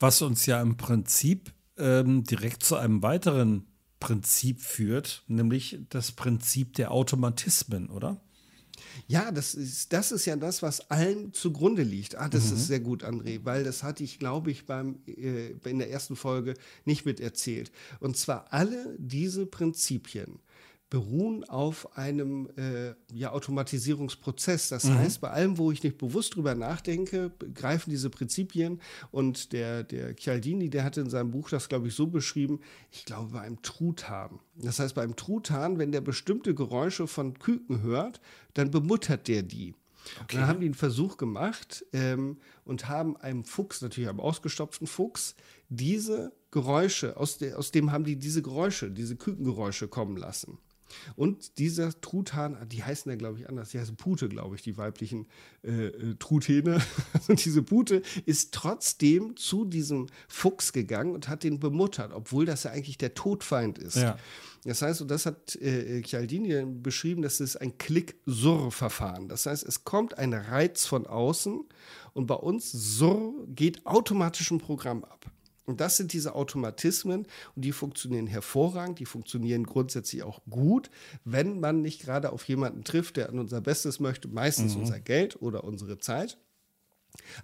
Was 0.00 0.22
uns 0.22 0.46
ja 0.46 0.62
im 0.62 0.78
Prinzip 0.78 1.52
ähm, 1.76 2.24
direkt 2.24 2.62
zu 2.62 2.76
einem 2.76 3.02
weiteren 3.02 3.66
Prinzip 4.00 4.62
führt, 4.62 5.24
nämlich 5.26 5.78
das 5.90 6.12
Prinzip 6.12 6.72
der 6.74 6.90
Automatismen, 6.90 7.90
oder? 7.90 8.18
Ja, 9.08 9.30
das 9.30 9.54
ist, 9.54 9.92
das 9.92 10.12
ist 10.12 10.24
ja 10.26 10.36
das, 10.36 10.62
was 10.62 10.90
allen 10.90 11.32
zugrunde 11.32 11.82
liegt. 11.82 12.16
Ah, 12.16 12.28
das 12.28 12.50
mhm. 12.50 12.56
ist 12.56 12.66
sehr 12.66 12.80
gut, 12.80 13.04
André, 13.04 13.40
weil 13.44 13.64
das 13.64 13.82
hatte 13.82 14.04
ich, 14.04 14.18
glaube 14.18 14.50
ich, 14.50 14.66
beim, 14.66 14.98
äh, 15.06 15.50
in 15.64 15.78
der 15.78 15.90
ersten 15.90 16.16
Folge 16.16 16.54
nicht 16.84 17.06
mit 17.06 17.20
erzählt. 17.20 17.70
Und 18.00 18.16
zwar 18.16 18.46
alle 18.52 18.96
diese 18.98 19.46
Prinzipien 19.46 20.38
beruhen 20.88 21.42
auf 21.44 21.96
einem 21.98 22.48
äh, 22.56 22.94
ja, 23.12 23.32
Automatisierungsprozess. 23.32 24.68
Das 24.68 24.84
mhm. 24.84 24.98
heißt, 24.98 25.20
bei 25.20 25.30
allem, 25.30 25.58
wo 25.58 25.72
ich 25.72 25.82
nicht 25.82 25.98
bewusst 25.98 26.36
drüber 26.36 26.54
nachdenke, 26.54 27.32
greifen 27.54 27.90
diese 27.90 28.08
Prinzipien. 28.08 28.80
Und 29.10 29.52
der, 29.52 29.82
der 29.82 30.14
Chialdini, 30.14 30.70
der 30.70 30.84
hatte 30.84 31.00
in 31.00 31.10
seinem 31.10 31.32
Buch 31.32 31.50
das, 31.50 31.68
glaube 31.68 31.88
ich, 31.88 31.94
so 31.94 32.06
beschrieben, 32.06 32.60
ich 32.92 33.04
glaube, 33.04 33.32
bei 33.32 33.40
einem 33.40 33.62
Truthahn. 33.62 34.38
Das 34.54 34.78
heißt, 34.78 34.94
beim 34.94 35.16
Truthahn, 35.16 35.78
wenn 35.78 35.90
der 35.90 36.00
bestimmte 36.00 36.54
Geräusche 36.54 37.08
von 37.08 37.34
Küken 37.34 37.82
hört, 37.82 38.20
dann 38.54 38.70
bemuttert 38.70 39.26
der 39.26 39.42
die. 39.42 39.74
Okay. 40.22 40.36
dann 40.36 40.46
haben 40.46 40.60
die 40.60 40.66
einen 40.66 40.74
Versuch 40.74 41.16
gemacht 41.16 41.84
ähm, 41.92 42.38
und 42.64 42.88
haben 42.88 43.16
einem 43.16 43.44
Fuchs, 43.44 43.82
natürlich 43.82 44.08
einem 44.08 44.20
ausgestopften 44.20 44.86
Fuchs, 44.86 45.34
diese 45.68 46.32
Geräusche, 46.52 47.16
aus, 47.16 47.38
de, 47.38 47.54
aus 47.54 47.72
dem 47.72 47.90
haben 47.90 48.04
die 48.04 48.16
diese 48.16 48.40
Geräusche, 48.40 48.88
diese 48.90 49.16
Kükengeräusche 49.16 49.88
kommen 49.88 50.16
lassen. 50.16 50.58
Und 51.16 51.58
dieser 51.58 51.98
Truthahn, 52.00 52.68
die 52.68 52.82
heißen 52.82 53.10
ja, 53.10 53.16
glaube 53.16 53.38
ich, 53.38 53.48
anders. 53.48 53.70
Die 53.70 53.78
heißen 53.78 53.96
Pute, 53.96 54.28
glaube 54.28 54.56
ich, 54.56 54.62
die 54.62 54.76
weiblichen 54.76 55.26
äh, 55.62 55.86
äh 55.86 56.14
Truthähne. 56.18 56.80
Und 57.28 57.44
diese 57.44 57.62
Pute 57.62 58.02
ist 58.24 58.52
trotzdem 58.52 59.36
zu 59.36 59.64
diesem 59.64 60.06
Fuchs 60.28 60.72
gegangen 60.72 61.14
und 61.14 61.28
hat 61.28 61.44
den 61.44 61.60
bemuttert, 61.60 62.12
obwohl 62.12 62.46
das 62.46 62.64
ja 62.64 62.70
eigentlich 62.70 62.98
der 62.98 63.14
Todfeind 63.14 63.78
ist. 63.78 63.96
Ja. 63.96 64.18
Das 64.64 64.82
heißt, 64.82 65.00
und 65.00 65.10
das 65.10 65.26
hat 65.26 65.54
äh, 65.56 66.02
Chialdini 66.02 66.64
beschrieben, 66.82 67.22
das 67.22 67.40
ist 67.40 67.56
ein 67.56 67.78
Klick-Surr-Verfahren. 67.78 69.28
Das 69.28 69.46
heißt, 69.46 69.64
es 69.64 69.84
kommt 69.84 70.18
ein 70.18 70.34
Reiz 70.34 70.86
von 70.86 71.06
außen 71.06 71.64
und 72.14 72.26
bei 72.26 72.34
uns 72.34 72.72
Surr 72.72 73.32
geht 73.48 73.86
automatisch 73.86 74.50
ein 74.50 74.58
Programm 74.58 75.04
ab. 75.04 75.30
Und 75.66 75.80
das 75.80 75.96
sind 75.96 76.12
diese 76.12 76.34
Automatismen 76.34 77.26
und 77.54 77.64
die 77.64 77.72
funktionieren 77.72 78.26
hervorragend, 78.26 79.00
die 79.00 79.04
funktionieren 79.04 79.64
grundsätzlich 79.64 80.22
auch 80.22 80.40
gut, 80.48 80.90
wenn 81.24 81.60
man 81.60 81.82
nicht 81.82 82.02
gerade 82.02 82.32
auf 82.32 82.44
jemanden 82.44 82.84
trifft, 82.84 83.16
der 83.16 83.28
an 83.28 83.38
unser 83.38 83.60
Bestes 83.60 84.00
möchte, 84.00 84.28
meistens 84.28 84.74
mhm. 84.74 84.82
unser 84.82 85.00
Geld 85.00 85.42
oder 85.42 85.64
unsere 85.64 85.98
Zeit. 85.98 86.38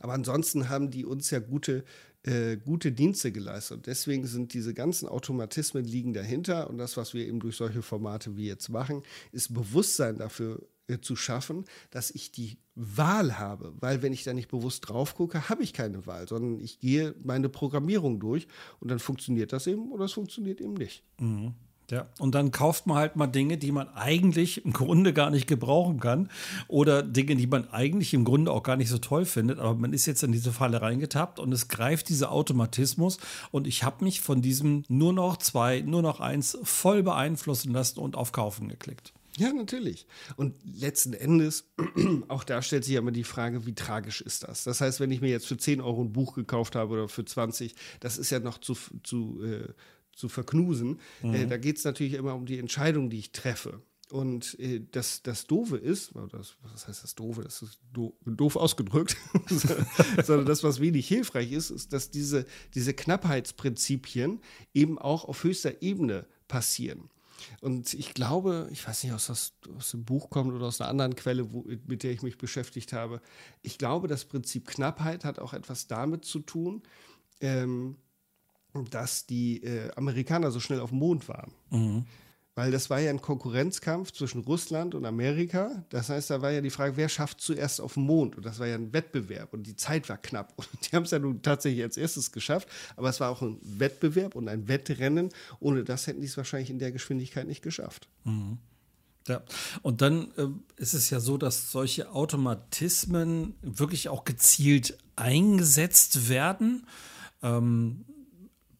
Aber 0.01 0.13
ansonsten 0.13 0.69
haben 0.69 0.91
die 0.91 1.05
uns 1.05 1.31
ja 1.31 1.41
gute, 1.41 1.85
äh, 2.25 2.57
gute 2.57 2.93
Dienste 2.93 3.33
geleistet. 3.33 3.79
Und 3.79 3.87
deswegen 3.87 4.27
sind 4.27 4.55
diese 4.55 4.75
ganzen 4.75 5.09
Automatismen 5.09 5.85
liegen 5.85 6.13
dahinter. 6.13 6.69
Und 6.71 6.79
das, 6.79 6.97
was 6.97 7.15
wir 7.15 7.27
eben 7.27 7.41
durch 7.41 7.57
solche 7.57 7.83
Formate 7.83 8.37
wie 8.37 8.47
jetzt 8.47 8.69
machen, 8.69 9.03
ist 9.33 9.53
Bewusstsein 9.55 10.19
dafür 10.19 10.61
äh, 10.93 11.01
zu 11.01 11.17
schaffen, 11.17 11.65
dass 11.91 12.11
ich 12.11 12.33
die 12.33 12.59
Wahl 12.75 13.39
habe. 13.39 13.73
Weil 13.81 14.03
wenn 14.03 14.13
ich 14.13 14.25
da 14.25 14.33
nicht 14.33 14.49
bewusst 14.49 14.89
drauf 14.89 15.15
gucke, 15.15 15.49
habe 15.49 15.63
ich 15.63 15.73
keine 15.73 16.07
Wahl, 16.07 16.29
sondern 16.29 16.61
ich 16.61 16.81
gehe 16.81 17.15
meine 17.23 17.49
Programmierung 17.49 18.21
durch 18.21 18.47
und 18.81 18.91
dann 18.91 18.99
funktioniert 18.99 19.53
das 19.53 19.67
eben 19.67 19.93
oder 19.93 20.07
es 20.07 20.13
funktioniert 20.13 20.61
eben 20.61 20.75
nicht. 20.75 21.03
Mhm. 21.21 21.55
Ja, 21.91 22.07
und 22.19 22.35
dann 22.35 22.53
kauft 22.53 22.87
man 22.87 22.97
halt 22.97 23.17
mal 23.17 23.27
Dinge, 23.27 23.59
die 23.59 23.71
man 23.71 23.87
eigentlich 23.89 24.65
im 24.65 24.73
Grunde 24.73 25.13
gar 25.13 25.29
nicht 25.29 25.47
gebrauchen 25.47 26.01
kann 26.01 26.31
oder 26.67 27.03
Dinge, 27.03 27.37
die 27.37 27.47
man 27.47 27.69
eigentlich 27.71 28.15
im 28.15 28.25
Grunde 28.25 28.51
auch 28.51 28.63
gar 28.63 28.77
nicht 28.77 28.89
so 28.89 28.97
toll 28.97 29.27
findet, 29.27 29.59
aber 29.59 29.75
man 29.75 29.93
ist 29.93 30.07
jetzt 30.07 30.23
in 30.23 30.33
diese 30.33 30.53
Falle 30.53 30.81
reingetappt 30.81 31.39
und 31.39 31.53
es 31.53 31.69
greift 31.69 32.09
dieser 32.09 32.33
Automatismus 32.33 33.19
und 33.51 33.67
ich 33.67 33.83
habe 33.83 34.05
mich 34.05 34.23
von 34.23 34.41
diesem 34.41 34.85
nur 34.89 35.13
noch 35.13 35.37
zwei, 35.37 35.83
nur 35.83 36.01
noch 36.01 36.21
eins 36.21 36.57
voll 36.63 37.03
beeinflussen 37.03 37.73
lassen 37.73 37.99
und 37.99 38.17
auf 38.17 38.33
Kaufen 38.33 38.69
geklickt. 38.69 39.13
Ja, 39.39 39.53
natürlich. 39.53 40.07
Und 40.37 40.55
letzten 40.65 41.15
Endes, 41.15 41.65
auch 42.29 42.45
da 42.45 42.61
stellt 42.61 42.85
sich 42.85 42.95
ja 42.95 43.01
immer 43.01 43.13
die 43.13 43.25
Frage, 43.25 43.65
wie 43.67 43.75
tragisch 43.75 44.21
ist 44.21 44.43
das? 44.43 44.65
Das 44.65 44.81
heißt, 44.81 45.01
wenn 45.01 45.11
ich 45.11 45.21
mir 45.21 45.31
jetzt 45.31 45.47
für 45.47 45.57
10 45.57 45.81
Euro 45.81 46.03
ein 46.03 46.13
Buch 46.13 46.35
gekauft 46.35 46.77
habe 46.77 46.93
oder 46.93 47.09
für 47.09 47.25
20, 47.25 47.75
das 48.01 48.19
ist 48.19 48.31
ja 48.31 48.41
noch 48.41 48.59
zu, 48.59 48.77
zu, 49.03 49.43
äh, 49.43 49.69
zu 50.15 50.29
verknusen. 50.29 51.01
Äh, 51.23 51.27
mhm. 51.27 51.35
Äh, 51.35 51.47
da 51.47 51.57
geht 51.57 51.79
es 51.79 51.85
natürlich 51.85 52.13
immer 52.15 52.35
um 52.35 52.45
die 52.45 52.59
Entscheidung, 52.59 53.09
die 53.09 53.19
ich 53.19 53.33
treffe. 53.33 53.81
und 54.11 54.59
äh, 54.61 54.83
das, 54.91 55.23
das 55.23 55.47
Doofe 55.47 55.79
ist, 55.79 56.13
das, 56.31 56.57
was 56.63 56.87
heißt 56.87 57.03
das 57.03 57.15
Doofe? 57.15 57.43
Das 57.43 57.63
ist 57.63 57.79
do, 57.91 58.15
doof 58.27 58.57
ausgedrückt, 58.57 59.17
sondern 60.23 60.45
das, 60.45 60.63
was 60.63 60.81
wenig 60.81 61.09
hilfreich 61.09 61.53
ist, 61.53 61.71
ist, 61.71 61.95
dass 61.95 62.11
diese, 62.11 62.45
diese 62.75 62.93
Knappheitsprinzipien 62.93 64.41
eben 64.75 64.99
auch 64.99 65.25
auf 65.25 65.43
höchster 65.43 65.81
Ebene 65.81 66.27
passieren. 66.49 67.09
Und 67.61 67.95
ich 67.95 68.15
glaube, 68.15 68.69
ich 68.71 68.87
weiß 68.87 69.05
nicht, 69.05 69.13
ob 69.13 69.25
das 69.25 69.55
aus 69.77 69.91
dem 69.91 70.05
Buch 70.05 70.31
kommt 70.31 70.53
oder 70.53 70.67
aus 70.67 70.81
einer 70.81 70.91
anderen 70.91 71.17
Quelle, 71.17 71.53
wo, 71.53 71.65
mit 71.87 72.03
der 72.03 72.13
ich 72.13 72.23
mich 72.23 72.39
beschäftigt 72.39 72.93
habe. 72.93 73.21
Ich 73.63 73.79
glaube, 73.79 74.09
das 74.09 74.25
Prinzip 74.25 74.67
Knappheit 74.67 75.25
hat 75.25 75.39
auch 75.39 75.53
etwas 75.53 75.87
damit 75.87 76.25
zu 76.25 76.41
tun, 76.41 76.83
ähm, 77.41 77.97
dass 78.91 79.27
die 79.27 79.63
äh, 79.63 79.91
Amerikaner 79.97 80.51
so 80.51 80.61
schnell 80.61 80.81
auf 80.81 80.91
dem 80.91 80.99
Mond 80.99 81.29
waren. 81.29 81.53
Mhm. 81.71 82.07
Weil 82.55 82.71
das 82.71 82.91
war 82.91 83.01
ja 83.01 83.09
ein 83.09 83.23
Konkurrenzkampf 83.23 84.13
zwischen 84.13 84.43
Russland 84.43 84.95
und 84.95 85.07
Amerika. 85.07 85.87
Das 85.89 86.11
heißt, 86.11 86.29
da 86.29 86.43
war 86.43 86.51
ja 86.51 86.61
die 86.61 86.69
Frage, 86.69 86.99
wer 86.99 87.09
schafft 87.09 87.41
zuerst 87.41 87.81
auf 87.81 87.95
den 87.95 88.03
Mond? 88.03 88.37
Und 88.37 88.45
das 88.45 88.59
war 88.59 88.67
ja 88.67 88.75
ein 88.75 88.93
Wettbewerb 88.93 89.55
und 89.55 89.63
die 89.63 89.75
Zeit 89.75 90.09
war 90.11 90.19
knapp. 90.19 90.53
Und 90.59 90.69
die 90.93 90.95
haben 90.95 91.05
es 91.05 91.13
ja 91.13 91.19
nun 91.19 91.41
tatsächlich 91.41 91.83
als 91.83 91.97
erstes 91.97 92.31
geschafft. 92.31 92.69
Aber 92.97 93.09
es 93.09 93.21
war 93.21 93.31
auch 93.31 93.41
ein 93.41 93.59
Wettbewerb 93.63 94.35
und 94.35 94.49
ein 94.49 94.69
Wettrennen. 94.69 95.31
Ohne 95.61 95.83
das 95.83 96.07
hätten 96.07 96.21
die 96.21 96.27
es 96.27 96.37
wahrscheinlich 96.37 96.69
in 96.69 96.79
der 96.79 96.93
Geschwindigkeit 96.93 97.47
nicht 97.47 97.63
geschafft. 97.63 98.09
Mhm. 98.25 98.59
Ja, 99.29 99.43
und 99.83 100.03
dann 100.03 100.33
äh, 100.37 100.49
ist 100.77 100.95
es 100.95 101.09
ja 101.11 101.21
so, 101.21 101.39
dass 101.39 101.71
solche 101.71 102.11
Automatismen 102.11 103.55
wirklich 103.63 104.09
auch 104.09 104.25
gezielt 104.25 104.99
eingesetzt 105.17 106.29
werden. 106.29 106.87
Ähm, 107.43 108.05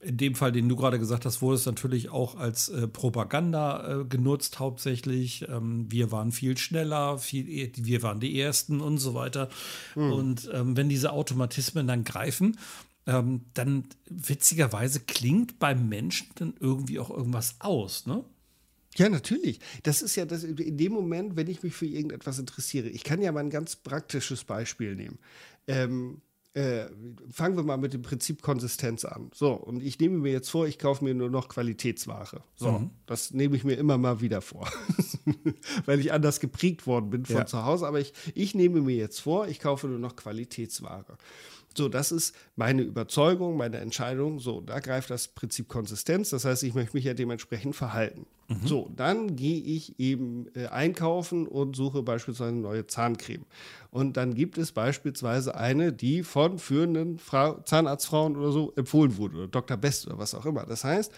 in 0.03 0.17
dem 0.17 0.35
Fall, 0.35 0.51
den 0.53 0.69
du 0.69 0.77
gerade 0.77 0.99
gesagt 0.99 1.25
hast, 1.25 1.43
wurde 1.43 1.57
es 1.57 1.67
natürlich 1.67 2.11
auch 2.11 2.35
als 2.35 2.69
äh, 2.69 2.89
Propaganda 2.89 4.01
äh, 4.01 4.05
genutzt, 4.05 4.59
hauptsächlich. 4.59 5.47
Ähm, 5.49 5.87
wir 5.91 6.11
waren 6.11 6.33
viel 6.33 6.59
schneller, 6.59 7.19
viel, 7.19 7.49
e, 7.49 7.73
wir 7.77 8.03
waren 8.03 8.19
die 8.19 8.39
Ersten 8.39 8.81
und 8.81 8.99
so 8.99 9.15
weiter. 9.15 9.49
Mhm. 9.95 10.13
Und 10.13 10.51
ähm, 10.53 10.77
wenn 10.77 10.89
diese 10.89 11.13
Automatismen 11.13 11.87
dann 11.87 12.03
greifen, 12.03 12.59
ähm, 13.07 13.43
dann 13.55 13.85
witzigerweise 14.11 15.01
klingt 15.01 15.59
beim 15.59 15.89
Menschen 15.89 16.29
dann 16.35 16.55
irgendwie 16.59 16.99
auch 16.99 17.11
irgendwas 17.11 17.57
aus, 17.61 18.07
ne? 18.07 18.25
Ja, 18.97 19.09
natürlich. 19.09 19.59
Das 19.85 20.03
ist 20.03 20.17
ja 20.17 20.27
das, 20.27 20.45
in 20.45 20.77
dem 20.77 20.93
Moment, 20.93 21.35
wenn 21.35 21.49
ich 21.49 21.63
mich 21.63 21.75
für 21.75 21.87
irgendetwas 21.87 22.39
interessiere. 22.39 22.89
Ich 22.89 23.05
kann 23.05 23.23
ja 23.23 23.33
mal 23.33 23.41
ein 23.41 23.49
ganz 23.49 23.75
praktisches 23.75 24.45
Beispiel 24.45 24.95
nehmen. 24.95 25.19
Ähm, 25.67 26.21
äh, 26.55 26.87
fangen 27.31 27.57
wir 27.57 27.63
mal 27.63 27.79
mit 27.79 27.95
dem 27.95 28.03
Prinzip 28.03 28.43
Konsistenz 28.43 29.05
an. 29.05 29.31
So, 29.33 29.53
und 29.53 29.83
ich 29.83 29.99
nehme 29.99 30.19
mir 30.19 30.33
jetzt 30.33 30.51
vor, 30.51 30.67
ich 30.67 30.79
kaufe 30.79 31.03
mir 31.03 31.15
nur 31.15 31.31
noch 31.31 31.49
Qualitätsware. 31.49 32.43
So, 32.55 32.73
mhm. 32.73 32.91
das 33.07 33.31
nehme 33.33 33.57
ich 33.57 33.65
mir 33.65 33.75
immer 33.75 33.97
mal 33.97 34.21
wieder 34.21 34.43
vor, 34.43 34.71
weil 35.87 36.01
ich 36.01 36.13
anders 36.13 36.41
geprägt 36.41 36.87
worden 36.87 37.11
bin 37.11 37.25
von 37.25 37.37
ja. 37.37 37.47
zu 37.47 37.65
Hause. 37.65 37.87
Aber 37.87 38.01
ich, 38.01 38.13
ich 38.35 38.55
nehme 38.55 38.83
mir 38.83 38.97
jetzt 38.97 39.21
vor, 39.21 39.49
ich 39.49 39.61
kaufe 39.61 39.89
nur 39.89 39.99
noch 39.99 40.15
Qualitätsware. 40.15 41.17
So, 41.77 41.89
das 41.89 42.13
ist 42.13 42.35
meine 42.57 42.83
Überzeugung, 42.83 43.57
meine 43.57 43.79
Entscheidung. 43.79 44.39
So, 44.39 44.61
da 44.61 44.81
greift 44.81 45.11
das 45.11 45.29
Prinzip 45.29 45.69
Konsistenz. 45.69 46.31
Das 46.31 46.45
heißt, 46.45 46.63
ich 46.63 46.75
möchte 46.75 46.97
mich 46.97 47.05
ja 47.05 47.15
dementsprechend 47.15 47.77
verhalten. 47.77 48.27
Mhm. 48.49 48.67
So, 48.67 48.91
dann 48.97 49.37
gehe 49.37 49.61
ich 49.61 49.99
eben 49.99 50.47
äh, 50.55 50.67
einkaufen 50.67 51.47
und 51.47 51.77
suche 51.77 52.03
beispielsweise 52.03 52.51
eine 52.51 52.61
neue 52.61 52.87
Zahncreme. 52.87 53.45
Und 53.91 54.17
dann 54.17 54.35
gibt 54.35 54.59
es 54.59 54.73
beispielsweise 54.73 55.55
eine, 55.55 55.93
die 55.93 56.23
von 56.23 56.59
führenden 56.59 57.19
Frau, 57.19 57.61
Zahnarztfrauen 57.61 58.37
oder 58.37 58.53
so 58.53 58.73
empfohlen 58.77 59.17
wurde 59.17 59.37
oder 59.37 59.49
Dr. 59.49 59.77
Best 59.77 60.07
oder 60.07 60.19
was 60.19 60.35
auch 60.35 60.47
immer. 60.47 60.65
Das 60.67 60.85
heißt, 60.85 61.13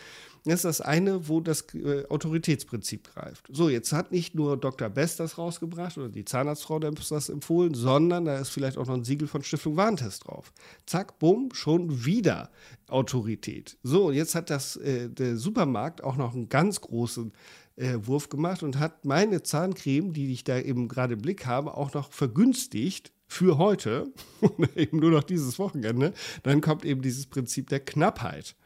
das 0.45 0.57
ist 0.57 0.65
das 0.65 0.81
eine, 0.83 1.29
wo 1.29 1.41
das 1.41 1.65
äh, 1.75 2.05
Autoritätsprinzip 2.09 3.15
greift. 3.15 3.47
So, 3.51 3.71
jetzt 3.71 3.93
hat 3.93 4.13
nicht 4.13 4.35
nur 4.35 4.59
Dr. 4.59 4.91
Best 4.91 5.19
das 5.19 5.39
rausgebracht 5.39 5.97
oder 5.97 6.11
die 6.11 6.27
Zahnarztfrau 6.27 6.79
das 6.79 7.29
empfohlen, 7.31 7.73
sondern 7.73 8.27
da 8.27 8.39
ist 8.39 8.51
vielleicht 8.51 8.77
auch 8.77 8.87
noch 8.87 8.95
ein 8.95 9.05
Siegel 9.05 9.27
von 9.27 9.43
Stiftung 9.43 9.77
Warentest 9.77 10.27
drauf. 10.27 10.53
Zack, 10.85 11.19
bumm, 11.19 11.49
schon 11.55 12.05
wieder 12.05 12.51
Autorität. 12.89 13.79
So, 13.83 14.11
jetzt 14.11 14.35
hat 14.35 14.51
das 14.51 14.77
äh, 14.77 15.09
der 15.09 15.37
Supermarkt 15.37 16.05
auch 16.05 16.17
noch 16.17 16.35
einen 16.35 16.51
ganz 16.51 16.83
großen 16.83 17.33
äh, 17.77 17.95
Wurf 18.03 18.29
gemacht 18.29 18.63
und 18.63 18.79
hat 18.79 19.07
meine 19.07 19.43
Zahncreme, 19.43 20.13
die 20.13 20.31
ich 20.31 20.45
da 20.45 20.59
eben 20.59 20.89
gerade 20.89 21.15
im 21.15 21.23
Blick 21.23 21.47
habe, 21.47 21.75
auch 21.75 21.95
noch 21.95 22.13
vergünstigt 22.13 23.13
für 23.27 23.57
heute 23.57 24.13
und 24.41 24.77
eben 24.77 24.99
nur 24.99 25.11
noch 25.11 25.25
dieses 25.25 25.59
Wochenende. 25.59 26.13
Dann 26.43 26.61
kommt 26.61 26.85
eben 26.85 27.01
dieses 27.01 27.27
Prinzip 27.27 27.71
der 27.71 27.81
Knappheit. 27.81 28.57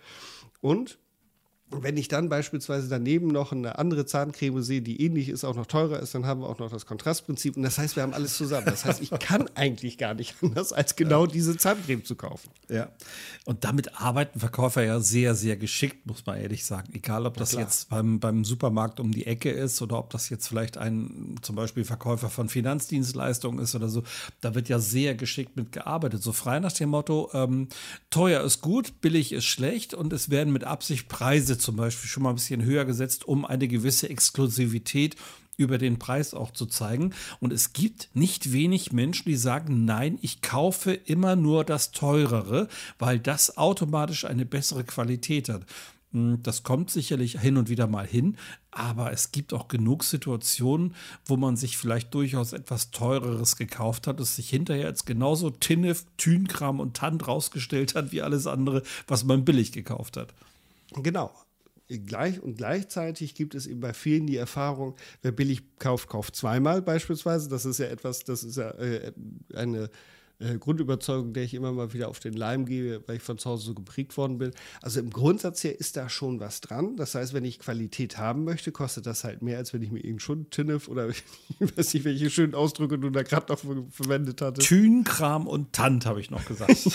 Und 0.60 0.98
wenn 1.70 1.96
ich 1.96 2.08
dann 2.08 2.28
beispielsweise 2.28 2.88
daneben 2.88 3.28
noch 3.28 3.52
eine 3.52 3.78
andere 3.78 4.06
Zahncreme 4.06 4.62
sehe, 4.62 4.80
die 4.80 5.02
ähnlich 5.02 5.28
ist, 5.28 5.44
auch 5.44 5.54
noch 5.54 5.66
teurer 5.66 6.00
ist, 6.00 6.14
dann 6.14 6.24
haben 6.24 6.40
wir 6.40 6.48
auch 6.48 6.58
noch 6.58 6.70
das 6.70 6.86
Kontrastprinzip. 6.86 7.56
Und 7.56 7.62
das 7.62 7.78
heißt, 7.78 7.96
wir 7.96 8.02
haben 8.02 8.14
alles 8.14 8.36
zusammen. 8.36 8.66
Das 8.66 8.84
heißt, 8.84 9.02
ich 9.02 9.10
kann 9.10 9.48
eigentlich 9.54 9.98
gar 9.98 10.14
nicht 10.14 10.36
anders, 10.42 10.72
als 10.72 10.96
genau 10.96 11.26
diese 11.26 11.56
Zahncreme 11.56 12.04
zu 12.04 12.16
kaufen. 12.16 12.48
Ja. 12.70 12.88
Und 13.44 13.64
damit 13.64 14.00
arbeiten 14.00 14.40
Verkäufer 14.40 14.82
ja 14.82 15.00
sehr, 15.00 15.34
sehr 15.34 15.56
geschickt, 15.56 16.06
muss 16.06 16.24
man 16.24 16.38
ehrlich 16.38 16.64
sagen. 16.64 16.88
Egal, 16.94 17.26
ob 17.26 17.36
das 17.36 17.52
jetzt 17.52 17.90
beim, 17.90 18.18
beim 18.18 18.44
Supermarkt 18.44 18.98
um 18.98 19.12
die 19.12 19.26
Ecke 19.26 19.50
ist 19.50 19.82
oder 19.82 19.98
ob 19.98 20.10
das 20.10 20.30
jetzt 20.30 20.48
vielleicht 20.48 20.78
ein 20.78 21.36
zum 21.42 21.54
Beispiel 21.54 21.84
Verkäufer 21.84 22.30
von 22.30 22.48
Finanzdienstleistungen 22.48 23.62
ist 23.62 23.74
oder 23.74 23.88
so. 23.88 24.02
Da 24.40 24.54
wird 24.54 24.70
ja 24.70 24.78
sehr 24.78 25.14
geschickt 25.14 25.56
mit 25.56 25.72
gearbeitet. 25.72 26.22
So 26.22 26.32
frei 26.32 26.60
nach 26.60 26.72
dem 26.72 26.90
Motto, 26.90 27.30
ähm, 27.34 27.68
teuer 28.08 28.42
ist 28.42 28.62
gut, 28.62 29.00
billig 29.02 29.32
ist 29.32 29.44
schlecht 29.44 29.92
und 29.92 30.12
es 30.12 30.30
werden 30.30 30.52
mit 30.52 30.64
Absicht 30.64 31.08
Preise 31.08 31.57
zum 31.58 31.76
Beispiel 31.76 32.08
schon 32.08 32.22
mal 32.22 32.30
ein 32.30 32.36
bisschen 32.36 32.64
höher 32.64 32.84
gesetzt, 32.84 33.26
um 33.26 33.44
eine 33.44 33.68
gewisse 33.68 34.08
Exklusivität 34.08 35.16
über 35.58 35.76
den 35.76 35.98
Preis 35.98 36.32
auch 36.32 36.52
zu 36.52 36.64
zeigen. 36.64 37.12
Und 37.40 37.52
es 37.52 37.74
gibt 37.74 38.08
nicht 38.14 38.52
wenig 38.52 38.92
Menschen, 38.92 39.24
die 39.26 39.36
sagen, 39.36 39.84
nein, 39.84 40.18
ich 40.22 40.40
kaufe 40.40 40.92
immer 40.92 41.36
nur 41.36 41.64
das 41.64 41.90
teurere, 41.90 42.68
weil 42.98 43.18
das 43.18 43.58
automatisch 43.58 44.24
eine 44.24 44.46
bessere 44.46 44.84
Qualität 44.84 45.48
hat. 45.50 45.66
Hm, 46.12 46.42
das 46.42 46.62
kommt 46.62 46.90
sicherlich 46.90 47.40
hin 47.40 47.56
und 47.58 47.68
wieder 47.68 47.86
mal 47.86 48.06
hin, 48.06 48.38
aber 48.70 49.12
es 49.12 49.32
gibt 49.32 49.52
auch 49.52 49.68
genug 49.68 50.04
Situationen, 50.04 50.94
wo 51.26 51.36
man 51.36 51.56
sich 51.56 51.76
vielleicht 51.76 52.14
durchaus 52.14 52.52
etwas 52.52 52.92
Teureres 52.92 53.56
gekauft 53.56 54.06
hat, 54.06 54.20
es 54.20 54.36
sich 54.36 54.48
hinterher 54.48 54.86
als 54.86 55.04
genauso 55.04 55.50
Tinnef, 55.50 56.06
Tünkram 56.16 56.80
und 56.80 56.96
Tant 56.96 57.26
rausgestellt 57.26 57.94
hat 57.94 58.12
wie 58.12 58.22
alles 58.22 58.46
andere, 58.46 58.82
was 59.06 59.24
man 59.24 59.44
billig 59.44 59.72
gekauft 59.72 60.16
hat. 60.16 60.32
Genau 60.94 61.32
gleich 61.88 62.42
und 62.42 62.56
gleichzeitig 62.56 63.34
gibt 63.34 63.54
es 63.54 63.66
eben 63.66 63.80
bei 63.80 63.92
vielen 63.92 64.26
die 64.26 64.36
Erfahrung, 64.36 64.96
wer 65.22 65.32
billig 65.32 65.62
kauft, 65.78 66.08
kauft 66.08 66.36
zweimal 66.36 66.82
beispielsweise. 66.82 67.48
Das 67.48 67.64
ist 67.64 67.78
ja 67.78 67.86
etwas, 67.86 68.24
das 68.24 68.44
ist 68.44 68.56
ja 68.56 68.70
äh, 68.72 69.12
eine 69.54 69.90
äh, 70.40 70.56
Grundüberzeugung, 70.56 71.32
der 71.32 71.42
ich 71.42 71.54
immer 71.54 71.72
mal 71.72 71.92
wieder 71.92 72.08
auf 72.08 72.20
den 72.20 72.34
Leim 72.34 72.64
gebe, 72.64 73.02
weil 73.06 73.16
ich 73.16 73.22
von 73.22 73.38
zu 73.38 73.50
Hause 73.50 73.66
so 73.66 73.74
geprägt 73.74 74.16
worden 74.16 74.38
bin. 74.38 74.52
Also 74.82 75.00
im 75.00 75.10
Grundsatz 75.10 75.64
her 75.64 75.78
ist 75.78 75.96
da 75.96 76.08
schon 76.08 76.38
was 76.38 76.60
dran. 76.60 76.96
Das 76.96 77.14
heißt, 77.14 77.32
wenn 77.32 77.44
ich 77.44 77.58
Qualität 77.58 78.18
haben 78.18 78.44
möchte, 78.44 78.70
kostet 78.70 79.06
das 79.06 79.24
halt 79.24 79.42
mehr, 79.42 79.58
als 79.58 79.72
wenn 79.72 79.82
ich 79.82 79.90
mir 79.90 79.98
irgendeinen 79.98 80.20
schon 80.20 80.50
Tinnef 80.50 80.88
oder 80.88 81.08
ich 81.58 81.76
weiß 81.76 81.94
nicht, 81.94 82.04
welche 82.04 82.30
schönen 82.30 82.54
Ausdrücke 82.54 82.98
du 82.98 83.10
da 83.10 83.22
gerade 83.22 83.52
noch 83.52 83.58
verwendet 83.90 84.40
hattest. 84.40 84.68
Thünkram 84.68 85.46
und 85.46 85.72
Tant, 85.72 86.06
habe 86.06 86.20
ich 86.20 86.30
noch 86.30 86.44
gesagt. 86.44 86.76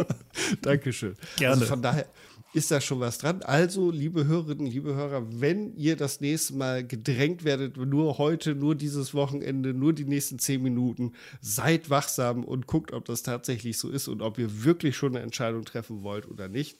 Dankeschön. 0.62 1.16
Gerne. 1.36 1.54
Also 1.54 1.66
von 1.66 1.82
daher, 1.82 2.06
ist 2.52 2.70
da 2.70 2.80
schon 2.80 3.00
was 3.00 3.18
dran. 3.18 3.42
Also, 3.42 3.90
liebe 3.90 4.26
Hörerinnen, 4.26 4.66
liebe 4.66 4.94
Hörer, 4.94 5.40
wenn 5.40 5.74
ihr 5.76 5.96
das 5.96 6.20
nächste 6.20 6.54
Mal 6.54 6.86
gedrängt 6.86 7.44
werdet, 7.44 7.76
nur 7.76 8.18
heute, 8.18 8.54
nur 8.54 8.74
dieses 8.74 9.14
Wochenende, 9.14 9.72
nur 9.72 9.92
die 9.92 10.04
nächsten 10.04 10.38
zehn 10.38 10.62
Minuten, 10.62 11.12
seid 11.40 11.90
wachsam 11.90 12.44
und 12.44 12.66
guckt, 12.66 12.92
ob 12.92 13.04
das 13.04 13.22
tatsächlich 13.22 13.78
so 13.78 13.88
ist 13.90 14.08
und 14.08 14.20
ob 14.22 14.38
ihr 14.38 14.64
wirklich 14.64 14.96
schon 14.96 15.14
eine 15.14 15.24
Entscheidung 15.24 15.64
treffen 15.64 16.02
wollt 16.02 16.28
oder 16.28 16.48
nicht. 16.48 16.78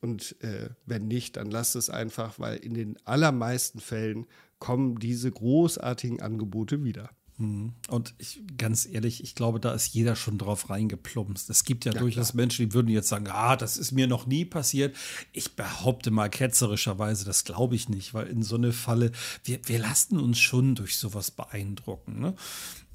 Und 0.00 0.36
äh, 0.42 0.70
wenn 0.86 1.08
nicht, 1.08 1.36
dann 1.36 1.50
lasst 1.50 1.74
es 1.74 1.90
einfach, 1.90 2.38
weil 2.38 2.58
in 2.58 2.74
den 2.74 2.96
allermeisten 3.04 3.80
Fällen 3.80 4.26
kommen 4.58 4.98
diese 4.98 5.30
großartigen 5.30 6.20
Angebote 6.20 6.84
wieder. 6.84 7.10
Mhm. 7.38 7.72
Und 7.88 8.14
ich, 8.18 8.42
ganz 8.58 8.86
ehrlich, 8.86 9.22
ich 9.22 9.34
glaube, 9.34 9.60
da 9.60 9.72
ist 9.72 9.94
jeder 9.94 10.16
schon 10.16 10.38
drauf 10.38 10.70
reingeplumpst. 10.70 11.48
Es 11.50 11.64
gibt 11.64 11.84
ja, 11.84 11.92
ja 11.92 12.00
durchaus 12.00 12.30
klar. 12.30 12.42
Menschen, 12.42 12.68
die 12.68 12.74
würden 12.74 12.88
jetzt 12.88 13.08
sagen, 13.08 13.28
ah, 13.28 13.56
das 13.56 13.76
ist 13.76 13.92
mir 13.92 14.06
noch 14.06 14.26
nie 14.26 14.44
passiert. 14.44 14.94
Ich 15.32 15.54
behaupte 15.54 16.10
mal 16.10 16.28
ketzerischerweise, 16.28 17.24
das 17.24 17.44
glaube 17.44 17.76
ich 17.76 17.88
nicht, 17.88 18.12
weil 18.12 18.26
in 18.26 18.42
so 18.42 18.56
eine 18.56 18.72
Falle, 18.72 19.12
wir, 19.44 19.60
wir 19.64 19.78
lassen 19.78 20.18
uns 20.18 20.38
schon 20.38 20.74
durch 20.74 20.96
sowas 20.96 21.30
beeindrucken. 21.30 22.20
Ne? 22.20 22.34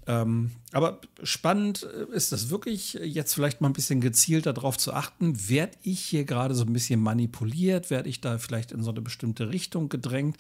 Ähm, 0.08 0.52
aber 0.72 1.00
spannend 1.24 1.84
äh, 1.84 2.16
ist 2.16 2.32
das 2.32 2.50
wirklich, 2.50 2.94
jetzt 2.94 3.34
vielleicht 3.34 3.62
mal 3.62 3.70
ein 3.70 3.74
bisschen 3.74 4.02
gezielter 4.02 4.54
darauf 4.54 4.78
zu 4.78 4.94
achten, 4.94 5.50
werde 5.50 5.78
ich 5.82 6.02
hier 6.02 6.26
gerade 6.26 6.56
so 6.56 6.64
ein 6.66 6.74
bisschen 6.74 7.00
manipuliert, 7.00 7.90
werde 7.90 8.10
ich 8.10 8.20
da 8.20 8.38
vielleicht 8.38 8.72
in 8.72 8.84
so 8.84 8.92
eine 8.92 9.02
bestimmte 9.02 9.50
Richtung 9.50 9.90
gedrängt 9.90 10.38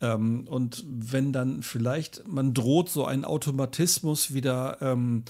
ähm, 0.00 0.46
und 0.48 0.84
wenn 0.86 1.32
dann 1.32 1.62
vielleicht 1.62 2.26
man 2.26 2.54
droht, 2.54 2.88
so 2.88 3.04
einen 3.04 3.24
Automatismus 3.24 4.32
wieder 4.32 4.78
ähm, 4.80 5.24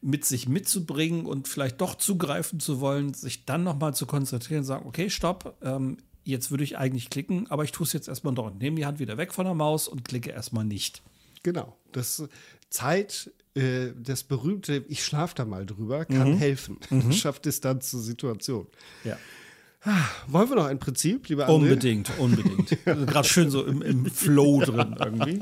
mit 0.00 0.24
sich 0.24 0.48
mitzubringen 0.48 1.26
und 1.26 1.48
vielleicht 1.48 1.80
doch 1.80 1.94
zugreifen 1.94 2.60
zu 2.60 2.80
wollen, 2.80 3.14
sich 3.14 3.44
dann 3.44 3.62
nochmal 3.62 3.94
zu 3.94 4.06
konzentrieren 4.06 4.60
und 4.60 4.66
sagen, 4.66 4.86
okay, 4.86 5.10
stopp, 5.10 5.56
ähm, 5.62 5.98
jetzt 6.24 6.50
würde 6.50 6.64
ich 6.64 6.76
eigentlich 6.76 7.08
klicken, 7.08 7.50
aber 7.50 7.64
ich 7.64 7.72
tue 7.72 7.86
es 7.86 7.92
jetzt 7.92 8.08
erstmal 8.08 8.34
doch. 8.34 8.52
Nehme 8.52 8.76
die 8.76 8.86
Hand 8.86 8.98
wieder 8.98 9.16
weg 9.16 9.32
von 9.32 9.46
der 9.46 9.54
Maus 9.54 9.88
und 9.88 10.04
klicke 10.04 10.30
erstmal 10.30 10.64
nicht. 10.64 11.02
Genau. 11.42 11.76
Das 11.92 12.28
Zeit, 12.70 13.30
äh, 13.54 13.88
das 13.96 14.24
berühmte, 14.24 14.84
ich 14.88 15.04
schlafe 15.04 15.34
da 15.34 15.44
mal 15.44 15.66
drüber, 15.66 16.04
kann 16.04 16.32
mhm. 16.32 16.38
helfen. 16.38 16.78
Mhm. 16.90 17.12
Schafft 17.12 17.44
Distanz 17.44 17.90
zur 17.90 18.00
Situation. 18.00 18.66
Ja. 19.04 19.16
Ah, 19.82 20.04
wollen 20.26 20.48
wir 20.48 20.56
noch 20.56 20.66
ein 20.66 20.78
Prinzip, 20.78 21.28
lieber 21.28 21.48
André? 21.48 21.54
Unbedingt, 21.54 22.18
unbedingt. 22.18 22.76
Gerade 22.84 23.28
schön 23.28 23.50
so 23.50 23.64
im, 23.64 23.82
im 23.82 24.06
Flow 24.06 24.60
drin 24.60 24.96
irgendwie. 24.98 25.40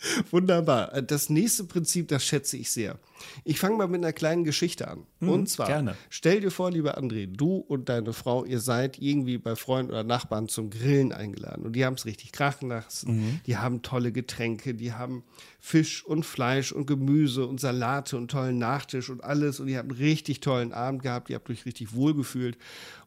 Wunderbar. 0.30 0.94
Äh, 0.94 1.02
das 1.02 1.28
nächste 1.28 1.64
Prinzip, 1.64 2.08
das 2.08 2.24
schätze 2.24 2.56
ich 2.56 2.70
sehr. 2.70 2.98
Ich 3.44 3.58
fange 3.58 3.76
mal 3.76 3.88
mit 3.88 4.02
einer 4.02 4.12
kleinen 4.12 4.44
Geschichte 4.44 4.88
an. 4.88 5.06
Mhm, 5.20 5.28
und 5.28 5.48
zwar, 5.48 5.66
gerne. 5.66 5.96
stell 6.08 6.40
dir 6.40 6.50
vor, 6.50 6.70
lieber 6.70 6.98
André, 6.98 7.26
du 7.26 7.56
und 7.56 7.88
deine 7.88 8.12
Frau, 8.12 8.44
ihr 8.44 8.60
seid 8.60 8.98
irgendwie 8.98 9.38
bei 9.38 9.56
Freunden 9.56 9.90
oder 9.90 10.04
Nachbarn 10.04 10.48
zum 10.48 10.70
Grillen 10.70 11.12
eingeladen. 11.12 11.66
Und 11.66 11.72
die 11.74 11.84
haben 11.84 11.94
es 11.94 12.04
richtig 12.04 12.32
krachen 12.32 12.68
lassen. 12.68 13.16
Mhm. 13.16 13.40
Die 13.46 13.56
haben 13.56 13.82
tolle 13.82 14.12
Getränke, 14.12 14.74
die 14.74 14.92
haben 14.92 15.24
Fisch 15.58 16.04
und 16.04 16.24
Fleisch 16.24 16.70
und 16.72 16.86
Gemüse 16.86 17.46
und 17.46 17.60
Salate 17.60 18.16
und 18.16 18.30
tollen 18.30 18.58
Nachtisch 18.58 19.10
und 19.10 19.24
alles. 19.24 19.58
Und 19.58 19.68
ihr 19.68 19.78
habt 19.78 19.90
einen 19.90 19.98
richtig 19.98 20.40
tollen 20.40 20.72
Abend 20.72 21.02
gehabt, 21.02 21.30
ihr 21.30 21.36
habt 21.36 21.50
euch 21.50 21.66
richtig 21.66 21.94
wohlgefühlt. 21.94 22.56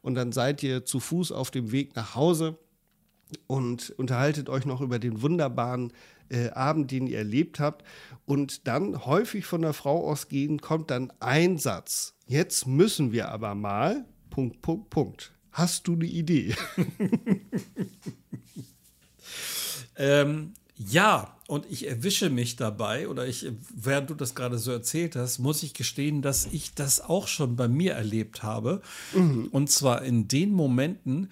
Und 0.01 0.15
dann 0.15 0.31
seid 0.31 0.61
ihr 0.63 0.83
zu 0.83 0.99
Fuß 0.99 1.31
auf 1.31 1.51
dem 1.51 1.71
Weg 1.71 1.95
nach 1.95 2.15
Hause 2.15 2.57
und 3.47 3.91
unterhaltet 3.91 4.49
euch 4.49 4.65
noch 4.65 4.81
über 4.81 4.99
den 4.99 5.21
wunderbaren 5.21 5.93
äh, 6.29 6.49
Abend, 6.49 6.91
den 6.91 7.07
ihr 7.07 7.19
erlebt 7.19 7.59
habt. 7.59 7.85
Und 8.25 8.67
dann 8.67 9.05
häufig 9.05 9.45
von 9.45 9.61
der 9.61 9.73
Frau 9.73 10.09
ausgehend 10.09 10.61
kommt 10.61 10.91
dann 10.91 11.11
ein 11.19 11.57
Satz. 11.57 12.15
Jetzt 12.25 12.67
müssen 12.67 13.11
wir 13.11 13.29
aber 13.29 13.55
mal. 13.55 14.05
Punkt, 14.29 14.61
Punkt, 14.61 14.89
Punkt. 14.89 15.33
Hast 15.51 15.87
du 15.87 15.93
eine 15.93 16.05
Idee? 16.05 16.55
ähm, 19.97 20.53
ja, 20.77 21.35
und 21.47 21.65
ich 21.69 21.87
erwische 21.87 22.29
mich 22.29 22.55
dabei, 22.55 23.09
oder 23.09 23.27
ich, 23.27 23.51
während 23.75 24.09
du 24.09 24.15
das 24.15 24.33
gerade 24.33 24.57
so 24.57 24.71
erzählt 24.71 25.17
hast, 25.17 25.39
muss 25.39 25.63
ich 25.63 25.73
gestehen, 25.73 26.21
dass 26.21 26.45
ich 26.45 26.73
das 26.73 27.01
auch 27.01 27.27
schon 27.27 27.57
bei 27.57 27.67
mir 27.67 27.93
erlebt 27.93 28.41
habe. 28.41 28.81
Mhm. 29.13 29.49
Und 29.51 29.69
zwar 29.69 30.01
in 30.01 30.29
den 30.29 30.53
Momenten, 30.53 31.29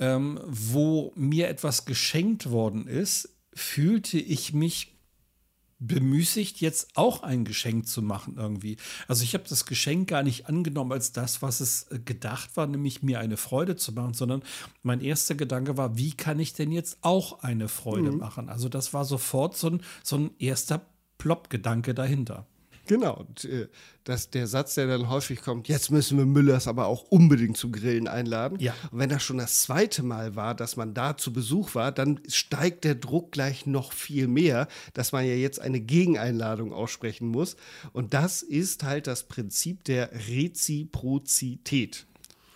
ähm, 0.00 0.40
wo 0.46 1.12
mir 1.14 1.48
etwas 1.48 1.84
geschenkt 1.84 2.50
worden 2.50 2.88
ist, 2.88 3.28
fühlte 3.54 4.18
ich 4.18 4.52
mich 4.52 4.96
bemüßigt, 5.80 6.60
jetzt 6.60 6.90
auch 6.94 7.22
ein 7.22 7.44
Geschenk 7.44 7.88
zu 7.88 8.02
machen 8.02 8.36
irgendwie. 8.36 8.76
Also 9.08 9.24
ich 9.24 9.34
habe 9.34 9.44
das 9.48 9.64
Geschenk 9.64 10.08
gar 10.08 10.22
nicht 10.22 10.46
angenommen 10.46 10.92
als 10.92 11.12
das, 11.12 11.40
was 11.42 11.60
es 11.60 11.90
äh, 11.90 11.98
gedacht 11.98 12.56
war, 12.56 12.66
nämlich 12.66 13.02
mir 13.02 13.18
eine 13.18 13.38
Freude 13.38 13.76
zu 13.76 13.92
machen, 13.92 14.12
sondern 14.12 14.42
mein 14.82 15.00
erster 15.00 15.34
Gedanke 15.34 15.78
war, 15.78 15.96
wie 15.96 16.12
kann 16.12 16.38
ich 16.38 16.52
denn 16.52 16.70
jetzt 16.70 16.98
auch 17.00 17.42
eine 17.42 17.68
Freude 17.68 18.12
mhm. 18.12 18.18
machen? 18.18 18.48
Also 18.50 18.68
das 18.68 18.92
war 18.92 19.06
sofort 19.06 19.56
so 19.56 19.70
ein, 19.70 19.82
so 20.02 20.16
ein 20.16 20.30
erster 20.38 20.82
Plopp-Gedanke 21.16 21.94
dahinter. 21.94 22.46
Genau, 22.90 23.14
und, 23.14 23.44
äh, 23.44 23.68
dass 24.02 24.30
der 24.30 24.48
Satz, 24.48 24.74
der 24.74 24.88
dann 24.88 25.08
häufig 25.08 25.42
kommt, 25.42 25.68
jetzt 25.68 25.92
müssen 25.92 26.18
wir 26.18 26.26
Müllers 26.26 26.66
aber 26.66 26.88
auch 26.88 27.04
unbedingt 27.04 27.56
zum 27.56 27.70
Grillen 27.70 28.08
einladen. 28.08 28.58
Ja. 28.58 28.74
Und 28.90 28.98
wenn 28.98 29.08
das 29.08 29.22
schon 29.22 29.38
das 29.38 29.62
zweite 29.62 30.02
Mal 30.02 30.34
war, 30.34 30.56
dass 30.56 30.76
man 30.76 30.92
da 30.92 31.16
zu 31.16 31.32
Besuch 31.32 31.76
war, 31.76 31.92
dann 31.92 32.18
steigt 32.26 32.82
der 32.82 32.96
Druck 32.96 33.30
gleich 33.30 33.64
noch 33.64 33.92
viel 33.92 34.26
mehr, 34.26 34.66
dass 34.92 35.12
man 35.12 35.24
ja 35.24 35.34
jetzt 35.34 35.60
eine 35.60 35.78
Gegeneinladung 35.78 36.72
aussprechen 36.72 37.28
muss. 37.28 37.54
Und 37.92 38.12
das 38.12 38.42
ist 38.42 38.82
halt 38.82 39.06
das 39.06 39.28
Prinzip 39.28 39.84
der 39.84 40.10
Reziprozität. 40.28 42.08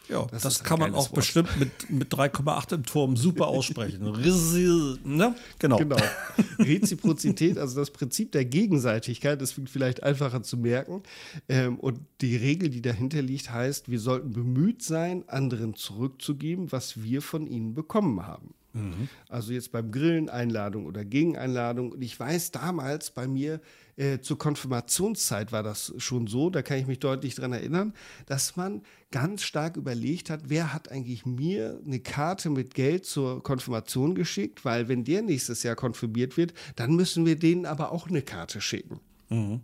Ja, 0.09 0.27
das, 0.31 0.43
das 0.43 0.65
kann 0.65 0.79
man 0.79 0.95
auch 0.95 1.11
Wort. 1.11 1.15
bestimmt 1.15 1.59
mit, 1.59 1.91
mit 1.91 2.13
3,8 2.13 2.75
im 2.75 2.85
Turm 2.85 3.17
super 3.17 3.49
aussprechen. 3.49 4.03
ne? 5.05 5.35
Genau. 5.59 5.79
genau. 5.79 5.97
Reziprozität, 6.59 7.59
also 7.59 7.81
das 7.81 7.91
Prinzip 7.91 8.33
der 8.33 8.45
Gegenseitigkeit, 8.45 9.41
das 9.41 9.57
ist 9.57 9.69
vielleicht 9.71 10.03
einfacher 10.03 10.43
zu 10.43 10.59
merken. 10.59 11.03
Ähm, 11.49 11.79
und 11.79 12.01
die 12.21 12.37
Regel, 12.37 12.69
die 12.69 12.83
dahinter 12.83 13.23
liegt, 13.23 13.51
heißt, 13.51 13.91
wir 13.91 14.01
sollten 14.01 14.33
bemüht 14.33 14.83
sein, 14.83 15.25
anderen 15.29 15.75
zurückzugeben, 15.75 16.71
was 16.71 17.03
wir 17.03 17.23
von 17.23 17.47
ihnen 17.47 17.75
bekommen 17.75 18.27
haben. 18.27 18.55
Mhm. 18.75 19.09
Also 19.29 19.53
jetzt 19.53 19.73
beim 19.73 19.91
Grillen 19.91 20.29
Einladung 20.29 20.87
oder 20.87 21.05
Gegeneinladung. 21.05 21.93
Und 21.93 22.03
ich 22.03 22.19
weiß 22.19 22.51
damals 22.51 23.11
bei 23.11 23.27
mir 23.27 23.61
äh, 23.97 24.21
zur 24.21 24.39
Konfirmationszeit 24.39 25.53
war 25.53 25.63
das 25.63 25.95
schon 25.99 26.27
so, 26.27 26.51
da 26.51 26.63
kann 26.63 26.79
ich 26.79 26.87
mich 26.87 26.99
deutlich 26.99 27.35
daran 27.35 27.53
erinnern, 27.53 27.95
dass 28.27 28.57
man 28.57 28.83
ganz 29.11 29.43
stark 29.43 29.77
überlegt 29.77 30.31
hat, 30.31 30.49
wer 30.49 30.73
hat 30.73 30.91
eigentlich 30.91 31.25
mir 31.25 31.81
eine 31.85 32.01
Karte 32.01 32.51
mit 32.51 32.75
Geld 32.75 33.07
zur 33.07 33.43
Konfirmation 33.43 34.15
geschickt, 34.15 34.65
weil 34.65 34.89
wenn 34.89 35.05
der 35.05 35.23
nächstes 35.23 35.63
Jahr 35.63 35.77
konfirmiert 35.77 36.37
wird, 36.37 36.55
dann 36.77 36.97
müssen 36.97 37.25
wir 37.25 37.39
denen 37.39 37.67
aber 37.67 37.93
auch 37.93 38.09
eine 38.09 38.23
Karte 38.23 38.61
schicken. 38.61 39.01
Mhm. 39.29 39.61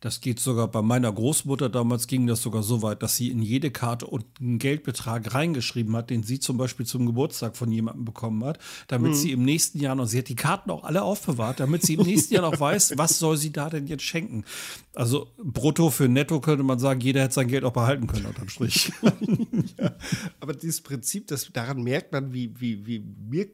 Das 0.00 0.20
geht 0.20 0.40
sogar 0.40 0.68
bei 0.68 0.82
meiner 0.82 1.12
Großmutter 1.12 1.68
damals 1.68 2.06
ging 2.06 2.26
das 2.26 2.42
sogar 2.42 2.62
so 2.62 2.82
weit, 2.82 3.02
dass 3.02 3.16
sie 3.16 3.30
in 3.30 3.42
jede 3.42 3.70
Karte 3.70 4.08
einen 4.40 4.58
Geldbetrag 4.58 5.34
reingeschrieben 5.34 5.94
hat, 5.96 6.10
den 6.10 6.22
sie 6.22 6.40
zum 6.40 6.56
Beispiel 6.56 6.86
zum 6.86 7.06
Geburtstag 7.06 7.56
von 7.56 7.70
jemandem 7.70 8.04
bekommen 8.04 8.44
hat, 8.44 8.58
damit 8.88 9.12
mhm. 9.12 9.16
sie 9.16 9.32
im 9.32 9.44
nächsten 9.44 9.78
Jahr 9.78 9.94
noch, 9.94 10.06
sie 10.06 10.18
hat 10.18 10.28
die 10.28 10.36
Karten 10.36 10.70
auch 10.70 10.84
alle 10.84 11.02
aufbewahrt, 11.02 11.60
damit 11.60 11.82
sie 11.82 11.94
im 11.94 12.02
nächsten 12.02 12.34
Jahr 12.34 12.50
noch 12.50 12.58
weiß, 12.58 12.94
was 12.96 13.18
soll 13.18 13.36
sie 13.36 13.52
da 13.52 13.70
denn 13.70 13.86
jetzt 13.86 14.04
schenken. 14.04 14.44
Also 14.94 15.28
brutto 15.42 15.90
für 15.90 16.08
netto 16.08 16.40
könnte 16.40 16.62
man 16.62 16.78
sagen, 16.78 17.00
jeder 17.00 17.22
hätte 17.22 17.34
sein 17.34 17.48
Geld 17.48 17.64
auch 17.64 17.72
behalten 17.72 18.06
können 18.06 18.26
unterm 18.26 18.48
Strich. 18.48 18.92
ja, 19.78 19.94
aber 20.40 20.54
dieses 20.54 20.80
Prinzip, 20.80 21.26
das, 21.28 21.50
daran 21.52 21.82
merkt 21.82 22.12
man, 22.12 22.32
wie, 22.32 22.60
wie, 22.60 22.86
wie 22.86 23.04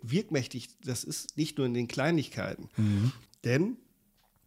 wirkmächtig 0.03 0.68
das 0.85 1.05
ist, 1.05 1.37
nicht 1.37 1.59
nur 1.59 1.66
in 1.66 1.75
den 1.75 1.89
Kleinigkeiten. 1.89 2.68
Mhm. 2.77 3.12
Denn 3.45 3.77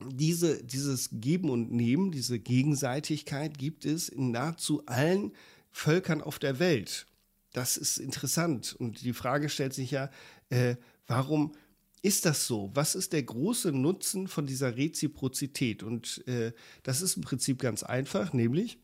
diese, 0.01 0.63
dieses 0.63 1.09
Geben 1.11 1.49
und 1.49 1.71
Nehmen, 1.71 2.11
diese 2.11 2.39
Gegenseitigkeit 2.39 3.57
gibt 3.57 3.85
es 3.85 4.09
in 4.09 4.31
nahezu 4.31 4.85
allen 4.85 5.31
Völkern 5.71 6.21
auf 6.21 6.39
der 6.39 6.59
Welt. 6.59 7.07
Das 7.53 7.77
ist 7.77 7.97
interessant. 7.97 8.75
Und 8.77 9.01
die 9.01 9.13
Frage 9.13 9.49
stellt 9.49 9.73
sich 9.73 9.91
ja, 9.91 10.09
äh, 10.49 10.75
warum 11.07 11.53
ist 12.01 12.25
das 12.25 12.45
so? 12.45 12.69
Was 12.73 12.93
ist 12.95 13.13
der 13.13 13.23
große 13.23 13.71
Nutzen 13.71 14.27
von 14.27 14.45
dieser 14.45 14.75
Reziprozität? 14.75 15.81
Und 15.81 16.25
äh, 16.27 16.51
das 16.83 17.01
ist 17.01 17.15
im 17.15 17.23
Prinzip 17.23 17.59
ganz 17.59 17.81
einfach, 17.83 18.33
nämlich, 18.33 18.77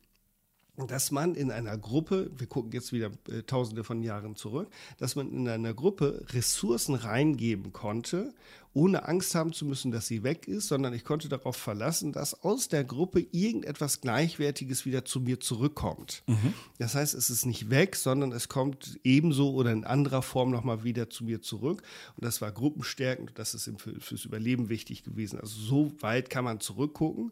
dass 0.88 1.12
man 1.12 1.36
in 1.36 1.52
einer 1.52 1.78
Gruppe, 1.78 2.32
wir 2.38 2.48
gucken 2.48 2.72
jetzt 2.72 2.94
wieder 2.94 3.12
äh, 3.30 3.44
tausende 3.44 3.84
von 3.84 4.04
Jahren 4.04 4.36
zurück, 4.36 4.70
dass 4.98 5.16
man 5.16 5.32
in 5.32 5.48
einer 5.48 5.74
Gruppe 5.74 6.26
Ressourcen 6.30 6.96
reingeben 6.96 7.74
konnte, 7.74 8.34
ohne 8.74 9.06
Angst 9.06 9.36
haben 9.36 9.52
zu 9.52 9.66
müssen, 9.66 9.92
dass 9.92 10.08
sie 10.08 10.24
weg 10.24 10.48
ist, 10.48 10.70
sondern 10.70 10.94
ich 10.94 11.04
konnte 11.04 11.28
darauf 11.28 11.58
verlassen, 11.58 12.14
dass 12.14 12.42
aus 12.44 12.70
der 12.70 12.86
Gruppe 12.86 13.20
irgendetwas 13.32 14.00
Gleichwertiges 14.00 14.86
wieder 14.86 15.04
zu 15.04 15.20
mir 15.20 15.42
zurückkommt. 15.42 16.24
Mhm. 16.28 16.54
Das 16.80 16.96
heißt, 16.96 17.14
es 17.14 17.30
ist 17.30 17.46
nicht 17.46 17.70
weg, 17.70 17.98
sondern 17.98 18.32
es 18.32 18.48
kommt 18.48 18.98
ebenso 19.04 19.52
oder 19.54 19.74
in 19.74 19.84
anderer 19.84 20.22
Form 20.22 20.52
nochmal 20.52 20.86
wieder 20.86 21.10
zu 21.10 21.26
mir 21.26 21.42
zurück. 21.42 21.84
Und 22.16 22.24
das 22.24 22.40
war 22.42 22.52
gruppenstärkend 22.52 23.32
das 23.36 23.54
ist 23.54 23.70
für, 23.78 24.00
fürs 24.00 24.26
Überleben 24.26 24.70
wichtig 24.70 25.04
gewesen. 25.04 25.40
Also 25.40 25.60
so 25.60 25.92
weit 26.02 26.30
kann 26.30 26.46
man 26.46 26.60
zurückgucken. 26.60 27.32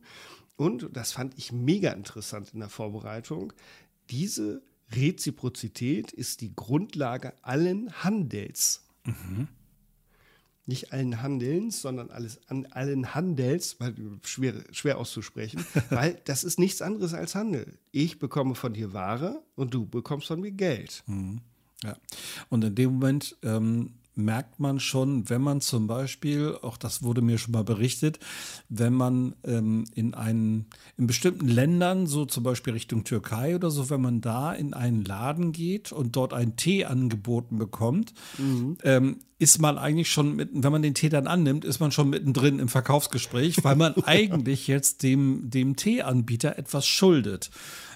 Und 0.60 0.90
das 0.92 1.14
fand 1.14 1.38
ich 1.38 1.54
mega 1.54 1.94
interessant 1.94 2.54
in 2.54 2.60
der 2.60 2.68
Vorbereitung. 2.68 3.54
Diese 4.10 4.62
Reziprozität 4.92 6.12
ist 6.12 6.42
die 6.42 6.54
Grundlage 6.54 7.32
allen 7.44 7.90
Handels. 8.04 8.84
Mhm. 9.06 9.48
Nicht 10.66 10.92
allen 10.92 11.22
Handelns, 11.22 11.82
sondern 11.82 12.12
alles 12.12 12.42
an 12.50 12.66
allen 12.72 13.16
Handels, 13.16 13.80
weil 13.80 13.96
schwer, 14.24 14.54
schwer 14.74 14.98
auszusprechen, 14.98 15.66
weil 15.92 16.20
das 16.26 16.44
ist 16.44 16.60
nichts 16.60 16.82
anderes 16.82 17.14
als 17.14 17.36
Handel. 17.36 17.80
Ich 17.94 18.20
bekomme 18.20 18.54
von 18.54 18.74
dir 18.74 18.92
Ware 18.92 19.42
und 19.56 19.74
du 19.74 19.86
bekommst 19.86 20.28
von 20.28 20.42
mir 20.42 20.52
Geld. 20.52 21.06
Mhm. 21.08 21.40
Ja. 21.84 21.96
Und 22.50 22.66
in 22.66 22.76
dem 22.76 22.92
Moment 22.96 23.38
ähm, 23.44 23.94
merkt 24.24 24.60
man 24.60 24.80
schon, 24.80 25.30
wenn 25.30 25.42
man 25.42 25.62
zum 25.62 25.88
Beispiel, 25.88 26.58
auch 26.62 26.78
das 26.78 27.04
wurde 27.04 27.22
mir 27.22 27.38
schon 27.38 27.54
mal 27.54 27.64
berichtet, 27.64 28.20
wenn 28.70 28.94
man 28.94 29.36
ähm, 29.44 29.86
in 29.96 30.14
einen, 30.14 30.68
in 30.98 31.08
bestimmten 31.08 31.48
Ländern, 31.48 32.08
so 32.08 32.26
zum 32.26 32.44
Beispiel 32.44 32.74
Richtung 32.74 33.04
Türkei 33.04 33.56
oder 33.56 33.72
so, 33.72 33.90
wenn 33.90 34.02
man 34.02 34.22
da 34.22 34.54
in 34.54 34.74
einen 34.74 35.04
Laden 35.04 35.52
geht 35.52 35.92
und 35.92 36.16
dort 36.16 36.34
einen 36.34 36.56
Tee 36.56 36.86
angeboten 36.86 37.58
bekommt, 37.58 38.14
mhm. 38.38 38.78
ähm, 38.84 39.18
ist 39.40 39.60
man 39.60 39.78
eigentlich 39.78 40.12
schon, 40.12 40.36
mit, 40.36 40.50
wenn 40.52 40.72
man 40.72 40.82
den 40.82 40.94
Tee 40.94 41.08
dann 41.08 41.26
annimmt, 41.26 41.64
ist 41.64 41.80
man 41.80 41.92
schon 41.92 42.10
mittendrin 42.10 42.60
im 42.60 42.68
Verkaufsgespräch, 42.68 43.64
weil 43.64 43.78
man 43.78 43.94
eigentlich 44.06 44.68
jetzt 44.68 45.02
dem, 45.02 45.50
dem 45.50 45.78
Teeanbieter 45.78 46.58
etwas 46.58 46.86
schuldet. 46.86 47.50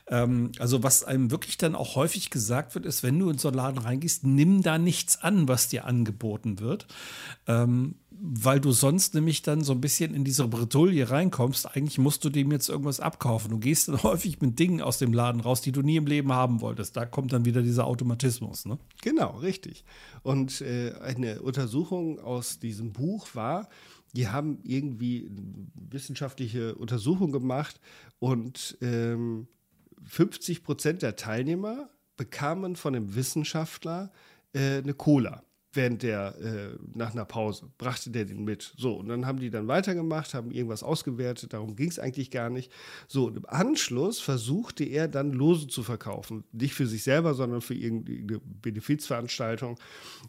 Ähm, 0.08 0.51
also 0.60 0.84
was 0.84 1.04
einem 1.04 1.32
wirklich 1.32 1.58
dann 1.58 1.76
auch 1.76 1.95
häufig 1.95 2.30
gesagt 2.30 2.76
wird, 2.76 2.86
ist, 2.86 3.04
wenn 3.04 3.20
du 3.20 3.30
in 3.30 3.38
so 3.38 3.47
einen 3.47 3.58
Laden 3.58 3.80
reingehst, 3.80 4.26
nimm 4.26 4.62
da 4.62 4.78
nichts 4.78 5.22
an, 5.22 5.47
was 5.47 5.70
dir 5.70 5.86
angeboten 5.86 6.60
wird. 6.60 6.88
Ähm, 7.47 7.95
weil 8.26 8.62
du 8.62 8.72
sonst 8.72 9.16
nämlich 9.16 9.41
dann 9.41 9.64
so 9.64 9.74
ein 9.74 9.82
bisschen 9.82 10.14
in 10.14 10.24
diese 10.24 10.47
Bretouille 10.47 11.10
reinkommst. 11.10 11.76
Eigentlich 11.76 11.97
musst 11.97 12.24
du 12.24 12.30
dem 12.30 12.51
jetzt 12.51 12.70
irgendwas 12.70 13.01
abkaufen. 13.01 13.51
Du 13.51 13.60
gehst 13.60 13.88
dann 13.89 14.01
häufig 14.04 14.39
mit 14.39 14.60
Dingen 14.60 14.82
aus 14.82 14.97
dem 14.97 15.14
Laden 15.14 15.41
raus, 15.41 15.62
die 15.62 15.72
du 15.72 15.82
nie 15.82 15.97
im 15.97 16.06
Leben 16.06 16.32
haben 16.32 16.62
wolltest. 16.62 16.95
Da 16.95 17.06
kommt 17.06 17.34
dann 17.34 17.45
wieder 17.45 17.62
dieser 17.62 17.86
Automatismus. 17.86 18.66
Ne? 18.66 18.78
Genau, 19.01 19.38
richtig. 19.38 19.84
Und 20.22 20.62
äh, 20.62 20.93
eine 21.01 21.41
Untersuchung 21.41 22.20
aus 22.20 22.60
diesem 22.60 22.93
Buch 22.93 23.28
war, 23.34 23.68
die 24.14 24.28
haben 24.28 24.60
irgendwie 24.64 25.30
wissenschaftliche 25.74 26.76
Untersuchung 26.76 27.32
gemacht 27.32 27.82
und 28.20 28.78
ähm, 28.82 29.47
50 30.06 30.64
Prozent 30.64 31.01
der 31.01 31.16
Teilnehmer 31.16 31.89
bekamen 32.18 32.76
von 32.76 32.93
dem 32.93 33.16
Wissenschaftler 33.16 34.12
äh, 34.54 34.78
eine 34.78 34.93
Cola 34.93 35.43
während 35.74 36.04
der, 36.04 36.38
äh, 36.39 36.78
nach 36.93 37.14
einer 37.14 37.26
Pause, 37.26 37.70
brachte 37.78 38.12
der 38.12 38.26
den 38.26 38.43
mit. 38.43 38.74
So, 38.78 38.93
und 38.93 39.08
dann 39.08 39.26
haben 39.26 39.39
die 39.39 39.49
dann 39.49 39.68
weitergemacht, 39.68 40.34
haben 40.34 40.51
irgendwas 40.51 40.84
ausgewertet, 40.84 41.54
darum 41.54 41.76
ging 41.76 41.89
es 41.89 41.99
eigentlich 41.99 42.32
gar 42.32 42.49
nicht. 42.49 42.72
So, 43.08 43.26
und 43.26 43.38
im 43.38 43.45
Anschluss 43.47 44.20
versuchte 44.20 44.84
er 44.84 45.08
dann 45.08 45.32
Lose 45.32 45.68
zu 45.68 45.84
verkaufen. 45.84 46.43
Nicht 46.51 46.76
für 46.76 46.88
sich 46.88 47.04
selber, 47.04 47.34
sondern 47.34 47.62
für 47.62 47.74
irgendeine 47.74 48.39
Benefizveranstaltung. 48.62 49.80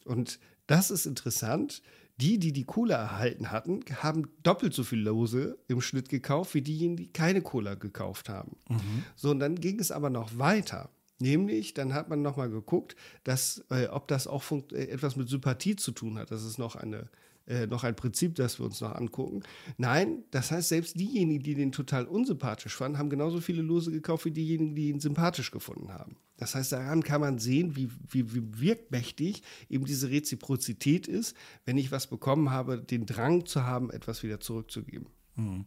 Und 0.05 0.39
das 0.66 0.91
ist 0.91 1.07
interessant. 1.07 1.83
Die, 2.21 2.39
die 2.39 2.53
die 2.53 2.65
Cola 2.65 2.95
erhalten 2.97 3.51
hatten, 3.51 3.81
haben 4.03 4.29
doppelt 4.43 4.73
so 4.73 4.85
viel 4.85 5.01
Lose 5.01 5.59
im 5.67 5.81
Schnitt 5.81 6.09
gekauft, 6.09 6.55
wie 6.55 6.62
diejenigen, 6.62 6.97
die 6.97 7.12
keine 7.12 7.43
Cola 7.43 7.75
gekauft 7.75 8.29
haben. 8.29 8.57
Mhm. 8.69 9.05
So, 9.17 9.31
und 9.31 9.41
dann 9.41 9.57
ging 9.57 9.81
es 9.81 9.91
aber 9.91 10.11
noch 10.11 10.39
weiter. 10.39 10.91
Nämlich, 11.19 11.75
dann 11.75 11.95
hat 11.95 12.09
man 12.09 12.23
nochmal 12.23 12.51
geguckt, 12.51 12.97
dass, 13.25 13.65
äh, 13.71 13.87
ob 13.87 14.09
das 14.09 14.27
auch 14.27 14.45
äh, 14.73 14.85
etwas 14.89 15.17
mit 15.17 15.29
Sympathie 15.29 15.77
zu 15.77 15.93
tun 15.93 16.19
hat. 16.19 16.31
Das 16.31 16.45
ist 16.45 16.59
noch, 16.59 16.77
eine, 16.77 17.09
äh, 17.47 17.66
noch 17.66 17.84
ein 17.84 17.97
Prinzip, 17.97 18.34
das 18.36 18.59
wir 18.59 18.66
uns 18.66 18.80
noch 18.80 18.95
angucken. 18.95 19.42
Nein, 19.76 20.24
das 20.30 20.51
heißt, 20.51 20.68
selbst 20.68 20.99
diejenigen, 20.99 21.42
die 21.42 21.55
den 21.55 21.72
total 21.72 22.07
unsympathisch 22.07 22.74
fanden, 22.74 22.99
haben 22.99 23.11
genauso 23.11 23.40
viele 23.40 23.62
Lose 23.62 23.90
gekauft 23.90 24.24
wie 24.24 24.30
diejenigen, 24.30 24.74
die 24.74 24.88
ihn 24.88 25.01
sympathisch 25.01 25.51
gefunden 25.51 25.92
haben. 25.92 26.16
Das 26.36 26.55
heißt, 26.55 26.72
daran 26.72 27.03
kann 27.03 27.20
man 27.20 27.38
sehen, 27.38 27.76
wie, 27.76 27.90
wie, 28.09 28.34
wie 28.34 28.61
wirkmächtig 28.61 29.42
eben 29.68 29.84
diese 29.84 30.11
Reziprozität 30.11 31.07
ist, 31.07 31.36
wenn 31.64 31.78
ich 31.78 31.92
was 31.92 32.07
bekommen 32.07 32.51
habe, 32.51 32.78
den 32.78 33.07
Drang 33.07 33.47
zu 33.47 33.64
haben, 33.64 33.90
etwas 33.90 34.22
wieder 34.22 34.40
zurückzugeben. 34.40 35.07
Hm. 35.36 35.66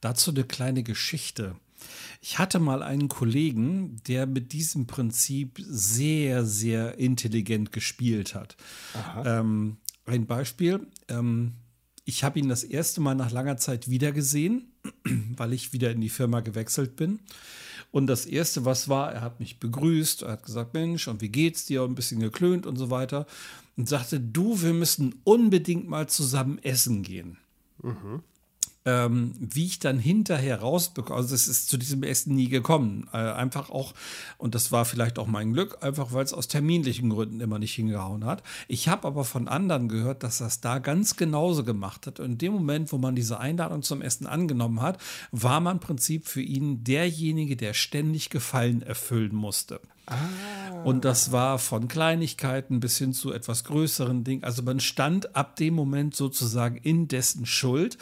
Dazu 0.00 0.30
eine 0.30 0.44
kleine 0.44 0.82
Geschichte. 0.84 1.56
Ich 2.22 2.38
hatte 2.38 2.58
mal 2.58 2.82
einen 2.82 3.08
Kollegen, 3.08 3.96
der 4.06 4.26
mit 4.26 4.52
diesem 4.52 4.86
Prinzip 4.86 5.60
sehr, 5.66 6.44
sehr 6.44 6.98
intelligent 6.98 7.72
gespielt 7.72 8.34
hat. 8.34 8.56
Ähm, 9.24 9.76
ein 10.06 10.26
Beispiel. 10.26 10.86
Ähm, 11.08 11.52
ich 12.04 12.24
habe 12.24 12.38
ihn 12.38 12.48
das 12.48 12.64
erste 12.64 13.00
Mal 13.00 13.14
nach 13.14 13.32
langer 13.32 13.56
Zeit 13.56 13.90
wiedergesehen, 13.90 14.72
weil 15.36 15.52
ich 15.52 15.72
wieder 15.72 15.90
in 15.90 16.00
die 16.00 16.08
Firma 16.08 16.40
gewechselt 16.40 16.96
bin. 16.96 17.20
Und 17.90 18.06
das 18.06 18.26
erste, 18.26 18.64
was 18.64 18.88
war, 18.88 19.12
er 19.12 19.20
hat 19.20 19.40
mich 19.40 19.58
begrüßt, 19.58 20.22
er 20.22 20.32
hat 20.32 20.44
gesagt, 20.44 20.74
Mensch, 20.74 21.08
und 21.08 21.20
wie 21.20 21.28
geht's 21.28 21.66
dir? 21.66 21.82
Ein 21.82 21.94
bisschen 21.94 22.20
geklönt 22.20 22.66
und 22.66 22.76
so 22.76 22.90
weiter. 22.90 23.26
Und 23.76 23.88
sagte, 23.88 24.20
du, 24.20 24.62
wir 24.62 24.72
müssen 24.72 25.16
unbedingt 25.24 25.88
mal 25.88 26.08
zusammen 26.08 26.58
essen 26.62 27.02
gehen. 27.02 27.38
Mhm 27.82 28.22
ähm, 28.86 29.32
wie 29.38 29.66
ich 29.66 29.80
dann 29.80 29.98
hinterher 29.98 30.60
rausbekomme, 30.60 31.18
also 31.18 31.34
es 31.34 31.48
ist 31.48 31.68
zu 31.68 31.76
diesem 31.76 32.04
Essen 32.04 32.34
nie 32.34 32.48
gekommen. 32.48 33.08
Äh, 33.12 33.16
einfach 33.16 33.68
auch, 33.68 33.92
und 34.38 34.54
das 34.54 34.70
war 34.70 34.84
vielleicht 34.84 35.18
auch 35.18 35.26
mein 35.26 35.52
Glück, 35.52 35.78
einfach 35.82 36.12
weil 36.12 36.24
es 36.24 36.32
aus 36.32 36.46
terminlichen 36.46 37.10
Gründen 37.10 37.40
immer 37.40 37.58
nicht 37.58 37.74
hingehauen 37.74 38.24
hat. 38.24 38.44
Ich 38.68 38.88
habe 38.88 39.08
aber 39.08 39.24
von 39.24 39.48
anderen 39.48 39.88
gehört, 39.88 40.22
dass 40.22 40.38
das 40.38 40.60
da 40.60 40.78
ganz 40.78 41.16
genauso 41.16 41.64
gemacht 41.64 42.06
hat. 42.06 42.20
Und 42.20 42.26
in 42.26 42.38
dem 42.38 42.52
Moment, 42.52 42.92
wo 42.92 42.98
man 42.98 43.16
diese 43.16 43.40
Einladung 43.40 43.82
zum 43.82 44.02
Essen 44.02 44.26
angenommen 44.26 44.80
hat, 44.80 44.98
war 45.32 45.60
man 45.60 45.76
im 45.76 45.80
Prinzip 45.80 46.26
für 46.26 46.42
ihn 46.42 46.84
derjenige, 46.84 47.56
der 47.56 47.74
ständig 47.74 48.30
Gefallen 48.30 48.82
erfüllen 48.82 49.34
musste. 49.34 49.80
Ah. 50.06 50.16
Und 50.84 51.04
das 51.04 51.32
war 51.32 51.58
von 51.58 51.88
Kleinigkeiten 51.88 52.78
bis 52.78 52.98
hin 52.98 53.12
zu 53.12 53.32
etwas 53.32 53.64
größeren 53.64 54.22
Dingen. 54.22 54.44
Also 54.44 54.62
man 54.62 54.78
stand 54.78 55.34
ab 55.34 55.56
dem 55.56 55.74
Moment 55.74 56.14
sozusagen 56.14 56.76
in 56.76 57.08
dessen 57.08 57.46
Schuld. 57.46 57.98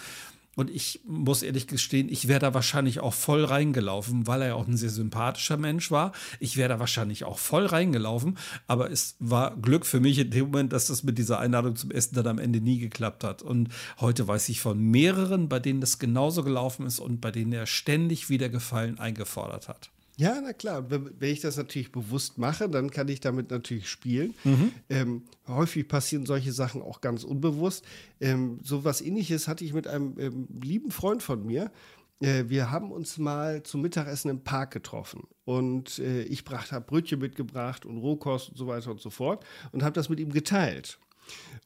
Und 0.57 0.71
ich 0.71 1.01
muss 1.07 1.43
ehrlich 1.43 1.67
gestehen, 1.67 2.09
ich 2.09 2.29
wäre 2.29 2.41
da 2.41 2.55
wahrscheinlich 2.55 3.01
auch 3.01 3.15
voll 3.15 3.45
reingelaufen, 3.45 4.27
weil 4.27 4.43
er 4.43 4.49
ja 4.49 4.55
auch 4.55 4.67
ein 4.67 4.77
sehr 4.77 4.91
sympathischer 4.91 5.57
Mensch 5.57 5.91
war. 5.91 6.13
Ich 6.41 6.57
wäre 6.57 6.69
da 6.69 6.81
wahrscheinlich 6.81 7.25
auch 7.25 7.39
voll 7.39 7.67
reingelaufen. 7.67 8.39
Aber 8.67 8.91
es 8.91 9.17
war 9.19 9.57
Glück 9.57 9.87
für 9.87 10.01
mich 10.01 10.19
in 10.19 10.31
dem 10.31 10.47
Moment, 10.47 10.73
dass 10.73 10.87
das 10.87 11.03
mit 11.03 11.19
dieser 11.19 11.39
Einladung 11.39 11.77
zum 11.77 11.91
Essen 11.91 12.15
dann 12.15 12.27
am 12.27 12.39
Ende 12.39 12.61
nie 12.61 12.79
geklappt 12.79 13.25
hat. 13.25 13.43
Und 13.43 13.69
heute 14.01 14.27
weiß 14.27 14.49
ich 14.49 14.61
von 14.61 14.79
mehreren, 14.79 15.49
bei 15.49 15.59
denen 15.59 15.81
das 15.81 15.99
genauso 15.99 16.45
gelaufen 16.45 16.87
ist 16.87 17.01
und 17.01 17.21
bei 17.21 17.31
denen 17.31 17.53
er 17.53 17.67
ständig 17.67 18.29
wieder 18.29 18.49
Gefallen 18.49 18.99
eingefordert 18.99 19.69
hat. 19.69 19.91
Ja, 20.17 20.41
na 20.41 20.53
klar. 20.53 20.91
Wenn, 20.91 21.11
wenn, 21.19 21.33
ich 21.33 21.41
das 21.41 21.57
natürlich 21.57 21.91
bewusst 21.91 22.39
mache, 22.39 22.69
dann 22.69 22.91
kann 22.91 23.09
ich 23.09 23.21
damit 23.21 23.51
natürlich 23.51 23.89
spielen. 23.89 24.35
Mhm. 24.45 24.73
Ähm, 24.89 25.23
häufig 25.49 25.89
passieren 25.89 26.25
solche 26.25 26.53
Sachen 26.53 26.83
auch 26.83 27.01
ganz 27.01 27.25
unbewusst. 27.25 27.85
Ähm, 28.21 28.61
so 28.63 28.85
was 28.85 29.01
ähnliches 29.01 29.49
hatte 29.49 29.65
ich 29.65 29.73
mit 29.73 29.89
einem 29.89 30.15
ähm, 30.19 30.49
lieben 30.63 30.91
Freund 30.91 31.23
von 31.23 31.45
mir. 31.45 31.73
Äh, 32.21 32.45
wir 32.47 32.71
haben 32.71 32.93
uns 32.93 33.19
mal 33.19 33.63
zum 33.65 33.83
Mittagessen 33.83 34.31
im 34.31 34.45
Park 34.45 34.73
getroffen. 34.73 35.27
Und 35.45 35.99
äh, 35.99 36.23
ich 36.23 36.45
habe 36.47 36.87
Brötchen 36.87 37.19
mitgebracht 37.19 37.85
und 37.85 37.99
Rohkost 37.99 38.51
und 38.51 38.57
so 38.57 38.67
weiter 38.67 38.93
und 38.93 39.01
so 39.01 39.11
fort 39.11 39.45
und 39.73 39.83
habe 39.83 39.95
das 39.95 40.09
mit 40.09 40.21
ihm 40.21 40.33
geteilt. 40.33 40.99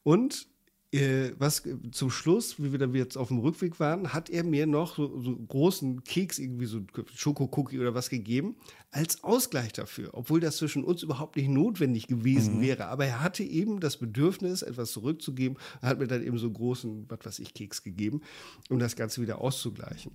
Und 0.03 0.47
äh, 0.91 1.31
was 1.37 1.65
äh, 1.65 1.75
zum 1.91 2.09
Schluss, 2.09 2.61
wie 2.61 2.71
wir 2.71 2.79
dann 2.79 2.93
jetzt 2.95 3.17
auf 3.17 3.27
dem 3.27 3.39
Rückweg 3.39 3.79
waren, 3.79 4.11
hat 4.13 4.29
er 4.29 4.43
mir 4.43 4.65
noch 4.65 4.95
so, 4.95 5.19
so 5.21 5.35
großen 5.35 6.03
Keks, 6.03 6.39
irgendwie 6.39 6.65
so 6.65 6.81
Schokokookie 7.13 7.79
oder 7.79 7.93
was 7.93 8.09
gegeben, 8.09 8.55
als 8.91 9.23
Ausgleich 9.23 9.71
dafür, 9.73 10.09
obwohl 10.13 10.39
das 10.39 10.57
zwischen 10.57 10.83
uns 10.83 11.03
überhaupt 11.03 11.35
nicht 11.35 11.49
notwendig 11.49 12.07
gewesen 12.07 12.57
mhm. 12.57 12.61
wäre. 12.61 12.87
Aber 12.87 13.05
er 13.05 13.21
hatte 13.21 13.43
eben 13.43 13.79
das 13.79 13.97
Bedürfnis, 13.97 14.63
etwas 14.63 14.91
zurückzugeben, 14.91 15.57
hat 15.81 15.99
mir 15.99 16.07
dann 16.07 16.23
eben 16.25 16.39
so 16.39 16.49
großen, 16.49 17.05
was 17.07 17.19
weiß 17.23 17.39
ich, 17.39 17.53
Keks 17.53 17.83
gegeben, 17.83 18.21
um 18.69 18.79
das 18.79 18.95
Ganze 18.95 19.21
wieder 19.21 19.41
auszugleichen. 19.41 20.11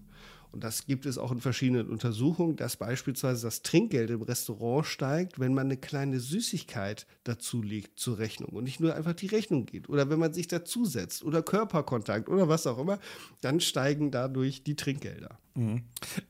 Und 0.55 0.63
das 0.63 0.87
gibt 0.87 1.05
es 1.05 1.19
auch 1.19 1.33
in 1.33 1.41
verschiedenen 1.41 1.91
Untersuchungen, 1.91 2.55
dass 2.55 2.77
beispielsweise 2.77 3.43
das 3.43 3.63
Trinkgeld 3.63 4.11
im 4.11 4.23
Restaurant 4.23 4.87
steigt, 4.87 5.41
wenn 5.41 5.53
man 5.53 5.67
eine 5.67 5.77
kleine 5.77 6.21
Süßigkeit 6.21 7.09
dazu 7.25 7.61
legt 7.61 7.99
zur 7.99 8.19
Rechnung 8.19 8.51
und 8.51 8.63
nicht 8.63 8.79
nur 8.79 8.95
einfach 8.95 9.15
die 9.15 9.27
Rechnung 9.27 9.67
geht. 9.67 9.89
Oder 9.89 10.11
wenn 10.11 10.21
man 10.21 10.33
sich 10.33 10.47
dazusetzt 10.47 11.25
oder 11.25 11.43
Körperkontakt 11.43 12.29
oder 12.29 12.49
was 12.49 12.69
auch 12.69 12.79
immer, 12.79 13.01
dann 13.41 13.59
steigen 13.59 14.13
dadurch 14.13 14.63
die 14.63 14.77
Trinkgelder. 14.77 15.41
Mhm. 15.57 15.83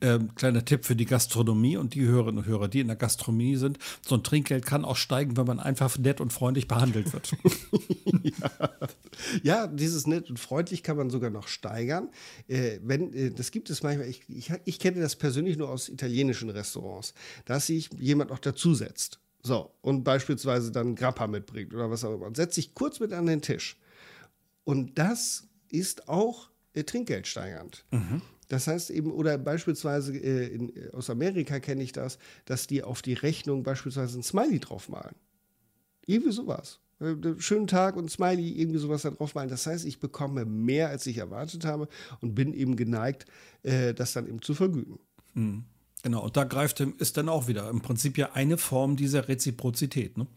Ähm, 0.03 0.35
kleiner 0.35 0.64
Tipp 0.64 0.85
für 0.85 0.95
die 0.95 1.07
Gastronomie 1.07 1.79
und 1.79 1.95
die 1.95 2.05
Hörerinnen 2.05 2.39
und 2.39 2.47
Hörer, 2.47 2.68
die 2.68 2.81
in 2.81 2.89
der 2.89 2.97
Gastronomie 2.97 3.57
sind. 3.57 3.79
So 4.07 4.16
ein 4.16 4.22
Trinkgeld 4.22 4.66
kann 4.66 4.85
auch 4.85 4.97
steigen, 4.97 5.39
wenn 5.39 5.47
man 5.47 5.61
einfach 5.61 5.97
nett 5.97 6.20
und 6.20 6.33
freundlich 6.33 6.68
behandelt 6.68 7.12
wird. 7.12 7.33
ja. 8.22 8.70
ja. 9.43 9.66
dieses 9.66 10.07
nett 10.07 10.29
und 10.29 10.39
freundlich 10.39 10.83
kann 10.83 10.99
man 10.99 11.09
sogar 11.09 11.31
noch 11.31 11.49
steigern. 11.49 12.11
Äh, 12.49 12.81
wenn, 12.83 13.14
äh, 13.14 13.31
das 13.31 13.51
gibt 13.51 13.70
es 13.70 13.83
manchmal, 13.83 14.09
ich, 14.09 14.22
ich, 14.29 14.53
ich 14.66 14.79
kenne 14.79 15.01
das 15.01 15.16
persönlich 15.16 15.57
nur 15.57 15.70
aus 15.70 15.89
italienischen 15.89 16.51
Restaurants, 16.51 17.14
dass 17.47 17.66
sich 17.66 17.89
jemand 17.99 18.31
auch 18.31 18.39
dazusetzt. 18.39 19.20
So, 19.43 19.70
und 19.81 20.05
beispielsweise 20.05 20.70
dann 20.70 20.97
Grappa 20.97 21.27
mitbringt 21.27 21.72
oder 21.72 21.91
was 21.91 22.05
auch 22.05 22.14
immer. 22.14 22.27
Und 22.27 22.37
setzt 22.37 22.57
sich 22.57 22.75
kurz 22.75 23.01
mit 23.01 23.12
an 23.12 23.27
den 23.27 23.41
Tisch. 23.41 23.79
Und 24.64 24.99
das 24.99 25.49
ist 25.70 26.09
auch 26.09 26.51
äh, 26.75 26.85
trinkgeldsteigernd. 26.85 27.85
Mhm. 27.91 28.22
Das 28.55 28.68
heißt 28.68 28.90
eben, 28.90 29.11
oder 29.11 29.36
beispielsweise 29.36 30.16
äh, 30.16 30.46
in, 30.46 30.72
aus 30.92 31.11
Amerika 31.11 31.59
kenne 31.59 31.82
ich 31.82 31.90
das, 31.90 32.18
dass 32.44 32.68
die 32.68 32.84
auf 32.84 33.02
die 33.02 33.14
Rechnung 33.14 33.64
beispielsweise 33.64 34.16
ein 34.16 34.22
Smiley 34.22 34.61
draufmalen. 34.61 35.16
Irgendwie 36.07 36.30
sowas. 36.30 36.78
Äh, 37.00 37.16
schönen 37.38 37.66
Tag 37.66 37.96
und 37.96 38.12
Smiley, 38.12 38.52
irgendwie 38.52 38.78
sowas 38.78 39.02
da 39.02 39.11
draufmalen. 39.11 39.50
Das 39.50 39.66
heißt, 39.66 39.84
ich 39.84 39.98
bekomme 39.98 40.44
mehr, 40.44 40.88
als 40.88 41.05
ich 41.09 41.18
erwartet 41.18 41.64
habe 41.64 41.88
und 42.20 42.36
bin 42.36 42.55
eben 42.55 42.76
geneigt, 42.76 43.26
äh, 43.64 43.92
das 43.92 44.12
dann 44.12 44.28
eben 44.28 44.40
zu 44.40 44.55
vergüten. 44.55 45.00
Mhm. 45.34 45.64
Genau, 46.05 46.22
und 46.22 46.36
da 46.36 46.44
greift 46.44 46.78
ist 46.78 47.16
dann 47.16 47.28
auch 47.28 47.48
wieder 47.48 47.68
im 47.70 47.80
Prinzip 47.80 48.18
ja 48.18 48.34
eine 48.34 48.57
Form 48.57 48.94
dieser 48.94 49.26
Reziprozität. 49.26 50.16
Ne? 50.16 50.28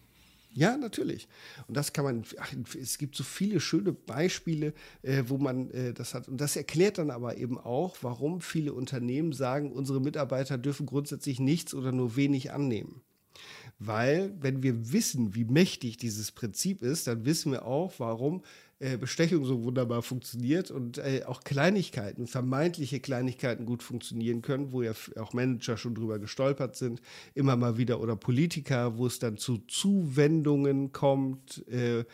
Ja, 0.51 0.75
natürlich. 0.77 1.27
Und 1.67 1.77
das 1.77 1.93
kann 1.93 2.05
man, 2.05 2.23
ach, 2.39 2.53
es 2.79 2.97
gibt 2.97 3.15
so 3.15 3.23
viele 3.23 3.59
schöne 3.59 3.93
Beispiele, 3.93 4.73
äh, 5.03 5.23
wo 5.27 5.37
man 5.37 5.69
äh, 5.71 5.93
das 5.93 6.13
hat. 6.13 6.27
Und 6.27 6.41
das 6.41 6.55
erklärt 6.55 6.97
dann 6.97 7.11
aber 7.11 7.37
eben 7.37 7.59
auch, 7.59 7.97
warum 8.01 8.41
viele 8.41 8.73
Unternehmen 8.73 9.33
sagen, 9.33 9.71
unsere 9.71 10.01
Mitarbeiter 10.01 10.57
dürfen 10.57 10.85
grundsätzlich 10.85 11.39
nichts 11.39 11.73
oder 11.73 11.91
nur 11.91 12.15
wenig 12.15 12.51
annehmen. 12.51 13.01
Weil, 13.79 14.33
wenn 14.39 14.63
wir 14.63 14.91
wissen, 14.91 15.35
wie 15.35 15.45
mächtig 15.45 15.97
dieses 15.97 16.31
Prinzip 16.31 16.81
ist, 16.81 17.05
dann 17.05 17.25
wissen 17.25 17.51
wir 17.51 17.65
auch, 17.65 17.93
warum 17.99 18.43
Bestechung 18.79 19.43
so 19.45 19.63
wunderbar 19.63 20.03
funktioniert 20.03 20.69
und 20.69 20.99
äh, 20.99 21.23
auch 21.25 21.43
Kleinigkeiten, 21.43 22.27
vermeintliche 22.27 22.99
Kleinigkeiten 22.99 23.65
gut 23.65 23.81
funktionieren 23.81 24.43
können, 24.43 24.71
wo 24.71 24.83
ja 24.83 24.91
auch 25.19 25.33
Manager 25.33 25.77
schon 25.77 25.95
drüber 25.95 26.19
gestolpert 26.19 26.75
sind, 26.75 27.01
immer 27.33 27.55
mal 27.55 27.77
wieder 27.77 27.99
oder 27.99 28.15
Politiker, 28.15 28.97
wo 28.97 29.07
es 29.07 29.17
dann 29.17 29.37
zu 29.37 29.57
Zuwendungen 29.67 30.91
kommt. 30.91 31.67
Äh, 31.67 32.05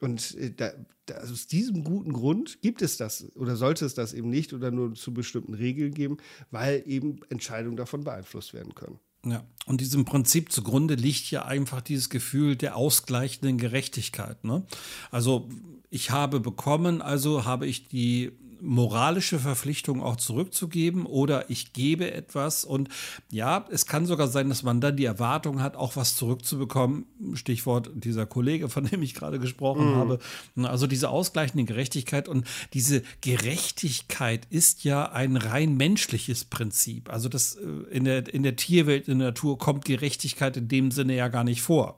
und 0.00 0.34
äh, 0.36 0.52
da, 0.54 0.72
da, 1.06 1.16
aus 1.18 1.46
diesem 1.46 1.84
guten 1.84 2.12
Grund 2.12 2.60
gibt 2.62 2.82
es 2.82 2.96
das 2.96 3.26
oder 3.34 3.56
sollte 3.56 3.84
es 3.84 3.94
das 3.94 4.12
eben 4.12 4.30
nicht 4.30 4.52
oder 4.52 4.70
nur 4.70 4.94
zu 4.94 5.12
bestimmten 5.12 5.54
Regeln 5.54 5.92
geben, 5.92 6.16
weil 6.50 6.82
eben 6.86 7.20
Entscheidungen 7.28 7.76
davon 7.76 8.04
beeinflusst 8.04 8.54
werden 8.54 8.74
können. 8.74 8.98
Ja, 9.24 9.44
und 9.66 9.80
diesem 9.80 10.04
Prinzip 10.04 10.52
zugrunde 10.52 10.94
liegt 10.94 11.30
ja 11.32 11.44
einfach 11.44 11.80
dieses 11.80 12.10
Gefühl 12.10 12.54
der 12.54 12.76
ausgleichenden 12.76 13.58
Gerechtigkeit. 13.58 14.44
Ne? 14.44 14.64
Also 15.10 15.48
ich 15.90 16.10
habe 16.10 16.40
bekommen, 16.40 17.02
also 17.02 17.44
habe 17.44 17.66
ich 17.66 17.88
die 17.88 18.32
moralische 18.60 19.38
Verpflichtung 19.38 20.02
auch 20.02 20.16
zurückzugeben 20.16 21.06
oder 21.06 21.50
ich 21.50 21.72
gebe 21.72 22.12
etwas 22.12 22.64
und 22.64 22.88
ja, 23.30 23.64
es 23.70 23.86
kann 23.86 24.06
sogar 24.06 24.28
sein, 24.28 24.48
dass 24.48 24.62
man 24.62 24.80
dann 24.80 24.96
die 24.96 25.04
Erwartung 25.04 25.62
hat, 25.62 25.76
auch 25.76 25.96
was 25.96 26.16
zurückzubekommen. 26.16 27.06
Stichwort 27.34 27.90
dieser 27.94 28.26
Kollege, 28.26 28.68
von 28.68 28.84
dem 28.84 29.02
ich 29.02 29.14
gerade 29.14 29.38
gesprochen 29.38 29.92
mm. 29.92 29.96
habe. 29.96 30.18
Also 30.62 30.86
diese 30.86 31.10
ausgleichende 31.10 31.64
Gerechtigkeit 31.64 32.28
und 32.28 32.46
diese 32.72 33.02
Gerechtigkeit 33.20 34.46
ist 34.50 34.84
ja 34.84 35.10
ein 35.12 35.36
rein 35.36 35.76
menschliches 35.76 36.44
Prinzip. 36.44 37.10
Also 37.10 37.28
das 37.28 37.56
äh, 37.56 37.66
in 37.90 38.04
der, 38.04 38.32
in 38.32 38.42
der 38.42 38.56
Tierwelt, 38.56 39.08
in 39.08 39.18
der 39.18 39.28
Natur 39.28 39.58
kommt 39.58 39.84
Gerechtigkeit 39.84 40.56
in 40.56 40.68
dem 40.68 40.90
Sinne 40.90 41.14
ja 41.14 41.28
gar 41.28 41.44
nicht 41.44 41.62
vor. 41.62 41.96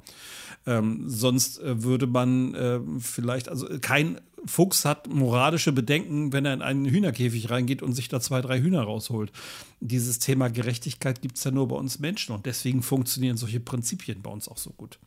Ähm, 0.68 1.08
sonst 1.08 1.60
äh, 1.60 1.82
würde 1.82 2.06
man 2.06 2.54
äh, 2.54 2.78
vielleicht, 3.00 3.48
also 3.48 3.66
kein 3.80 4.20
Fuchs 4.44 4.84
hat 4.84 5.08
moralische 5.08 5.72
Bedenken, 5.72 6.34
wenn 6.34 6.44
er 6.44 6.52
in 6.52 6.60
einen 6.60 6.84
Hühnerkäfig 6.84 7.48
reingeht 7.48 7.82
und 7.82 7.94
sich 7.94 8.08
da 8.08 8.20
zwei, 8.20 8.42
drei 8.42 8.60
Hühner 8.60 8.82
rausholt. 8.82 9.32
Dieses 9.80 10.18
Thema 10.18 10.48
Gerechtigkeit 10.48 11.22
gibt 11.22 11.38
es 11.38 11.44
ja 11.44 11.52
nur 11.52 11.68
bei 11.68 11.76
uns 11.76 12.00
Menschen 12.00 12.34
und 12.34 12.44
deswegen 12.44 12.82
funktionieren 12.82 13.38
solche 13.38 13.60
Prinzipien 13.60 14.20
bei 14.20 14.30
uns 14.30 14.46
auch 14.46 14.58
so 14.58 14.70
gut. 14.70 14.98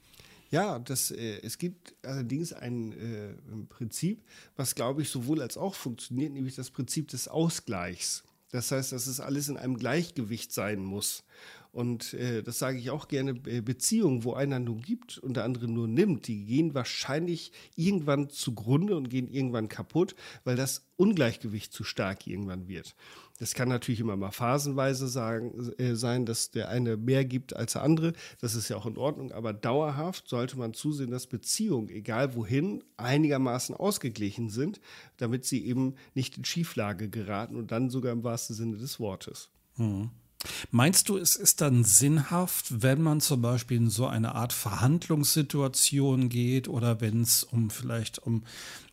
Ja, 0.49 0.79
das, 0.79 1.11
äh, 1.11 1.39
es 1.43 1.59
gibt 1.59 1.93
allerdings 2.03 2.53
ein, 2.53 2.93
äh, 2.93 3.35
ein 3.51 3.67
Prinzip, 3.69 4.23
was, 4.55 4.73
glaube 4.73 5.03
ich, 5.03 5.09
sowohl 5.09 5.43
als 5.43 5.57
auch 5.57 5.75
funktioniert, 5.75 6.33
nämlich 6.33 6.55
das 6.55 6.71
Prinzip 6.71 7.07
des 7.09 7.27
Ausgleichs. 7.27 8.23
Das 8.51 8.71
heißt, 8.71 8.93
dass 8.93 9.05
es 9.05 9.19
alles 9.19 9.47
in 9.47 9.57
einem 9.57 9.77
Gleichgewicht 9.77 10.51
sein 10.51 10.83
muss. 10.83 11.23
Und 11.71 12.13
äh, 12.13 12.43
das 12.43 12.59
sage 12.59 12.77
ich 12.77 12.89
auch 12.89 13.07
gerne, 13.07 13.33
Beziehungen, 13.33 14.23
wo 14.25 14.33
einer 14.33 14.59
nur 14.59 14.77
gibt 14.77 15.17
und 15.17 15.37
der 15.37 15.45
andere 15.45 15.69
nur 15.69 15.87
nimmt, 15.87 16.27
die 16.27 16.43
gehen 16.43 16.73
wahrscheinlich 16.73 17.53
irgendwann 17.75 18.29
zugrunde 18.29 18.97
und 18.97 19.09
gehen 19.09 19.29
irgendwann 19.29 19.69
kaputt, 19.69 20.15
weil 20.43 20.57
das 20.57 20.85
Ungleichgewicht 20.97 21.71
zu 21.71 21.83
stark 21.83 22.27
irgendwann 22.27 22.67
wird. 22.67 22.95
Das 23.39 23.55
kann 23.55 23.69
natürlich 23.69 24.01
immer 24.01 24.17
mal 24.17 24.29
phasenweise 24.29 25.07
sagen, 25.07 25.71
äh, 25.79 25.95
sein, 25.95 26.27
dass 26.27 26.51
der 26.51 26.69
eine 26.69 26.95
mehr 26.95 27.25
gibt 27.25 27.55
als 27.55 27.73
der 27.73 27.81
andere. 27.81 28.13
Das 28.39 28.53
ist 28.53 28.69
ja 28.69 28.77
auch 28.77 28.85
in 28.85 28.97
Ordnung. 28.97 29.31
Aber 29.31 29.51
dauerhaft 29.51 30.27
sollte 30.27 30.59
man 30.59 30.75
zusehen, 30.75 31.09
dass 31.09 31.25
Beziehungen, 31.25 31.89
egal 31.89 32.35
wohin, 32.35 32.83
einigermaßen 32.97 33.73
ausgeglichen 33.73 34.49
sind, 34.49 34.79
damit 35.17 35.45
sie 35.45 35.65
eben 35.65 35.95
nicht 36.13 36.37
in 36.37 36.45
Schieflage 36.45 37.09
geraten 37.09 37.55
und 37.55 37.71
dann 37.71 37.89
sogar 37.89 38.11
im 38.11 38.23
wahrsten 38.23 38.55
Sinne 38.55 38.77
des 38.77 38.99
Wortes. 38.99 39.49
Mhm. 39.77 40.11
Meinst 40.71 41.09
du, 41.09 41.17
es 41.17 41.35
ist 41.35 41.61
dann 41.61 41.83
sinnhaft, 41.83 42.81
wenn 42.81 43.01
man 43.01 43.21
zum 43.21 43.41
Beispiel 43.41 43.77
in 43.77 43.89
so 43.89 44.07
eine 44.07 44.35
Art 44.35 44.53
Verhandlungssituation 44.53 46.29
geht 46.29 46.67
oder 46.67 47.01
wenn 47.01 47.21
es 47.21 47.43
um 47.43 47.69
vielleicht 47.69 48.19
um, 48.19 48.43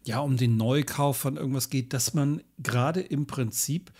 ja, 0.04 0.20
um 0.20 0.36
den 0.36 0.56
Neukauf 0.56 1.16
von 1.16 1.36
irgendwas 1.36 1.70
geht, 1.70 1.92
dass 1.92 2.14
man 2.14 2.42
gerade 2.58 3.00
im 3.00 3.26
Prinzip 3.26 3.92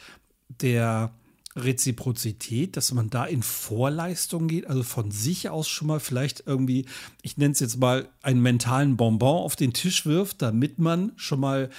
der 0.48 1.12
Reziprozität, 1.56 2.76
dass 2.76 2.92
man 2.92 3.10
da 3.10 3.24
in 3.24 3.42
Vorleistung 3.42 4.48
geht, 4.48 4.66
also 4.66 4.82
von 4.82 5.10
sich 5.10 5.48
aus 5.48 5.68
schon 5.68 5.88
mal 5.88 6.00
vielleicht 6.00 6.44
irgendwie, 6.46 6.86
ich 7.22 7.36
nenne 7.36 7.52
es 7.52 7.60
jetzt 7.60 7.78
mal, 7.78 8.08
einen 8.22 8.42
mentalen 8.42 8.96
Bonbon 8.96 9.42
auf 9.42 9.56
den 9.56 9.72
Tisch 9.72 10.06
wirft, 10.06 10.42
damit 10.42 10.78
man 10.78 11.12
schon 11.16 11.40
mal 11.40 11.70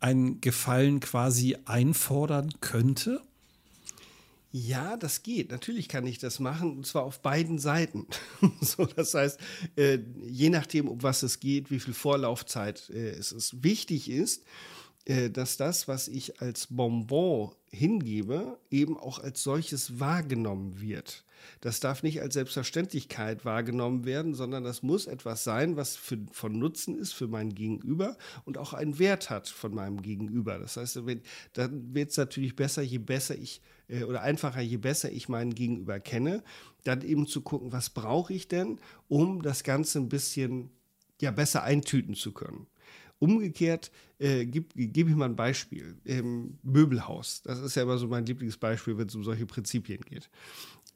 einen 0.00 0.40
Gefallen 0.40 1.00
quasi 1.00 1.56
einfordern 1.64 2.52
könnte? 2.60 3.22
Ja, 4.56 4.96
das 4.96 5.24
geht. 5.24 5.50
Natürlich 5.50 5.88
kann 5.88 6.06
ich 6.06 6.18
das 6.18 6.38
machen, 6.38 6.76
und 6.76 6.86
zwar 6.86 7.02
auf 7.02 7.18
beiden 7.18 7.58
Seiten. 7.58 8.06
so, 8.60 8.84
das 8.86 9.12
heißt, 9.12 9.40
äh, 9.74 9.98
je 10.22 10.48
nachdem, 10.48 10.86
um 10.86 11.02
was 11.02 11.24
es 11.24 11.40
geht, 11.40 11.72
wie 11.72 11.80
viel 11.80 11.92
Vorlaufzeit 11.92 12.88
äh, 12.90 13.10
es 13.10 13.32
ist. 13.32 13.64
Wichtig 13.64 14.08
ist, 14.08 14.44
äh, 15.06 15.28
dass 15.28 15.56
das, 15.56 15.88
was 15.88 16.06
ich 16.06 16.40
als 16.40 16.68
Bonbon 16.70 17.50
hingebe, 17.72 18.56
eben 18.70 18.96
auch 18.96 19.18
als 19.18 19.42
solches 19.42 19.98
wahrgenommen 19.98 20.80
wird. 20.80 21.24
Das 21.60 21.80
darf 21.80 22.02
nicht 22.02 22.20
als 22.20 22.34
Selbstverständlichkeit 22.34 23.44
wahrgenommen 23.44 24.04
werden, 24.04 24.34
sondern 24.34 24.64
das 24.64 24.82
muss 24.82 25.06
etwas 25.06 25.44
sein, 25.44 25.76
was 25.76 25.96
für, 25.96 26.18
von 26.32 26.58
Nutzen 26.58 26.96
ist 26.98 27.12
für 27.12 27.28
mein 27.28 27.54
Gegenüber 27.54 28.16
und 28.44 28.58
auch 28.58 28.72
einen 28.72 28.98
Wert 28.98 29.30
hat 29.30 29.48
von 29.48 29.74
meinem 29.74 30.02
Gegenüber. 30.02 30.58
Das 30.58 30.76
heißt, 30.76 31.06
wenn, 31.06 31.22
dann 31.52 31.94
wird 31.94 32.10
es 32.10 32.16
natürlich 32.16 32.56
besser, 32.56 32.82
je 32.82 32.98
besser 32.98 33.36
ich 33.36 33.60
äh, 33.88 34.04
oder 34.04 34.22
einfacher, 34.22 34.60
je 34.60 34.76
besser 34.76 35.10
ich 35.10 35.28
meinen 35.28 35.54
Gegenüber 35.54 36.00
kenne, 36.00 36.42
dann 36.84 37.02
eben 37.02 37.26
zu 37.26 37.40
gucken, 37.40 37.72
was 37.72 37.90
brauche 37.90 38.32
ich 38.32 38.48
denn, 38.48 38.78
um 39.08 39.42
das 39.42 39.64
Ganze 39.64 39.98
ein 39.98 40.08
bisschen 40.08 40.70
ja, 41.20 41.30
besser 41.30 41.62
eintüten 41.62 42.14
zu 42.14 42.32
können. 42.32 42.66
Umgekehrt 43.18 43.90
äh, 44.18 44.44
gebe 44.44 44.66
geb 44.74 45.08
ich 45.08 45.14
mal 45.14 45.26
ein 45.26 45.36
Beispiel. 45.36 45.96
Im 46.04 46.58
Möbelhaus, 46.62 47.42
das 47.42 47.60
ist 47.60 47.74
ja 47.76 47.82
immer 47.82 47.96
so 47.96 48.08
mein 48.08 48.26
Lieblingsbeispiel, 48.26 48.98
wenn 48.98 49.08
es 49.08 49.14
um 49.14 49.24
solche 49.24 49.46
Prinzipien 49.46 50.00
geht. 50.02 50.28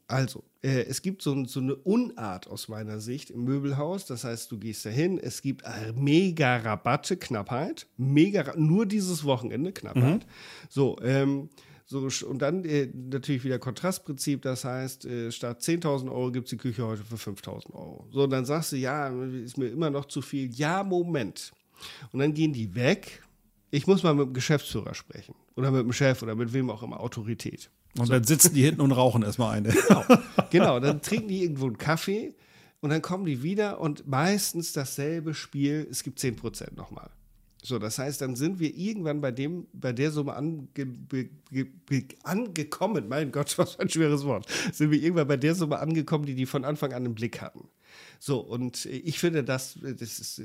Also, 0.08 0.42
äh, 0.62 0.84
es 0.84 1.02
gibt 1.02 1.22
so, 1.22 1.44
so, 1.44 1.60
eine 1.60 1.76
Unart 1.76 2.48
aus 2.48 2.68
meiner 2.68 2.98
Sicht 2.98 3.30
im 3.30 3.44
Möbelhaus. 3.44 4.06
Das 4.06 4.24
heißt, 4.24 4.50
du 4.50 4.58
gehst 4.58 4.84
dahin, 4.86 5.18
es 5.18 5.42
gibt 5.42 5.62
mega 5.94 6.56
Rabatte, 6.56 7.18
Knappheit, 7.18 7.86
mega, 7.98 8.54
nur 8.56 8.86
dieses 8.86 9.22
Wochenende 9.24 9.70
Knappheit. 9.70 10.24
Mhm. 10.24 10.30
So, 10.70 10.96
ähm, 11.02 11.50
so, 11.90 12.06
und 12.26 12.42
dann 12.42 12.66
äh, 12.66 12.86
natürlich 12.92 13.44
wieder 13.44 13.58
Kontrastprinzip, 13.58 14.42
das 14.42 14.64
heißt, 14.64 15.06
äh, 15.06 15.32
statt 15.32 15.62
10.000 15.62 16.10
Euro 16.10 16.30
gibt 16.30 16.46
es 16.46 16.50
die 16.50 16.58
Küche 16.58 16.86
heute 16.86 17.02
für 17.02 17.16
5.000 17.16 17.72
Euro. 17.72 18.06
So, 18.10 18.24
und 18.24 18.30
dann 18.30 18.44
sagst 18.44 18.72
du, 18.72 18.76
ja, 18.76 19.08
ist 19.08 19.56
mir 19.56 19.68
immer 19.68 19.88
noch 19.88 20.04
zu 20.04 20.20
viel. 20.20 20.50
Ja, 20.54 20.84
Moment. 20.84 21.52
Und 22.12 22.20
dann 22.20 22.34
gehen 22.34 22.52
die 22.52 22.74
weg. 22.74 23.22
Ich 23.70 23.86
muss 23.86 24.02
mal 24.02 24.14
mit 24.14 24.26
dem 24.26 24.34
Geschäftsführer 24.34 24.94
sprechen. 24.94 25.34
Oder 25.56 25.70
mit 25.70 25.80
dem 25.80 25.92
Chef 25.92 26.22
oder 26.22 26.34
mit 26.34 26.52
wem 26.52 26.68
auch 26.68 26.82
immer, 26.82 27.00
Autorität. 27.00 27.70
Und 27.98 28.06
so. 28.06 28.12
dann 28.12 28.24
sitzen 28.24 28.54
die 28.54 28.62
hinten 28.62 28.80
und 28.80 28.92
rauchen 28.92 29.22
erstmal 29.22 29.56
eine. 29.56 29.70
Genau. 29.70 30.04
genau, 30.50 30.80
dann 30.80 31.02
trinken 31.02 31.28
die 31.28 31.42
irgendwo 31.42 31.66
einen 31.66 31.78
Kaffee 31.78 32.34
und 32.80 32.90
dann 32.90 33.02
kommen 33.02 33.24
die 33.24 33.42
wieder 33.42 33.80
und 33.80 34.06
meistens 34.06 34.72
dasselbe 34.72 35.34
Spiel, 35.34 35.86
es 35.90 36.02
gibt 36.02 36.18
10% 36.18 36.74
nochmal. 36.76 37.10
So, 37.62 37.78
das 37.78 37.98
heißt, 37.98 38.20
dann 38.20 38.36
sind 38.36 38.60
wir 38.60 38.74
irgendwann 38.76 39.20
bei 39.20 39.32
dem, 39.32 39.66
bei 39.72 39.92
der 39.92 40.12
Summe 40.12 40.34
ange, 40.34 40.68
be, 40.74 41.28
be, 41.50 42.04
angekommen. 42.22 43.08
Mein 43.08 43.32
Gott, 43.32 43.58
was 43.58 43.74
für 43.74 43.80
ein 43.80 43.88
schweres 43.88 44.24
Wort. 44.24 44.46
Sind 44.72 44.90
wir 44.90 45.02
irgendwann 45.02 45.26
bei 45.26 45.36
der 45.36 45.54
Summe 45.54 45.78
angekommen, 45.78 46.24
die 46.24 46.34
die 46.34 46.46
von 46.46 46.64
Anfang 46.64 46.92
an 46.92 47.04
im 47.04 47.14
Blick 47.14 47.40
hatten. 47.40 47.68
So, 48.20 48.40
und 48.40 48.84
ich 48.86 49.18
finde 49.18 49.44
das, 49.44 49.78
das 49.80 50.18
ist 50.18 50.42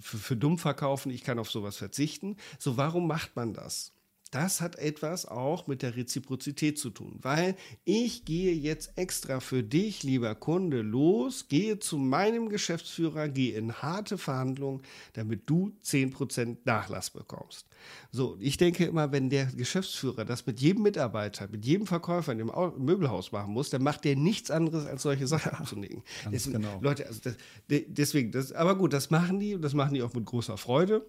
für, 0.00 0.18
für 0.18 0.36
dumm 0.36 0.58
verkaufen, 0.58 1.10
ich 1.10 1.22
kann 1.22 1.38
auf 1.38 1.50
sowas 1.50 1.76
verzichten. 1.76 2.36
So, 2.58 2.76
warum 2.76 3.06
macht 3.06 3.36
man 3.36 3.52
das? 3.52 3.93
Das 4.34 4.60
hat 4.60 4.76
etwas 4.76 5.26
auch 5.26 5.68
mit 5.68 5.82
der 5.82 5.94
Reziprozität 5.94 6.76
zu 6.76 6.90
tun, 6.90 7.18
weil 7.22 7.54
ich 7.84 8.24
gehe 8.24 8.52
jetzt 8.52 8.98
extra 8.98 9.38
für 9.38 9.62
dich, 9.62 10.02
lieber 10.02 10.34
Kunde, 10.34 10.82
los, 10.82 11.46
gehe 11.46 11.78
zu 11.78 11.98
meinem 11.98 12.48
Geschäftsführer, 12.48 13.28
gehe 13.28 13.56
in 13.56 13.72
harte 13.74 14.18
Verhandlungen, 14.18 14.82
damit 15.12 15.42
du 15.46 15.72
10% 15.84 16.56
Nachlass 16.64 17.10
bekommst. 17.10 17.68
So, 18.10 18.36
ich 18.40 18.56
denke 18.56 18.86
immer, 18.86 19.12
wenn 19.12 19.30
der 19.30 19.46
Geschäftsführer 19.46 20.24
das 20.24 20.44
mit 20.46 20.58
jedem 20.58 20.82
Mitarbeiter, 20.82 21.46
mit 21.48 21.64
jedem 21.64 21.86
Verkäufer 21.86 22.32
in 22.32 22.38
dem 22.38 22.50
Möbelhaus 22.78 23.30
machen 23.30 23.52
muss, 23.52 23.70
dann 23.70 23.84
macht 23.84 24.04
der 24.04 24.16
nichts 24.16 24.50
anderes, 24.50 24.84
als 24.86 25.02
solche 25.02 25.28
Sachen 25.28 25.52
abzunehmen. 25.52 26.02
Deswegen, 26.32 26.60
genau. 26.60 26.80
Leute, 26.80 27.06
also 27.06 27.20
das, 27.22 27.36
deswegen, 27.68 28.32
das, 28.32 28.50
aber 28.50 28.74
gut, 28.76 28.92
das 28.92 29.10
machen 29.10 29.38
die 29.38 29.54
und 29.54 29.62
das 29.62 29.74
machen 29.74 29.94
die 29.94 30.02
auch 30.02 30.12
mit 30.12 30.24
großer 30.24 30.56
Freude. 30.56 31.06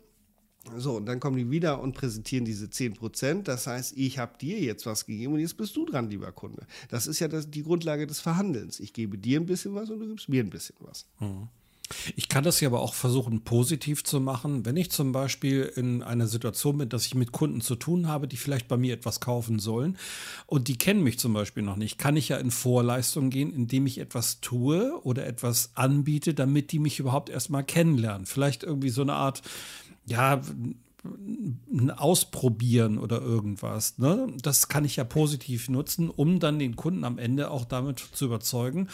So, 0.78 0.97
und 0.97 1.05
dann 1.05 1.20
kommen 1.20 1.38
die 1.38 1.49
wieder 1.49 1.82
und 1.82 1.93
präsentieren 1.93 2.45
diese 2.45 2.66
10%. 2.66 3.43
Das 3.43 3.68
heißt, 3.68 3.97
ich 3.97 4.18
habe 4.18 4.38
dir 4.39 4.59
jetzt 4.59 4.86
was 4.86 5.05
gegeben 5.05 5.34
und 5.34 5.39
jetzt 5.39 5.57
bist 5.57 5.76
du 5.76 5.86
dran, 5.86 6.09
lieber 6.09 6.32
Kunde. 6.32 6.66
Das 6.89 7.07
ist 7.07 7.20
ja 7.20 7.28
das, 7.28 7.49
die 7.49 7.63
Grundlage 7.63 8.07
des 8.07 8.20
Verhandelns. 8.20 8.80
Ich 8.80 8.93
gebe 8.93 9.18
dir 9.18 9.39
ein 9.39 9.45
bisschen 9.45 9.76
was 9.76 9.89
und 9.89 9.99
du 9.99 10.07
gibst 10.07 10.30
mir 10.30 10.43
ein 10.43 10.49
bisschen 10.49 10.76
was. 10.80 11.05
Mhm. 11.20 11.49
Ich 12.16 12.30
kann 12.30 12.43
das 12.43 12.59
ja 12.61 12.70
aber 12.70 12.82
auch 12.82 12.93
versuchen, 12.93 13.43
positiv 13.43 14.03
zu 14.03 14.20
machen. 14.20 14.66
Wenn 14.66 14.78
ich 14.78 14.89
zum 14.89 15.11
Beispiel 15.11 15.72
in 15.76 16.01
einer 16.01 16.28
Situation 16.28 16.80
bin, 16.80 16.89
dass 16.89 17.05
ich 17.05 17.16
mit 17.16 17.32
Kunden 17.32 17.61
zu 17.61 17.76
tun 17.76 18.07
habe, 18.07 18.28
die 18.28 18.38
vielleicht 18.38 18.68
bei 18.68 18.78
mir 18.78 18.93
etwas 18.93 19.20
kaufen 19.20 19.59
sollen 19.59 19.97
und 20.47 20.68
die 20.68 20.78
kennen 20.78 21.03
mich 21.03 21.20
zum 21.20 21.34
Beispiel 21.34 21.63
noch 21.63 21.76
nicht, 21.76 21.97
kann 21.97 22.18
ich 22.18 22.30
ja 22.30 22.38
in 22.38 22.49
Vorleistung 22.49 23.30
gehen, 23.30 23.53
indem 23.53 23.86
ich 23.86 23.99
etwas 23.99 24.41
tue 24.41 24.99
oder 25.03 25.28
etwas 25.28 25.72
anbiete, 25.76 26.34
damit 26.34 26.72
die 26.72 26.80
mich 26.80 26.99
überhaupt 26.99 27.30
erstmal 27.30 27.63
kennenlernen. 27.63 28.26
Vielleicht 28.26 28.63
irgendwie 28.63 28.89
so 28.89 29.01
eine 29.01 29.13
Art 29.13 29.43
ja, 30.06 30.41
Ausprobieren 31.97 32.97
oder 32.97 33.22
irgendwas. 33.22 33.99
Ne? 33.99 34.28
Das 34.41 34.68
kann 34.70 34.86
ich 34.86 34.95
ja 34.95 35.03
positiv 35.03 35.70
nutzen, 35.70 36.10
um 36.10 36.39
dann 36.39 36.58
den 36.58 36.76
Kunden 36.76 37.03
am 37.03 37.20
Ende 37.20 37.51
auch 37.51 37.66
damit 37.66 37.99
zu 37.99 38.26
überzeugen, 38.26 38.88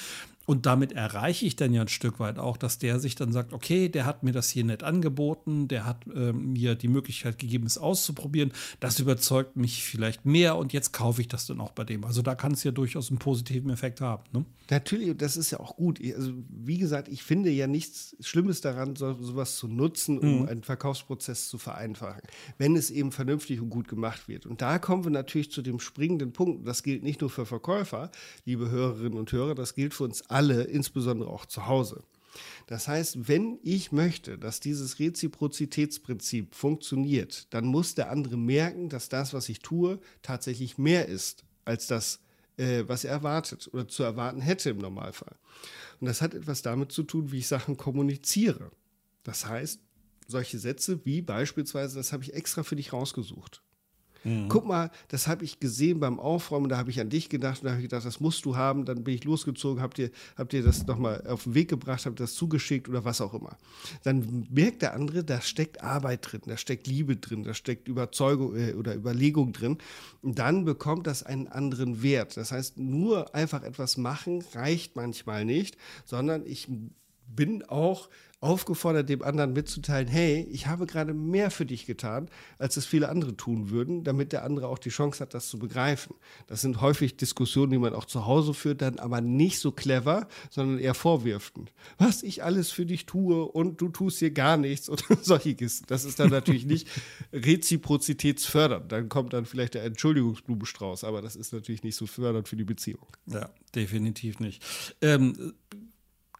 und 0.48 0.66
damit 0.66 0.92
erreiche 0.92 1.46
ich 1.46 1.56
dann 1.56 1.74
ja 1.74 1.82
ein 1.82 1.88
Stück 1.88 2.20
weit 2.20 2.40
auch, 2.40 2.58
dass 2.58 2.80
der 2.80 3.00
sich 3.00 3.16
dann 3.16 3.32
sagt, 3.32 3.54
okay, 3.54 3.90
der 3.90 4.06
hat 4.06 4.24
mir 4.24 4.32
das 4.32 4.50
hier 4.50 4.64
nett 4.64 4.82
angeboten, 4.84 5.68
der 5.68 5.86
hat 5.86 6.08
äh, 6.08 6.34
mir 6.34 6.76
die 6.76 6.88
Möglichkeit 6.88 7.38
gegeben, 7.38 7.68
es 7.68 7.78
auszuprobieren. 7.78 8.52
Das 8.80 9.00
überzeugt 9.00 9.56
mich 9.56 9.84
vielleicht 9.84 10.26
mehr 10.26 10.58
und 10.58 10.74
jetzt 10.74 10.94
kaufe 10.94 11.22
ich 11.22 11.28
das 11.28 11.46
dann 11.46 11.62
auch 11.62 11.72
bei 11.72 11.84
dem. 11.84 12.04
Also 12.06 12.24
da 12.24 12.34
kann 12.34 12.54
es 12.54 12.64
ja 12.64 12.72
durchaus 12.72 13.10
einen 13.10 13.20
positiven 13.20 13.70
Effekt 13.70 14.02
haben. 14.02 14.24
Ne? 14.34 14.46
Natürlich, 14.72 15.16
das 15.18 15.38
ist 15.38 15.52
ja 15.52 15.60
auch 15.60 15.76
gut. 15.76 16.00
Also 16.16 16.32
wie 16.50 16.78
gesagt, 16.80 17.08
ich 17.08 17.22
finde 17.22 17.52
ja 17.52 17.68
nichts 17.68 18.16
Schlimmes 18.20 18.62
daran, 18.62 18.96
so, 18.96 19.14
sowas 19.22 19.58
zu 19.58 19.68
nutzen, 19.68 20.18
um 20.18 20.42
mhm. 20.42 20.48
einen 20.48 20.64
Verkaufsprozess 20.64 21.50
zu 21.50 21.60
vereinfachen, 21.60 22.24
wenn 22.58 22.76
es 22.76 22.90
eben 22.90 23.12
vernünftig 23.12 23.62
und 23.62 23.70
gut 23.70 23.88
gemacht 23.88 24.28
wird. 24.28 24.48
Und 24.48 24.62
da 24.62 24.80
kommen 24.80 25.04
wir 25.04 25.12
natürlich 25.12 25.52
zu 25.52 25.62
dem 25.62 25.80
springenden 25.80 26.34
Punkt. 26.34 26.68
Das 26.68 26.82
gilt 26.82 27.04
nicht 27.04 27.22
nur 27.22 27.30
für 27.30 27.46
Verkäufer, 27.46 28.12
liebe 28.46 28.72
Hörerinnen 28.72 29.20
und 29.20 29.32
Hörer, 29.32 29.54
das 29.54 29.76
gilt 29.76 29.94
für 29.94 30.06
uns 30.06 30.31
alle, 30.32 30.64
insbesondere 30.64 31.30
auch 31.30 31.46
zu 31.46 31.68
Hause. 31.68 32.04
Das 32.68 32.88
heißt, 32.88 33.28
wenn 33.28 33.60
ich 33.64 33.92
möchte, 33.92 34.38
dass 34.38 34.60
dieses 34.60 35.00
Reziprozitätsprinzip 35.00 36.56
funktioniert, 36.56 37.54
dann 37.54 37.66
muss 37.66 37.96
der 37.96 38.10
andere 38.10 38.38
merken, 38.38 38.90
dass 38.90 39.10
das, 39.10 39.34
was 39.34 39.50
ich 39.50 39.60
tue, 39.60 40.00
tatsächlich 40.22 40.78
mehr 40.78 41.08
ist 41.08 41.44
als 41.66 41.88
das, 41.88 42.22
äh, 42.58 42.84
was 42.88 43.04
er 43.04 43.12
erwartet 43.12 43.70
oder 43.74 43.88
zu 43.88 44.04
erwarten 44.04 44.42
hätte 44.42 44.70
im 44.70 44.78
Normalfall. 44.78 45.36
Und 46.00 46.08
das 46.08 46.22
hat 46.22 46.34
etwas 46.34 46.62
damit 46.62 46.92
zu 46.92 47.04
tun, 47.04 47.32
wie 47.32 47.40
ich 47.40 47.48
Sachen 47.48 47.78
kommuniziere. 47.78 48.72
Das 49.24 49.46
heißt, 49.46 49.82
solche 50.28 50.58
Sätze 50.58 51.06
wie 51.06 51.22
beispielsweise, 51.22 51.98
das 51.98 52.14
habe 52.14 52.24
ich 52.24 52.34
extra 52.34 52.64
für 52.64 52.76
dich 52.76 52.94
rausgesucht. 52.94 53.62
Mhm. 54.24 54.48
Guck 54.50 54.66
mal, 54.66 54.92
das 55.08 55.28
habe 55.28 55.44
ich 55.44 55.60
gesehen 55.60 56.00
beim 56.00 56.20
Aufräumen, 56.20 56.70
da 56.70 56.78
habe 56.78 56.90
ich 56.90 57.00
an 57.00 57.10
dich 57.10 57.30
gedacht 57.30 57.62
und 57.62 57.66
da 57.66 57.72
habe 57.72 57.82
ich 57.82 57.90
gedacht, 57.90 58.06
das 58.06 58.20
musst 58.20 58.46
du 58.46 58.56
haben. 58.56 58.86
Dann 58.86 59.04
bin 59.04 59.16
ich 59.16 59.24
losgezogen, 59.24 59.82
habt 59.82 59.98
ihr, 60.00 60.12
habt 60.38 60.54
ihr 60.54 60.64
das 60.64 60.86
nochmal 60.86 61.26
auf 61.28 61.44
den 61.44 61.56
Weg 61.56 61.70
gebracht, 61.70 62.06
habt 62.06 62.20
das 62.20 62.36
zugeschickt 62.36 62.88
oder 62.88 63.06
was 63.06 63.22
auch 63.22 63.34
immer. 63.34 63.58
Dann 64.04 64.48
merkt 64.50 64.82
der 64.82 64.94
andere, 64.94 65.24
da 65.24 65.42
steckt 65.42 65.82
Arbeit 65.82 66.32
drin, 66.32 66.42
da 66.46 66.58
steckt 66.58 66.88
Liebe 66.88 67.16
drin, 67.18 67.44
da 67.44 67.54
steckt 67.54 67.88
Überzeugung 67.88 68.56
äh, 68.56 68.74
oder 68.74 68.96
Überlegung 68.96 69.54
drin. 69.54 69.78
Und 70.22 70.40
dann 70.40 70.66
bekommt 70.66 71.08
das 71.08 71.24
einen 71.24 71.48
anderen 71.48 72.04
Wert. 72.04 72.38
Das 72.38 72.52
heißt, 72.52 72.78
nur 72.78 73.34
einfach 73.34 73.64
etwas 73.64 73.98
machen 73.98 74.44
reicht 74.54 74.96
manchmal 74.96 75.46
nicht, 75.46 75.78
sondern 76.06 76.46
ich 76.46 76.68
bin 77.36 77.64
auch 77.64 78.10
aufgefordert, 78.42 79.08
dem 79.08 79.22
anderen 79.22 79.54
mitzuteilen, 79.54 80.08
hey, 80.08 80.48
ich 80.52 80.66
habe 80.66 80.88
gerade 80.88 81.14
mehr 81.14 81.52
für 81.52 81.66
dich 81.66 81.86
getan, 81.86 82.28
als 82.58 82.76
es 82.76 82.88
viele 82.88 83.08
andere 83.08 83.38
tun 83.38 83.70
würden, 83.70 84.04
damit 84.04 84.32
der 84.34 84.44
andere 84.44 84.68
auch 84.68 84.80
die 84.80 84.90
Chance 84.90 85.22
hat, 85.22 85.36
das 85.36 85.48
zu 85.48 85.60
begreifen. 85.60 86.16
Das 86.48 86.62
sind 86.62 86.82
häufig 86.82 87.16
Diskussionen, 87.16 87.72
die 87.72 87.78
man 87.78 87.94
auch 87.94 88.06
zu 88.06 88.26
Hause 88.26 88.56
führt, 88.56 88.82
dann 88.82 88.98
aber 88.98 89.22
nicht 89.22 89.60
so 89.60 89.72
clever, 89.72 90.28
sondern 90.50 90.80
eher 90.80 90.96
vorwirfend. 90.96 91.72
Was 92.00 92.24
ich 92.24 92.44
alles 92.44 92.72
für 92.72 92.88
dich 92.88 93.06
tue 93.06 93.46
und 93.46 93.80
du 93.80 93.90
tust 93.90 94.18
hier 94.18 94.32
gar 94.32 94.58
nichts 94.58 94.90
oder 94.90 95.04
solche 95.22 95.54
Kisten. 95.54 95.86
Das 95.88 96.04
ist 96.04 96.20
dann 96.20 96.32
natürlich 96.32 96.66
nicht 96.66 96.88
reziprozitätsfördernd. 97.32 98.92
Dann 98.92 99.08
kommt 99.08 99.34
dann 99.34 99.46
vielleicht 99.46 99.76
der 99.76 99.84
Entschuldigungsblumenstrauß, 99.84 101.04
aber 101.04 101.22
das 101.22 101.36
ist 101.36 101.54
natürlich 101.54 101.84
nicht 101.84 101.96
so 101.96 102.08
fördernd 102.08 102.48
für 102.48 102.56
die 102.56 102.64
Beziehung. 102.64 103.06
Ja, 103.28 103.52
definitiv 103.76 104.40
nicht. 104.40 104.64
Ähm, 105.02 105.54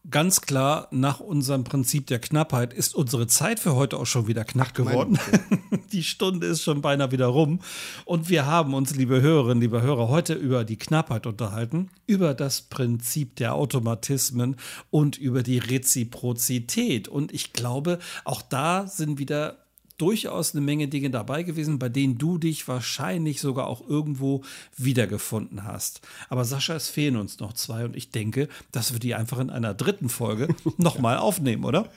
ganz 0.10 0.42
klar, 0.42 0.88
nach 0.92 1.20
unserem 1.20 1.64
Prinzip 1.64 2.08
der 2.08 2.20
Knappheit 2.20 2.74
ist 2.74 2.96
unsere 2.96 3.28
Zeit 3.28 3.60
für 3.60 3.76
heute 3.76 3.98
auch 3.98 4.06
schon 4.06 4.28
wieder 4.28 4.44
knapp 4.44 4.74
geworden. 4.74 5.20
die 5.92 6.04
Stunde 6.04 6.48
ist 6.48 6.64
schon 6.64 6.82
beinahe 6.82 7.12
wieder 7.12 7.28
rum. 7.28 7.60
Und 8.06 8.30
wir 8.30 8.46
haben 8.46 8.74
uns, 8.74 8.96
liebe 8.96 9.22
Hörerinnen, 9.22 9.62
liebe 9.62 9.82
Hörer, 9.82 10.10
heute 10.10 10.34
über 10.34 10.64
die 10.64 10.78
Knappheit 10.78 11.28
unterhalten, 11.28 11.90
über 12.08 12.34
das 12.34 12.64
Prinzip 12.64 13.36
der 13.36 13.54
Automatismen 13.54 14.56
und 14.90 15.18
über 15.18 15.44
die 15.44 15.60
Reziprozität. 15.60 17.08
Und 17.08 17.32
ich 17.32 17.54
glaube, 17.54 18.00
auch 18.24 18.42
da 18.42 18.88
sind 18.88 19.20
wieder 19.20 19.61
durchaus 20.02 20.54
eine 20.54 20.62
Menge 20.62 20.88
Dinge 20.88 21.12
dabei 21.12 21.44
gewesen, 21.44 21.78
bei 21.78 21.88
denen 21.88 22.18
du 22.18 22.40
dich 22.40 22.68
wahrscheinlich 22.68 23.40
sogar 23.40 23.68
auch 23.68 23.88
irgendwo 23.88 24.42
wiedergefunden 24.76 25.64
hast. 25.64 26.02
Aber 26.30 26.44
Sascha, 26.44 26.74
es 26.76 26.90
fehlen 26.90 27.18
uns 27.18 27.40
noch 27.40 27.54
zwei 27.54 27.86
und 27.86 27.96
ich 27.96 28.10
denke, 28.10 28.50
dass 28.72 28.94
wir 28.94 29.00
die 29.00 29.14
einfach 29.14 29.40
in 29.40 29.52
einer 29.52 29.76
dritten 29.76 30.10
Folge 30.10 30.48
nochmal 30.78 31.18
aufnehmen, 31.18 31.66
oder? 31.66 31.90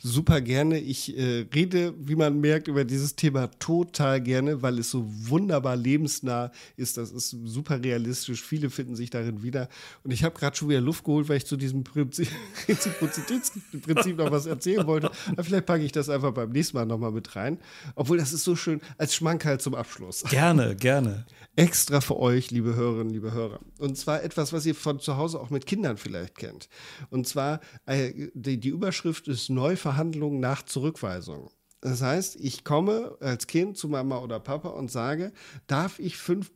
Super 0.00 0.40
gerne. 0.40 0.78
Ich 0.78 1.16
äh, 1.16 1.46
rede, 1.54 1.94
wie 1.98 2.16
man 2.16 2.40
merkt, 2.40 2.68
über 2.68 2.84
dieses 2.84 3.16
Thema 3.16 3.48
total 3.58 4.20
gerne, 4.20 4.62
weil 4.62 4.78
es 4.78 4.90
so 4.90 5.04
wunderbar 5.08 5.76
lebensnah 5.76 6.50
ist. 6.76 6.96
Das 6.96 7.10
ist 7.10 7.36
super 7.44 7.82
realistisch. 7.82 8.42
Viele 8.42 8.70
finden 8.70 8.96
sich 8.96 9.10
darin 9.10 9.42
wieder. 9.42 9.68
Und 10.04 10.12
ich 10.12 10.24
habe 10.24 10.38
gerade 10.38 10.56
schon 10.56 10.68
wieder 10.68 10.80
Luft 10.80 11.04
geholt, 11.04 11.28
weil 11.28 11.38
ich 11.38 11.46
zu 11.46 11.56
diesem 11.56 11.84
Prinzip, 11.84 12.28
Reziprozitätsprinzip 12.68 14.16
noch 14.16 14.30
was 14.30 14.46
erzählen 14.46 14.86
wollte. 14.86 15.10
Aber 15.32 15.44
vielleicht 15.44 15.66
packe 15.66 15.84
ich 15.84 15.92
das 15.92 16.08
einfach 16.08 16.32
beim 16.32 16.50
nächsten 16.50 16.76
Mal 16.76 16.86
nochmal 16.86 17.12
mit 17.12 17.34
rein. 17.36 17.58
Obwohl, 17.94 18.18
das 18.18 18.32
ist 18.32 18.44
so 18.44 18.56
schön 18.56 18.80
als 18.96 19.14
Schmankerl 19.14 19.60
zum 19.60 19.74
Abschluss. 19.74 20.24
Gerne, 20.24 20.76
gerne. 20.76 21.26
Extra 21.56 22.00
für 22.00 22.18
euch, 22.18 22.50
liebe 22.50 22.76
Hörerinnen, 22.76 23.12
liebe 23.12 23.32
Hörer. 23.32 23.58
Und 23.78 23.96
zwar 23.98 24.22
etwas, 24.22 24.52
was 24.52 24.64
ihr 24.64 24.74
von 24.74 25.00
zu 25.00 25.16
Hause 25.16 25.40
auch 25.40 25.50
mit 25.50 25.66
Kindern 25.66 25.96
vielleicht 25.96 26.36
kennt. 26.36 26.68
Und 27.10 27.26
zwar, 27.26 27.60
äh, 27.86 28.28
die, 28.34 28.68
Überschrift 28.68 29.28
ist 29.28 29.50
Neuverhandlung 29.50 29.77
Verhandlungen 29.78 30.40
nach 30.40 30.62
Zurückweisung. 30.62 31.50
Das 31.80 32.02
heißt, 32.02 32.36
ich 32.36 32.64
komme 32.64 33.16
als 33.20 33.46
Kind 33.46 33.76
zu 33.76 33.88
Mama 33.88 34.18
oder 34.18 34.40
Papa 34.40 34.70
und 34.70 34.90
sage, 34.90 35.32
darf 35.66 35.98
ich 35.98 36.16
fünf 36.16 36.50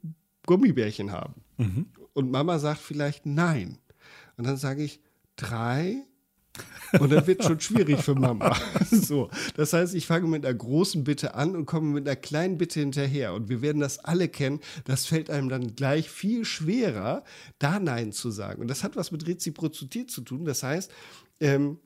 Gummibärchen 0.47 1.13
haben? 1.13 1.35
Mhm. 1.59 1.87
Und 2.13 2.31
Mama 2.31 2.59
sagt 2.59 2.81
vielleicht 2.81 3.25
nein. 3.25 3.79
Und 4.37 4.47
dann 4.47 4.57
sage 4.57 4.83
ich 4.83 5.01
drei. 5.37 6.03
Und 6.99 7.11
dann 7.11 7.27
wird 7.27 7.43
schon 7.45 7.61
schwierig 7.61 8.01
für 8.01 8.15
Mama. 8.15 8.55
so, 8.91 9.31
das 9.55 9.73
heißt, 9.73 9.95
ich 9.95 10.07
fange 10.07 10.27
mit 10.27 10.45
einer 10.45 10.55
großen 10.55 11.05
Bitte 11.05 11.35
an 11.35 11.57
und 11.57 11.65
komme 11.65 11.93
mit 11.93 12.07
einer 12.07 12.17
kleinen 12.17 12.59
Bitte 12.59 12.81
hinterher. 12.81 13.33
Und 13.33 13.49
wir 13.49 13.63
werden 13.63 13.81
das 13.81 14.01
alle 14.01 14.29
kennen. 14.29 14.61
Das 14.85 15.07
fällt 15.07 15.31
einem 15.31 15.49
dann 15.49 15.75
gleich 15.75 16.11
viel 16.11 16.45
schwerer, 16.45 17.25
da 17.59 17.79
Nein 17.79 18.13
zu 18.13 18.31
sagen. 18.31 18.61
Und 18.61 18.69
das 18.69 18.85
hat 18.85 18.97
was 18.97 19.13
mit 19.13 19.27
Reziprozität 19.27 20.11
zu 20.11 20.21
tun. 20.21 20.45
Das 20.45 20.63
heißt, 20.63 20.91
ähm, 21.41 21.79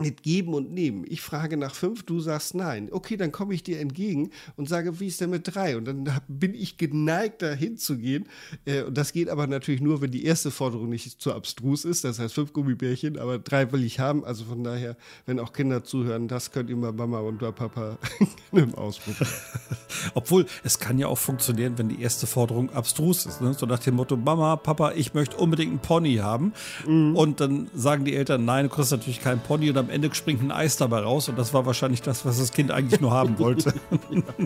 mit 0.00 0.22
Geben 0.22 0.54
und 0.54 0.72
Nehmen. 0.72 1.04
Ich 1.08 1.20
frage 1.20 1.56
nach 1.56 1.74
fünf, 1.74 2.02
du 2.04 2.20
sagst 2.20 2.54
nein. 2.54 2.88
Okay, 2.90 3.16
dann 3.16 3.32
komme 3.32 3.54
ich 3.54 3.62
dir 3.62 3.80
entgegen 3.80 4.30
und 4.56 4.68
sage, 4.68 5.00
wie 5.00 5.06
ist 5.06 5.20
denn 5.20 5.30
mit 5.30 5.54
drei? 5.54 5.76
Und 5.76 5.86
dann 5.86 6.10
bin 6.28 6.54
ich 6.54 6.76
geneigt, 6.76 7.42
da 7.42 7.52
hinzugehen. 7.52 8.28
Äh, 8.64 8.82
und 8.82 8.96
das 8.96 9.12
geht 9.12 9.28
aber 9.28 9.46
natürlich 9.46 9.80
nur, 9.80 10.00
wenn 10.00 10.10
die 10.10 10.24
erste 10.24 10.50
Forderung 10.50 10.88
nicht 10.88 11.20
zu 11.20 11.32
abstrus 11.32 11.84
ist. 11.84 12.04
Das 12.04 12.18
heißt 12.18 12.34
fünf 12.34 12.52
Gummibärchen, 12.52 13.18
aber 13.18 13.38
drei 13.38 13.70
will 13.72 13.84
ich 13.84 14.00
haben. 14.00 14.24
Also 14.24 14.44
von 14.44 14.64
daher, 14.64 14.96
wenn 15.24 15.40
auch 15.40 15.52
Kinder 15.52 15.84
zuhören, 15.84 16.28
das 16.28 16.50
könnt 16.50 16.70
ihr 16.70 16.76
mal 16.76 16.92
Mama 16.92 17.20
und 17.20 17.38
Papa 17.38 17.98
im 18.52 18.74
ausprobieren. 18.74 19.28
Obwohl, 20.14 20.46
es 20.64 20.78
kann 20.78 20.98
ja 20.98 21.08
auch 21.08 21.18
funktionieren, 21.18 21.78
wenn 21.78 21.88
die 21.88 22.00
erste 22.00 22.26
Forderung 22.26 22.70
abstrus 22.70 23.26
ist. 23.26 23.40
Ne? 23.40 23.54
So 23.54 23.66
nach 23.66 23.78
dem 23.78 23.96
Motto, 23.96 24.16
Mama, 24.16 24.56
Papa, 24.56 24.92
ich 24.92 25.14
möchte 25.14 25.36
unbedingt 25.36 25.70
einen 25.70 25.80
Pony 25.80 26.16
haben. 26.16 26.52
Mhm. 26.86 27.16
Und 27.16 27.40
dann 27.40 27.68
sagen 27.74 28.04
die 28.04 28.14
Eltern, 28.14 28.44
nein, 28.44 28.68
du 28.68 28.74
kriegst 28.74 28.92
natürlich 28.92 29.20
keinen 29.20 29.40
Pony. 29.40 29.70
Und 29.70 29.76
am 29.86 29.90
Ende 29.90 30.12
springt 30.14 30.42
ein 30.42 30.50
Eis 30.50 30.76
dabei 30.76 31.00
raus 31.00 31.28
und 31.28 31.38
das 31.38 31.54
war 31.54 31.64
wahrscheinlich 31.64 32.02
das, 32.02 32.24
was 32.24 32.38
das 32.38 32.52
Kind 32.52 32.72
eigentlich 32.72 33.00
nur 33.00 33.12
haben 33.12 33.38
wollte. 33.38 33.72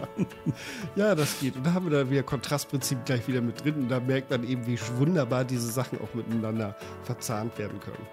ja. 0.96 1.14
das 1.14 1.40
geht. 1.40 1.56
Und 1.56 1.64
da 1.64 1.72
haben 1.72 1.90
wir 1.90 1.98
dann 1.98 2.10
wieder 2.10 2.22
Kontrastprinzip 2.22 3.04
gleich 3.06 3.26
wieder 3.26 3.40
mit 3.40 3.64
drin 3.64 3.74
und 3.76 3.88
da 3.88 4.00
merkt 4.00 4.30
man 4.30 4.44
eben, 4.44 4.66
wie 4.66 4.78
wunderbar 4.98 5.44
diese 5.44 5.70
Sachen 5.70 5.98
auch 6.00 6.14
miteinander 6.14 6.76
verzahnt 7.04 7.56
werden 7.58 7.80
können. 7.80 8.06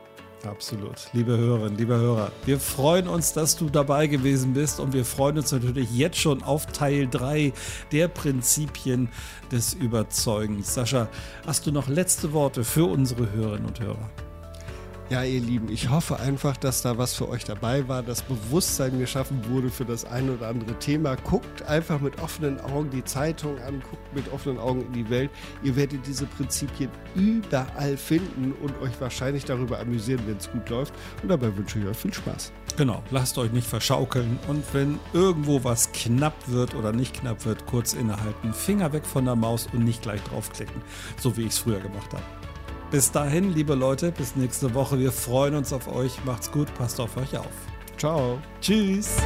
Absolut. 0.46 1.10
Liebe 1.14 1.36
Hörerinnen, 1.36 1.78
liebe 1.78 1.98
Hörer, 1.98 2.32
wir 2.46 2.60
freuen 2.60 3.08
uns, 3.08 3.34
dass 3.34 3.58
du 3.58 3.70
dabei 3.70 4.08
gewesen 4.08 4.54
bist 4.54 4.80
und 4.80 4.94
wir 4.94 5.04
freuen 5.04 5.38
uns 5.38 5.52
natürlich 5.52 5.92
jetzt 5.92 6.18
schon 6.18 6.44
auf 6.44 6.68
Teil 6.68 7.08
3 7.08 7.52
der 7.92 8.08
Prinzipien 8.08 9.10
des 9.52 9.74
Überzeugens. 9.74 10.74
Sascha, 10.74 11.10
hast 11.46 11.66
du 11.66 11.72
noch 11.72 11.88
letzte 11.88 12.34
Worte 12.34 12.64
für 12.64 12.86
unsere 12.86 13.32
Hörerinnen 13.32 13.66
und 13.66 13.80
Hörer? 13.80 14.10
Ja, 15.10 15.24
ihr 15.24 15.40
Lieben, 15.40 15.72
ich 15.72 15.90
hoffe 15.90 16.20
einfach, 16.20 16.58
dass 16.58 16.82
da 16.82 16.98
was 16.98 17.14
für 17.14 17.30
euch 17.30 17.46
dabei 17.46 17.88
war, 17.88 18.04
dass 18.04 18.24
Bewusstsein 18.24 19.00
geschaffen 19.00 19.40
wurde 19.48 19.70
für 19.70 19.86
das 19.86 20.04
ein 20.04 20.30
oder 20.30 20.50
andere 20.50 20.78
Thema. 20.80 21.16
Guckt 21.16 21.64
einfach 21.64 22.02
mit 22.02 22.20
offenen 22.20 22.60
Augen 22.60 22.90
die 22.90 23.06
Zeitung 23.06 23.58
an, 23.60 23.82
guckt 23.90 24.14
mit 24.14 24.30
offenen 24.34 24.60
Augen 24.60 24.82
in 24.82 24.92
die 24.92 25.10
Welt. 25.10 25.30
Ihr 25.64 25.78
werdet 25.78 26.06
diese 26.06 26.26
Prinzipien 26.26 26.90
überall 27.16 27.96
finden 27.96 28.54
und 28.62 28.78
euch 28.82 29.00
wahrscheinlich 29.00 29.46
darüber 29.46 29.80
amüsieren, 29.80 30.24
wenn 30.28 30.36
es 30.36 30.52
gut 30.52 30.68
läuft. 30.68 30.94
Und 31.24 31.30
dabei 31.30 31.56
wünsche 31.56 31.80
ich 31.80 31.86
euch 31.86 31.96
viel 31.96 32.14
Spaß. 32.14 32.52
Genau, 32.76 33.02
lasst 33.10 33.38
euch 33.38 33.54
nicht 33.54 33.66
verschaukeln 33.66 34.38
und 34.50 34.66
wenn 34.74 35.00
irgendwo 35.14 35.64
was 35.64 35.90
knapp 35.94 36.36
wird 36.48 36.76
oder 36.76 36.92
nicht 36.92 37.22
knapp 37.22 37.46
wird, 37.46 37.66
kurz 37.66 37.94
innehalten, 37.94 38.54
Finger 38.54 38.92
weg 38.92 39.06
von 39.06 39.24
der 39.24 39.38
Maus 39.38 39.70
und 39.72 39.86
nicht 39.86 40.02
gleich 40.02 40.22
draufklicken, 40.24 40.82
so 41.18 41.38
wie 41.38 41.44
ich 41.44 41.54
es 41.54 41.60
früher 41.60 41.80
gemacht 41.80 42.12
habe. 42.12 42.24
Bis 42.90 43.12
dahin, 43.12 43.54
liebe 43.54 43.76
Leute, 43.76 44.14
bis 44.14 44.38
nächste 44.38 44.74
Woche. 44.74 44.98
Wir 44.98 45.12
freuen 45.12 45.56
uns 45.56 45.74
auf 45.74 45.94
euch. 45.94 46.24
Macht's 46.24 46.50
gut, 46.50 46.74
passt 46.76 47.02
auf 47.02 47.18
euch 47.18 47.38
auf. 47.38 47.46
Ciao. 47.98 48.40
Tschüss. 48.62 49.18